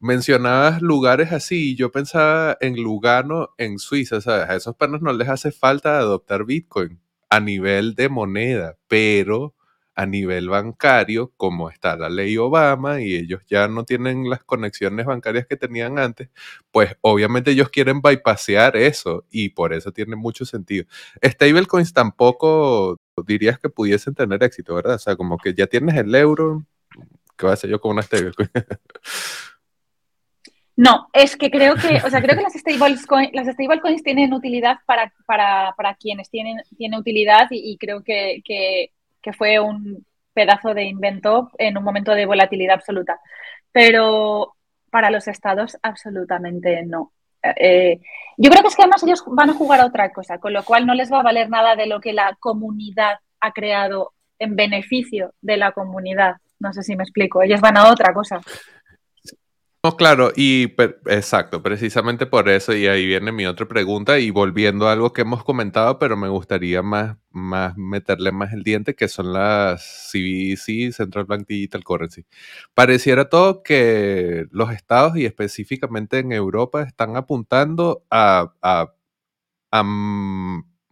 mencionabas 0.04 0.82
lugares 0.82 1.32
así 1.32 1.74
yo 1.76 1.90
pensaba 1.90 2.58
en 2.60 2.76
Lugano, 2.76 3.54
en 3.56 3.78
Suiza, 3.78 4.20
¿sabes? 4.20 4.50
A 4.50 4.56
esos 4.56 4.76
panos 4.76 5.00
no 5.00 5.12
les 5.14 5.28
hace 5.30 5.50
falta 5.50 5.98
adoptar 5.98 6.44
Bitcoin 6.44 7.00
a 7.30 7.40
nivel 7.40 7.94
de 7.94 8.10
moneda, 8.10 8.76
pero 8.86 9.54
a 9.94 10.04
nivel 10.04 10.50
bancario, 10.50 11.32
como 11.38 11.70
está 11.70 11.96
la 11.96 12.10
ley 12.10 12.36
Obama 12.36 13.00
y 13.00 13.14
ellos 13.14 13.42
ya 13.48 13.66
no 13.68 13.84
tienen 13.84 14.28
las 14.28 14.44
conexiones 14.44 15.06
bancarias 15.06 15.46
que 15.46 15.56
tenían 15.56 15.98
antes, 15.98 16.28
pues 16.70 16.96
obviamente 17.00 17.52
ellos 17.52 17.70
quieren 17.70 18.02
bypassear 18.02 18.76
eso 18.76 19.24
y 19.30 19.50
por 19.50 19.72
eso 19.72 19.90
tiene 19.92 20.16
mucho 20.16 20.44
sentido. 20.44 20.84
Stablecoins 21.22 21.94
tampoco 21.94 22.98
dirías 23.26 23.58
que 23.58 23.70
pudiesen 23.70 24.14
tener 24.14 24.42
éxito, 24.44 24.74
¿verdad? 24.74 24.96
O 24.96 24.98
sea, 24.98 25.16
como 25.16 25.38
que 25.38 25.54
ya 25.54 25.66
tienes 25.66 25.96
el 25.96 26.14
euro, 26.14 26.66
¿qué 27.38 27.46
va 27.46 27.52
a 27.52 27.54
hacer 27.54 27.70
yo 27.70 27.80
con 27.80 27.92
una 27.92 28.02
stablecoin? 28.02 28.50
No, 30.76 31.08
es 31.12 31.36
que 31.36 31.50
creo 31.50 31.76
que, 31.76 32.00
o 32.04 32.10
sea, 32.10 32.20
creo 32.20 32.36
que 32.36 32.42
las 32.42 32.52
stablecoins, 32.52 33.32
las 33.32 33.46
stablecoins 33.46 34.02
tienen 34.02 34.32
utilidad 34.32 34.78
para, 34.86 35.12
para, 35.24 35.72
para 35.76 35.94
quienes 35.94 36.30
tienen, 36.30 36.58
utilidad 36.94 37.46
y, 37.50 37.76
creo 37.78 38.02
que, 38.02 38.42
que, 38.44 38.90
fue 39.32 39.60
un 39.60 40.04
pedazo 40.32 40.74
de 40.74 40.84
invento 40.84 41.50
en 41.58 41.78
un 41.78 41.84
momento 41.84 42.12
de 42.12 42.26
volatilidad 42.26 42.74
absoluta. 42.74 43.20
Pero 43.70 44.56
para 44.90 45.10
los 45.10 45.28
estados, 45.28 45.78
absolutamente 45.82 46.84
no. 46.84 47.12
Eh, 47.42 48.00
yo 48.36 48.50
creo 48.50 48.62
que 48.62 48.68
es 48.68 48.76
que 48.76 48.82
además 48.82 49.02
ellos 49.04 49.22
van 49.28 49.50
a 49.50 49.54
jugar 49.54 49.80
a 49.80 49.86
otra 49.86 50.10
cosa, 50.12 50.38
con 50.38 50.52
lo 50.52 50.64
cual 50.64 50.86
no 50.86 50.94
les 50.94 51.12
va 51.12 51.20
a 51.20 51.24
valer 51.24 51.50
nada 51.50 51.76
de 51.76 51.86
lo 51.86 52.00
que 52.00 52.12
la 52.12 52.36
comunidad 52.40 53.18
ha 53.40 53.52
creado 53.52 54.12
en 54.40 54.56
beneficio 54.56 55.34
de 55.40 55.56
la 55.56 55.72
comunidad. 55.72 56.36
No 56.58 56.72
sé 56.72 56.82
si 56.82 56.96
me 56.96 57.04
explico. 57.04 57.42
Ellos 57.42 57.60
van 57.60 57.76
a 57.76 57.90
otra 57.90 58.12
cosa. 58.12 58.40
No, 59.84 59.98
claro, 59.98 60.32
y 60.34 60.72
exacto, 61.10 61.62
precisamente 61.62 62.24
por 62.24 62.48
eso, 62.48 62.72
y 62.74 62.86
ahí 62.86 63.04
viene 63.06 63.32
mi 63.32 63.44
otra 63.44 63.68
pregunta, 63.68 64.18
y 64.18 64.30
volviendo 64.30 64.88
a 64.88 64.92
algo 64.92 65.12
que 65.12 65.20
hemos 65.20 65.44
comentado, 65.44 65.98
pero 65.98 66.16
me 66.16 66.30
gustaría 66.30 66.80
más, 66.82 67.18
más 67.30 67.76
meterle 67.76 68.32
más 68.32 68.54
el 68.54 68.62
diente, 68.62 68.94
que 68.94 69.08
son 69.08 69.34
las 69.34 69.82
CBDC, 70.10 70.90
Central 70.94 71.26
Bank 71.26 71.44
Digital 71.46 71.84
Currency. 71.84 72.24
Pareciera 72.72 73.28
todo 73.28 73.62
que 73.62 74.46
los 74.52 74.72
estados, 74.72 75.18
y 75.18 75.26
específicamente 75.26 76.18
en 76.20 76.32
Europa, 76.32 76.82
están 76.82 77.16
apuntando 77.18 78.06
a, 78.10 78.54
a, 78.62 78.94
a 79.72 79.82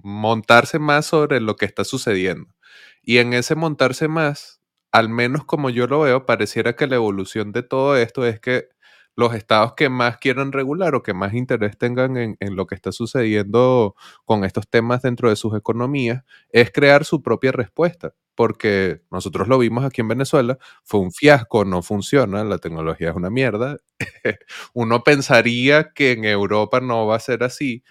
montarse 0.03 0.79
más 0.79 1.07
sobre 1.07 1.41
lo 1.41 1.57
que 1.57 1.67
está 1.67 1.85
sucediendo. 1.85 2.55
Y 3.03 3.19
en 3.19 3.33
ese 3.35 3.55
montarse 3.57 4.09
más, 4.09 4.61
al 4.93 5.09
menos 5.09 5.45
como 5.45 5.71
yo 5.71 5.87
lo 5.87 6.01
veo, 6.01 6.27
pareciera 6.27 6.77
que 6.77 6.87
la 6.87 6.97
evolución 6.97 7.53
de 7.53 7.63
todo 7.63 7.97
esto 7.97 8.27
es 8.27 8.41
que 8.41 8.69
los 9.17 9.35
estados 9.35 9.75
que 9.75 9.89
más 9.89 10.19
quieran 10.19 10.53
regular 10.53 10.95
o 10.95 11.03
que 11.03 11.15
más 11.15 11.35
interés 11.35 11.77
tengan 11.79 12.17
en, 12.17 12.37
lo 12.57 12.67
que 12.67 12.75
está 12.75 12.93
sucediendo 12.93 13.95
con 14.25 14.45
estos 14.45 14.69
temas 14.69 15.03
dentro 15.03 15.29
de 15.29 15.37
sus 15.37 15.57
economías 15.57 16.25
es 16.51 16.71
crear 16.73 17.05
su 17.05 17.23
propia 17.23 17.53
respuesta. 17.53 18.15
Porque 18.35 19.03
nosotros 19.11 19.47
lo 19.49 19.59
vimos 19.59 19.85
aquí 19.85 20.01
en 20.01 20.09
Venezuela, 20.09 20.59
fue 20.85 21.01
un 21.01 21.13
fiasco, 21.13 21.67
no 21.67 21.83
funciona, 21.83 22.45
la 22.45 22.59
tecnología 22.59 23.11
es 23.11 23.17
una 23.17 23.29
mierda. 23.29 23.77
Uno 24.73 25.05
pensaría 25.05 25.93
que 25.93 26.13
en 26.13 26.25
Europa 26.25 26.81
no 26.81 27.07
va 27.07 27.17
a 27.17 27.21
ser 27.21 27.43
así, 27.45 27.85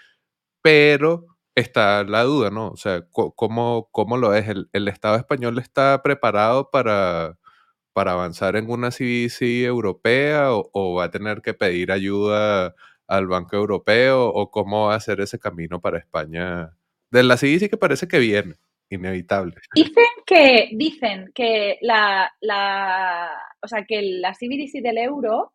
pero 0.64 1.28
está 1.56 2.04
la 2.04 2.24
duda, 2.24 2.50
¿no? 2.50 2.70
O 2.70 2.78
sea, 2.78 3.04
¿cómo, 3.12 3.90
cómo 3.92 4.18
lo 4.18 4.34
es? 4.34 4.48
el 4.50 4.88
Estado 4.88 5.18
español 5.18 5.60
está 5.60 6.02
preparado 6.04 6.72
para, 6.72 7.38
para 7.94 8.14
avanzar 8.14 8.56
en 8.56 8.70
una 8.70 8.90
CBDC 8.90 9.42
europea 9.66 10.50
o, 10.52 10.96
va 10.96 11.06
a 11.06 11.12
tener 11.12 11.42
que 11.42 11.54
pedir 11.54 11.92
ayuda 11.92 12.76
al 13.08 13.28
Banco 13.28 13.56
Europeo 13.56 14.28
o 14.30 14.52
cómo 14.52 14.88
va 14.88 14.94
a 14.94 14.98
hacer 14.98 15.20
ese 15.22 15.40
camino 15.40 15.82
para 15.82 16.00
España? 16.00 16.78
De 17.10 17.24
la 17.24 17.36
CBDC 17.36 17.70
que 17.70 17.78
parece 17.78 18.08
que 18.08 18.20
viene, 18.20 18.56
inevitable. 18.90 19.56
Dicen 19.76 20.06
que, 20.26 20.70
dicen 20.74 21.32
que 21.34 21.78
la, 21.82 22.32
la, 22.40 23.30
o 23.62 23.68
sea, 23.68 23.84
que 23.86 24.02
la 24.02 24.32
CBDC 24.34 24.82
del 24.82 24.98
euro 24.98 25.54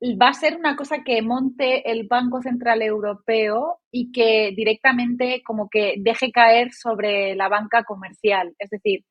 va 0.00 0.28
a 0.28 0.34
ser 0.34 0.56
una 0.56 0.76
cosa 0.76 1.02
que 1.04 1.22
monte 1.22 1.90
el 1.90 2.06
Banco 2.06 2.40
Central 2.40 2.82
Europeo 2.82 3.80
y 3.90 4.12
que 4.12 4.52
directamente 4.56 5.42
como 5.44 5.68
que 5.68 5.94
deje 5.98 6.30
caer 6.30 6.72
sobre 6.72 7.34
la 7.34 7.48
banca 7.48 7.84
comercial. 7.84 8.54
Es 8.58 8.70
decir, 8.70 9.04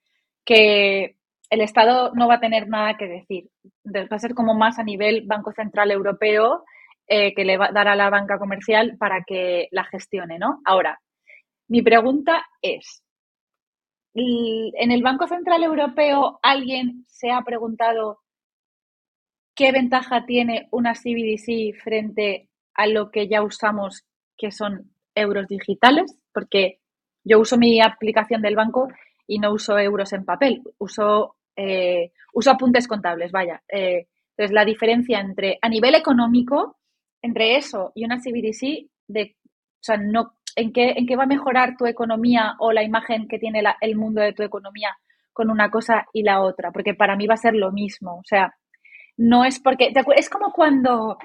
que 0.45 1.16
el 1.49 1.61
Estado 1.61 2.11
no 2.13 2.27
va 2.27 2.35
a 2.35 2.39
tener 2.39 2.67
nada 2.67 2.97
que 2.97 3.07
decir. 3.07 3.49
Va 3.85 4.05
a 4.09 4.19
ser 4.19 4.33
como 4.33 4.53
más 4.53 4.79
a 4.79 4.83
nivel 4.83 5.23
Banco 5.25 5.51
Central 5.51 5.91
Europeo 5.91 6.63
eh, 7.09 7.33
que 7.33 7.45
le 7.45 7.57
va 7.57 7.67
a 7.67 7.71
dar 7.71 7.87
a 7.87 7.95
la 7.95 8.09
banca 8.09 8.37
comercial 8.37 8.97
para 8.99 9.23
que 9.25 9.69
la 9.71 9.85
gestione, 9.85 10.37
¿no? 10.39 10.59
Ahora, 10.65 10.99
mi 11.69 11.81
pregunta 11.81 12.45
es, 12.61 13.01
¿en 14.13 14.91
el 14.91 15.01
Banco 15.01 15.25
Central 15.25 15.63
Europeo 15.63 16.37
alguien 16.41 17.05
se 17.07 17.31
ha 17.31 17.41
preguntado 17.43 18.19
qué 19.55 19.71
ventaja 19.71 20.25
tiene 20.25 20.67
una 20.71 20.95
CBDC 20.95 21.81
frente 21.81 22.49
a 22.73 22.87
lo 22.87 23.09
que 23.09 23.29
ya 23.29 23.41
usamos, 23.41 24.05
que 24.37 24.51
son 24.51 24.91
euros 25.15 25.47
digitales? 25.47 26.13
Porque 26.33 26.79
yo 27.23 27.39
uso 27.39 27.57
mi 27.57 27.79
aplicación 27.79 28.41
del 28.41 28.55
banco 28.57 28.89
y 29.27 29.39
no 29.39 29.53
uso 29.53 29.79
euros 29.79 30.11
en 30.11 30.25
papel, 30.25 30.61
uso 30.77 31.36
eh, 31.57 32.11
uso 32.33 32.51
apuntes 32.51 32.87
contables, 32.87 33.31
vaya. 33.31 33.61
Eh, 33.67 34.07
entonces, 34.31 34.53
la 34.53 34.63
diferencia 34.63 35.19
entre, 35.19 35.57
a 35.61 35.67
nivel 35.67 35.95
económico, 35.95 36.77
entre 37.21 37.57
eso 37.57 37.91
y 37.95 38.05
una 38.05 38.19
CBDC, 38.19 38.87
de, 39.07 39.35
o 39.43 39.81
sea, 39.81 39.97
no, 39.97 40.37
¿en 40.55 40.71
qué, 40.71 40.91
¿en 40.91 41.07
qué 41.07 41.15
va 41.15 41.23
a 41.23 41.27
mejorar 41.27 41.75
tu 41.77 41.85
economía 41.85 42.55
o 42.59 42.71
la 42.71 42.83
imagen 42.83 43.27
que 43.27 43.39
tiene 43.39 43.63
el 43.81 43.95
mundo 43.95 44.21
de 44.21 44.33
tu 44.33 44.43
economía 44.43 44.95
con 45.33 45.49
una 45.49 45.69
cosa 45.69 46.05
y 46.13 46.23
la 46.23 46.41
otra? 46.41 46.71
Porque 46.71 46.93
para 46.93 47.15
mí 47.15 47.27
va 47.27 47.33
a 47.33 47.37
ser 47.37 47.55
lo 47.55 47.71
mismo. 47.71 48.19
O 48.19 48.23
sea, 48.23 48.55
no 49.17 49.43
es 49.43 49.59
porque, 49.59 49.91
es 50.15 50.29
como 50.29 50.51
cuando 50.53 51.17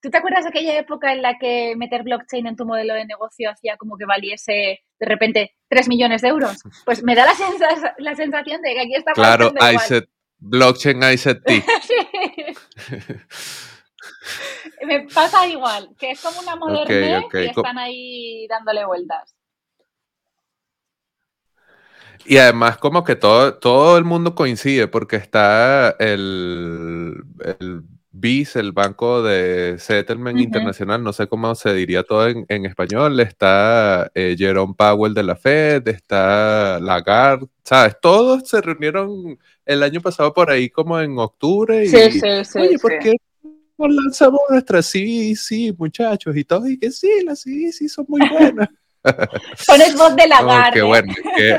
¿Tú 0.00 0.10
te 0.10 0.18
acuerdas 0.18 0.44
de 0.44 0.50
aquella 0.50 0.78
época 0.78 1.12
en 1.12 1.22
la 1.22 1.38
que 1.38 1.74
meter 1.76 2.04
blockchain 2.04 2.46
en 2.46 2.56
tu 2.56 2.64
modelo 2.64 2.94
de 2.94 3.04
negocio 3.04 3.50
hacía 3.50 3.76
como 3.76 3.96
que 3.96 4.04
valiese 4.04 4.80
de 4.98 5.06
repente 5.06 5.54
3 5.68 5.88
millones 5.88 6.22
de 6.22 6.28
euros? 6.28 6.58
Pues 6.84 7.02
me 7.02 7.14
da 7.14 7.26
la, 7.26 7.34
la 7.98 8.14
sensación 8.14 8.62
de 8.62 8.74
que 8.74 8.80
aquí 8.80 8.94
está 8.94 9.12
Claro, 9.12 9.52
ISET, 9.74 10.08
blockchain 10.38 11.02
ISET 11.02 11.40
me 14.86 15.06
pasa 15.12 15.46
igual, 15.46 15.90
que 15.98 16.12
es 16.12 16.20
como 16.20 16.40
una 16.40 16.56
modernidad 16.56 17.22
y 17.32 17.46
están 17.46 17.78
ahí 17.78 18.46
dándole 18.48 18.84
vueltas. 18.84 19.34
Y 22.24 22.36
además 22.38 22.76
como 22.78 23.04
que 23.04 23.16
todo, 23.16 23.54
todo 23.58 23.96
el 23.96 24.04
mundo 24.04 24.34
coincide 24.34 24.86
porque 24.86 25.16
está 25.16 25.96
el, 25.98 27.24
el 27.44 27.82
BIS, 28.20 28.56
el 28.56 28.72
Banco 28.72 29.22
de 29.22 29.76
Settlement 29.78 30.38
Internacional, 30.38 31.02
no 31.02 31.12
sé 31.12 31.26
cómo 31.26 31.54
se 31.54 31.72
diría 31.74 32.02
todo 32.02 32.26
en, 32.28 32.66
español, 32.66 33.18
está 33.20 34.10
eh, 34.14 34.34
Jerome 34.36 34.74
Powell 34.76 35.14
de 35.14 35.22
la 35.22 35.36
Fed, 35.36 35.86
está 35.88 36.78
Lagarde, 36.80 37.46
¿sabes? 37.64 37.96
Todos 38.00 38.48
se 38.48 38.60
reunieron 38.60 39.38
el 39.64 39.82
año 39.82 40.00
pasado 40.00 40.32
por 40.32 40.50
ahí 40.50 40.68
como 40.68 41.00
en 41.00 41.18
octubre 41.18 41.84
y, 41.84 41.88
sí, 41.88 42.12
sí, 42.12 42.20
sí, 42.44 42.58
oye, 42.58 42.78
¿por 42.78 42.98
qué 42.98 43.14
no 43.76 43.88
lanzamos 43.88 44.40
nuestras 44.50 44.86
sí, 44.86 45.74
muchachos? 45.78 46.36
Y 46.36 46.44
todos, 46.44 46.68
y 46.68 46.78
que 46.78 46.90
sí, 46.90 47.10
las 47.24 47.40
sí 47.40 47.88
son 47.88 48.06
muy 48.08 48.20
buenas. 48.28 48.68
Pones 49.66 49.96
voz 49.96 50.16
de 50.16 50.26
Lagarde. 50.28 50.72
qué 50.72 50.82
bueno, 50.82 51.14
qué, 51.36 51.58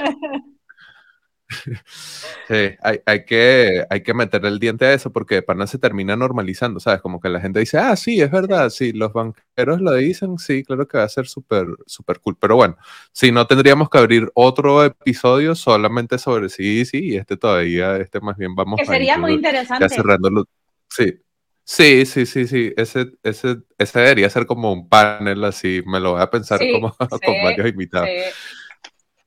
Sí, 2.47 2.75
hay, 3.05 3.25
que, 3.25 3.85
hay 3.89 4.01
que 4.01 4.13
meter 4.13 4.45
el 4.45 4.59
diente 4.59 4.85
a 4.85 4.93
eso 4.93 5.11
porque 5.11 5.41
pana 5.41 5.67
se 5.67 5.79
termina 5.79 6.15
normalizando, 6.15 6.79
¿sabes? 6.79 7.01
Como 7.01 7.19
que 7.19 7.29
la 7.29 7.41
gente 7.41 7.59
dice, 7.59 7.77
ah, 7.77 7.95
sí, 7.95 8.21
es 8.21 8.31
verdad, 8.31 8.69
sí, 8.69 8.91
los 8.91 9.13
banqueros 9.13 9.81
lo 9.81 9.93
dicen, 9.93 10.37
sí, 10.37 10.63
claro 10.63 10.87
que 10.87 10.97
va 10.97 11.03
a 11.03 11.09
ser 11.09 11.27
súper, 11.27 11.67
súper 11.85 12.19
cool. 12.19 12.37
Pero 12.39 12.55
bueno, 12.55 12.77
si 13.11 13.31
no 13.31 13.47
tendríamos 13.47 13.89
que 13.89 13.97
abrir 13.97 14.29
otro 14.33 14.83
episodio 14.83 15.55
solamente 15.55 16.17
sobre 16.17 16.49
sí, 16.49 16.85
sí, 16.85 17.13
y 17.13 17.17
este 17.17 17.37
todavía, 17.37 17.97
este 17.97 18.19
más 18.19 18.37
bien 18.37 18.55
vamos 18.55 18.79
que 18.79 18.85
sería 18.85 19.17
muy 19.17 19.33
interesante. 19.33 19.87
Ya 19.87 19.89
cerrándolo. 19.89 20.45
Sí. 20.89 21.19
Sí, 21.63 22.03
sí, 22.07 22.25
sí, 22.25 22.47
sí. 22.47 22.73
Ese, 22.77 23.11
ese, 23.21 23.57
ese 23.77 23.99
debería 23.99 24.27
ser 24.31 24.47
como 24.47 24.73
un 24.73 24.89
panel 24.89 25.43
así. 25.43 25.83
Me 25.85 25.99
lo 25.99 26.13
voy 26.13 26.21
a 26.21 26.27
pensar 26.27 26.59
como 26.59 26.91
con 26.97 27.43
varios 27.43 27.67
invitados. 27.67 28.09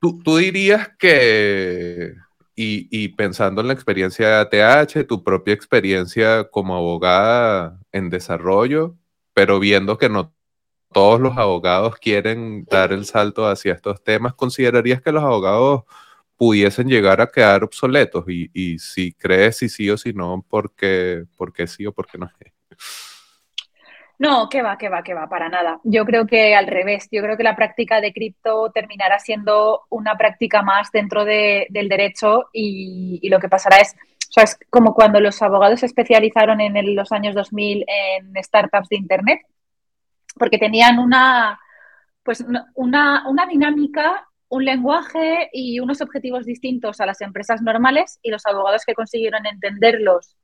¿Tú, 0.03 0.19
¿Tú, 0.21 0.35
dirías 0.35 0.89
que, 0.99 2.13
y, 2.57 2.89
y, 2.91 3.07
pensando 3.09 3.61
en 3.61 3.67
la 3.67 3.73
experiencia 3.73 4.43
de 4.43 4.61
ATH, 4.61 5.07
tu 5.07 5.23
propia 5.23 5.53
experiencia 5.53 6.43
como 6.51 6.75
abogada 6.75 7.79
en 7.93 8.09
desarrollo, 8.09 8.97
pero 9.33 9.61
viendo 9.61 9.97
que 9.97 10.09
no 10.09 10.33
todos 10.91 11.21
los 11.21 11.37
abogados 11.37 11.95
quieren 11.99 12.65
dar 12.65 12.91
el 12.91 13.05
salto 13.05 13.47
hacia 13.47 13.73
estos 13.73 14.03
temas, 14.03 14.33
¿considerarías 14.33 15.01
que 15.01 15.13
los 15.13 15.23
abogados 15.23 15.83
pudiesen 16.35 16.89
llegar 16.89 17.21
a 17.21 17.31
quedar 17.31 17.63
obsoletos? 17.63 18.25
Y, 18.27 18.51
y 18.53 18.79
si 18.79 19.13
crees 19.13 19.57
si 19.59 19.69
sí 19.69 19.89
o 19.89 19.97
si 19.97 20.11
no, 20.13 20.45
¿por 20.49 20.75
qué, 20.75 21.25
por 21.37 21.53
qué 21.53 21.65
sí 21.65 21.85
o 21.85 21.93
por 21.93 22.07
qué 22.07 22.17
no? 22.17 22.29
No, 24.19 24.47
que 24.47 24.61
va, 24.61 24.77
que 24.77 24.89
va, 24.89 25.03
que 25.03 25.13
va, 25.13 25.27
para 25.27 25.49
nada. 25.49 25.79
Yo 25.83 26.05
creo 26.05 26.25
que 26.27 26.55
al 26.55 26.67
revés, 26.67 27.07
yo 27.11 27.21
creo 27.21 27.35
que 27.35 27.43
la 27.43 27.55
práctica 27.55 27.99
de 27.99 28.13
cripto 28.13 28.71
terminará 28.71 29.19
siendo 29.19 29.81
una 29.89 30.15
práctica 30.15 30.61
más 30.61 30.91
dentro 30.91 31.25
de, 31.25 31.67
del 31.69 31.89
derecho 31.89 32.49
y, 32.53 33.27
lo 33.29 33.39
que 33.39 33.49
pasará 33.49 33.77
es, 33.77 33.93
o 34.29 34.31
sea, 34.31 34.43
es 34.43 34.57
como 34.69 34.93
cuando 34.93 35.19
los 35.19 35.41
abogados 35.41 35.79
se 35.79 35.87
especializaron 35.87 36.61
en 36.61 36.95
los 36.95 37.11
años 37.11 37.35
2000 37.35 37.85
en 37.87 38.43
startups 38.43 38.89
de 38.89 38.97
Internet, 38.97 39.41
porque 40.37 40.57
tenían 40.57 40.99
una, 40.99 41.59
pues 42.23 42.45
una, 42.75 43.27
una 43.27 43.45
dinámica 43.47 44.27
un 44.53 44.65
lenguaje 44.65 45.49
y 45.51 45.79
unos 45.79 46.01
objetivos 46.01 46.45
distintos 46.45 47.01
a 47.01 47.07
las 47.07 47.21
empresas 47.21 47.63
normales 47.63 48.19
y 48.21 48.29
los 48.29 48.45
abogados 48.45 48.83
que 48.85 48.93
consiguieron 48.93 49.47
entenderlos 49.47 50.37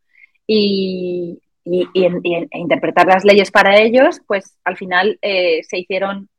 y, 0.47 1.39
y, 1.63 1.87
e 1.93 2.47
interpretar 2.57 3.07
las 3.07 3.23
leyes 3.23 3.51
para 3.51 3.77
ellos, 3.77 4.21
pues 4.27 4.57
al 4.63 4.77
final 4.77 5.19
eh, 5.21 5.61
se 5.63 5.79
hicieron 5.79 6.29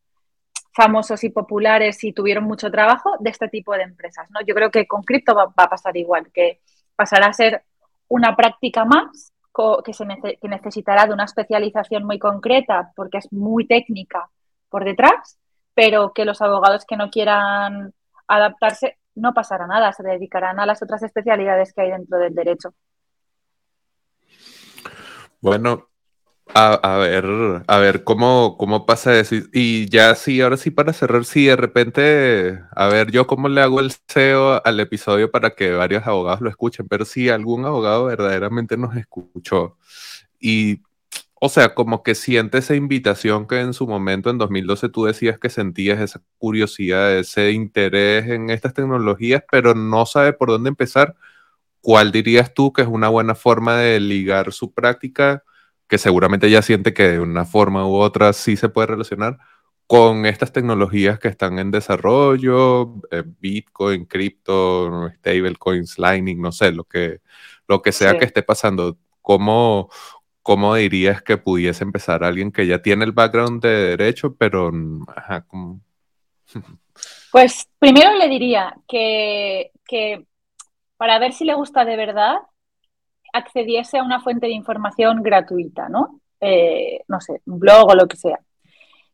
famosos 0.73 1.25
y 1.25 1.31
populares 1.31 2.03
y 2.05 2.13
tuvieron 2.13 2.45
mucho 2.45 2.71
trabajo 2.71 3.17
de 3.21 3.31
este 3.31 3.49
tipo 3.49 3.75
de 3.75 3.83
empresas. 3.83 4.29
¿no? 4.31 4.41
Yo 4.47 4.55
creo 4.55 4.71
que 4.71 4.87
con 4.87 5.03
cripto 5.03 5.35
va, 5.35 5.53
a 5.57 5.69
pasar 5.69 5.97
igual, 5.97 6.31
que 6.33 6.61
pasará 6.97 7.27
a 7.27 7.33
ser 7.33 7.63
una 8.09 8.37
práctica 8.37 8.85
más 8.85 9.33
que, 9.85 9.93
se 9.93 10.07
que 10.41 10.49
necesitará 10.49 11.07
de 11.07 11.13
una 11.13 11.25
especialización 11.25 12.05
muy 12.05 12.19
concreta 12.19 12.93
porque 12.97 13.19
es 13.19 13.33
muy 13.33 13.67
técnica 13.67 14.31
por 14.69 14.85
detrás 14.85 15.39
pero 15.75 16.13
que 16.13 16.25
los 16.25 16.43
abogados 16.43 16.85
que 16.85 16.97
no 16.97 17.11
quieran 17.11 17.95
adaptarse 18.29 18.99
no 19.15 19.33
pasará 19.33 19.67
nada, 19.67 19.93
se 19.93 20.03
dedicarán 20.03 20.61
a 20.61 20.67
las 20.67 20.83
otras 20.83 21.03
especialidades 21.03 21.73
que 21.73 21.81
hay 21.81 21.91
dentro 21.91 22.19
del 22.19 22.35
derecho. 22.35 22.75
Bueno, 25.41 25.89
a, 26.55 26.97
ver, 26.99 27.25
a 27.67 27.79
ver 27.79 28.05
cómo, 28.05 28.57
cómo 28.59 28.87
pasa 28.87 29.19
eso. 29.19 29.37
Y 29.53 29.89
ya 29.89 30.15
sí, 30.15 30.41
ahora 30.41 30.57
sí 30.57 30.71
para 30.71 30.93
cerrar, 30.93 31.25
sí, 31.25 31.47
de 31.47 31.57
repente, 31.57 32.61
a 32.73 32.89
ver, 32.89 33.11
yo 33.11 33.27
cómo 33.27 33.49
le 33.49 33.61
hago 33.61 33.81
el 33.81 33.93
SEO 34.09 34.65
al 34.65 34.81
episodio 34.81 35.31
para 35.31 35.51
que 35.51 35.73
varios 35.73 36.07
abogados 36.07 36.41
lo 36.41 36.51
escuchen, 36.51 36.89
pero 36.89 37.05
si 37.05 37.29
algún 37.29 37.65
abogado 37.65 38.07
verdaderamente 38.07 38.77
nos 38.77 38.97
escuchó 38.97 39.77
y 40.41 40.83
o 41.43 41.49
sea, 41.49 41.75
como 41.75 42.03
que 42.03 42.15
siente 42.15 42.59
esa 42.59 42.75
invitación 42.77 43.47
que 43.47 43.61
en 43.61 43.73
su 43.75 43.87
momento, 43.87 44.29
en 44.31 44.37
2012, 44.39 44.91
tú 44.91 45.07
decías 45.07 45.39
que 45.39 45.49
sentías 45.49 45.99
esa 46.01 46.21
curiosidad, 46.39 47.19
ese 47.19 47.53
interés 47.53 48.29
en 48.29 48.51
estas 48.51 48.75
tecnologías, 48.75 49.43
pero 49.51 49.75
no 49.75 50.05
sabe 50.05 50.35
por 50.35 50.51
dónde 50.51 50.69
empezar. 50.69 51.17
¿Cuál 51.81 52.13
dirías 52.13 52.53
tú 52.55 52.73
que 52.73 52.83
es 52.83 52.89
una 52.89 53.09
buena 53.09 53.35
forma 53.35 53.77
de 53.77 54.01
ligar 54.01 54.53
su 54.53 54.73
práctica, 54.73 55.45
que 55.89 55.99
seguramente 55.99 56.51
ya 56.51 56.63
siente 56.63 56.95
que 56.95 57.09
de 57.09 57.21
una 57.21 57.45
forma 57.45 57.87
u 57.87 57.97
otra 57.97 58.33
sí 58.33 58.57
se 58.57 58.69
puede 58.69 58.89
relacionar 58.89 59.39
con 59.87 60.25
estas 60.25 60.53
tecnologías 60.53 61.19
que 61.19 61.27
están 61.27 61.59
en 61.59 61.73
desarrollo, 61.73 62.95
eh, 63.11 63.25
Bitcoin, 63.41 64.07
cripto, 64.07 65.11
stablecoins, 65.17 65.99
Lightning, 65.99 66.41
no 66.41 66.53
sé, 66.53 66.71
lo 66.71 66.85
que, 66.85 67.21
lo 67.67 67.83
que 67.83 67.91
sea 67.91 68.17
que 68.17 68.25
esté 68.25 68.45
pasando? 68.45 68.99
¿Cómo, 69.21 69.91
¿cómo 70.43 70.77
dirías 70.77 71.23
que 71.23 71.39
pudiese 71.39 71.83
empezar 71.83 72.23
alguien 72.23 72.53
que 72.53 72.69
ya 72.69 72.81
tiene 72.81 73.05
el 73.05 73.11
background 73.11 73.61
de 73.63 73.97
derecho, 73.97 74.37
pero... 74.37 74.71
Pues 77.33 77.69
primero 77.79 78.17
le 78.17 78.29
diría 78.29 78.75
que, 78.89 79.73
para 81.01 81.19
ver 81.19 81.33
si 81.33 81.47
le 81.47 81.55
gusta 81.55 81.87
de 81.87 81.97
verdad, 81.97 82.35
accediese 83.33 83.97
a 83.97 84.03
una 84.03 84.21
fuente 84.21 84.49
de 84.49 84.53
información 84.53 85.23
gratuita, 85.23 85.89
¿no? 85.89 86.21
Eh, 86.39 87.01
no 87.09 87.23
sé, 87.23 87.41
un 87.47 87.59
blog 87.59 87.89
o 87.89 87.95
lo 87.95 88.07
que 88.07 88.19
sea. 88.19 88.39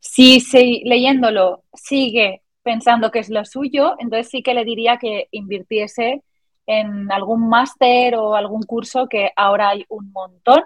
Si, 0.01 0.41
si 0.41 0.82
leyéndolo 0.84 1.62
sigue 1.72 2.43
pensando 2.64 3.12
que 3.12 3.20
es 3.20 3.30
lo 3.30 3.45
suyo, 3.45 3.95
entonces 4.01 4.28
sí 4.28 4.43
que 4.43 4.53
le 4.53 4.64
diría 4.64 4.97
que 4.97 5.28
invirtiese 5.30 6.24
en 6.66 7.12
algún 7.12 7.49
máster 7.49 8.16
o 8.16 8.34
algún 8.34 8.64
curso 8.64 9.07
que 9.09 9.30
ahora 9.37 9.68
hay 9.68 9.84
un 9.89 10.11
montón 10.11 10.64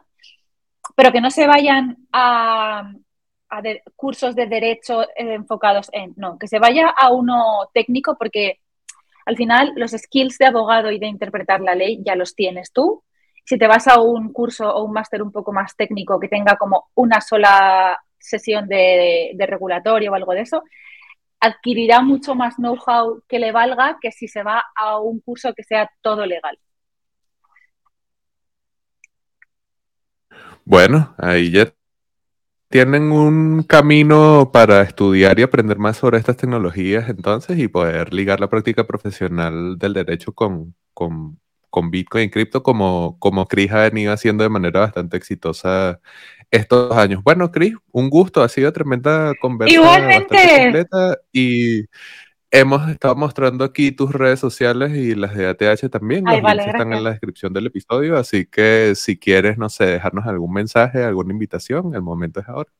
pero 0.95 1.13
que 1.13 1.21
no 1.21 1.31
se 1.31 1.47
vayan 1.47 1.97
a, 2.13 2.91
cursos 3.95 4.35
de 4.35 4.47
derecho 4.47 5.05
enfocados 5.17 5.91
en, 5.93 6.15
no, 6.17 6.39
que 6.39 6.49
se 6.49 6.61
vaya 6.61 6.89
a 6.89 7.13
uno 7.13 7.69
técnico 7.75 8.17
porque 8.17 8.61
al 9.31 9.37
final 9.37 9.73
los 9.77 9.93
skills 9.93 10.39
de 10.39 10.47
abogado 10.47 10.91
y 10.91 10.99
de 10.99 11.07
interpretar 11.07 11.61
la 11.61 11.77
ley 11.77 12.01
ya 12.05 12.17
los 12.17 12.35
tienes 12.35 12.73
tú. 12.73 13.05
Si 13.45 13.57
te 13.57 13.69
vas 13.69 13.87
a 13.87 14.01
un 14.01 14.33
curso 14.33 14.69
o 14.69 14.83
un 14.83 14.93
máster 14.93 15.23
un 15.23 15.31
poco 15.31 15.53
más 15.53 15.77
técnico 15.77 16.19
que 16.19 16.27
tenga 16.27 16.57
como 16.57 16.89
una 16.97 17.21
sola 17.21 17.97
sesión 18.19 18.67
de, 18.67 19.37
regulatorio 19.39 20.11
o 20.11 20.15
algo 20.17 20.33
de 20.33 20.41
eso, 20.41 20.65
adquirirá 21.39 22.03
mucho 22.03 22.35
más 22.35 22.57
know-how 22.57 23.23
que 23.29 23.39
le 23.39 23.53
valga 23.53 23.99
que 24.01 24.11
si 24.11 24.27
se 24.27 24.43
va 24.43 24.65
a 24.75 24.99
un 24.99 25.21
curso 25.21 25.55
que 25.55 25.63
sea 25.63 25.89
todo 26.01 26.27
legal. 26.27 26.59
Bueno, 30.65 31.15
ahí 31.19 31.53
ya 31.53 31.73
tienen 32.71 33.11
un 33.11 33.65
camino 33.65 34.51
para 34.53 34.83
estudiar 34.83 35.39
y 35.39 35.43
aprender 35.43 35.79
más 35.79 35.97
sobre 35.97 36.19
estas 36.19 36.37
tecnologías 36.37 37.09
entonces 37.09 37.59
y 37.59 37.67
poder 37.67 38.15
ligar 38.15 38.39
la 38.39 38.49
práctica 38.49 38.87
profesional 38.87 39.77
del 39.77 39.93
derecho 39.93 40.33
con, 40.33 40.77
con, 40.95 41.41
con 41.69 41.91
Bitcoin 41.91 42.27
y 42.27 42.31
cripto 42.31 42.63
como, 42.63 43.19
como 43.19 43.47
Chris 43.47 43.73
ha 43.73 43.83
venido 43.83 44.13
haciendo 44.13 44.45
de 44.45 44.51
manera 44.51 44.81
bastante 44.81 45.17
exitosa 45.17 46.01
estos 46.53 46.97
años. 46.97 47.23
Bueno, 47.25 47.51
Chris, 47.51 47.75
un 47.91 48.09
gusto, 48.09 48.41
ha 48.41 48.49
sido 48.49 48.73
tremenda 48.73 49.33
conversación. 49.41 49.85
Igualmente. 49.85 50.87
y 51.33 51.87
Hemos 52.53 52.89
estado 52.89 53.15
mostrando 53.15 53.65
aquí 53.65 53.93
tus 53.93 54.13
redes 54.13 54.41
sociales 54.41 54.91
y 54.97 55.15
las 55.15 55.35
de 55.37 55.47
ATH 55.47 55.89
también. 55.89 56.25
Los 56.25 56.43
links 56.43 56.67
están 56.67 56.93
en 56.93 57.05
la 57.05 57.11
descripción 57.11 57.53
del 57.53 57.67
episodio, 57.67 58.17
así 58.17 58.47
que 58.47 58.95
si 58.97 59.17
quieres, 59.17 59.57
no 59.57 59.69
sé, 59.69 59.87
dejarnos 59.87 60.27
algún 60.27 60.53
mensaje, 60.53 61.05
alguna 61.05 61.33
invitación, 61.33 61.95
el 61.95 62.03
momento 62.03 62.41
es 62.41 62.49
ahora. 62.49 62.71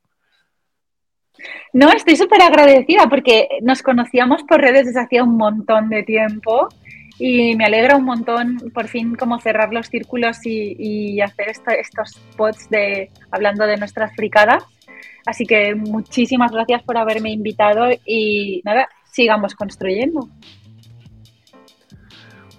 No, 1.73 1.93
estoy 1.93 2.17
súper 2.17 2.43
agradecida 2.43 3.09
porque 3.09 3.49
nos 3.63 3.83
conocíamos 3.83 4.43
por 4.43 4.61
redes 4.61 4.87
desde 4.87 5.01
hacía 5.01 5.23
un 5.23 5.37
montón 5.37 5.89
de 5.89 6.03
tiempo 6.03 6.69
y 7.21 7.55
me 7.55 7.65
alegra 7.65 7.97
un 7.97 8.05
montón 8.05 8.59
por 8.75 8.89
fin 8.89 9.15
como 9.15 9.39
cerrar 9.39 9.73
los 9.73 9.87
círculos 9.87 10.39
y, 10.45 11.21
hacer 11.21 11.49
estos 11.49 12.19
pods 12.37 12.69
de 12.71 13.11
hablando 13.31 13.67
de 13.67 13.77
nuestras 13.77 14.17
fricadas. 14.17 14.65
Así 15.27 15.47
que 15.47 15.77
muchísimas 15.77 16.51
gracias 16.51 16.83
por 16.83 16.97
haberme 16.97 17.31
invitado 17.31 17.89
y 18.05 18.63
nada, 18.65 18.89
sigamos 19.11 19.55
construyendo. 19.55 20.29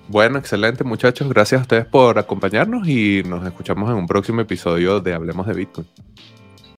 Bueno, 0.07 0.37
excelente 0.39 0.83
muchachos. 0.83 1.29
Gracias 1.29 1.59
a 1.59 1.61
ustedes 1.61 1.85
por 1.85 2.19
acompañarnos 2.19 2.87
y 2.87 3.23
nos 3.23 3.45
escuchamos 3.45 3.89
en 3.89 3.95
un 3.95 4.07
próximo 4.07 4.41
episodio 4.41 4.99
de 4.99 5.13
Hablemos 5.13 5.47
de 5.47 5.53
Bitcoin. 5.53 5.87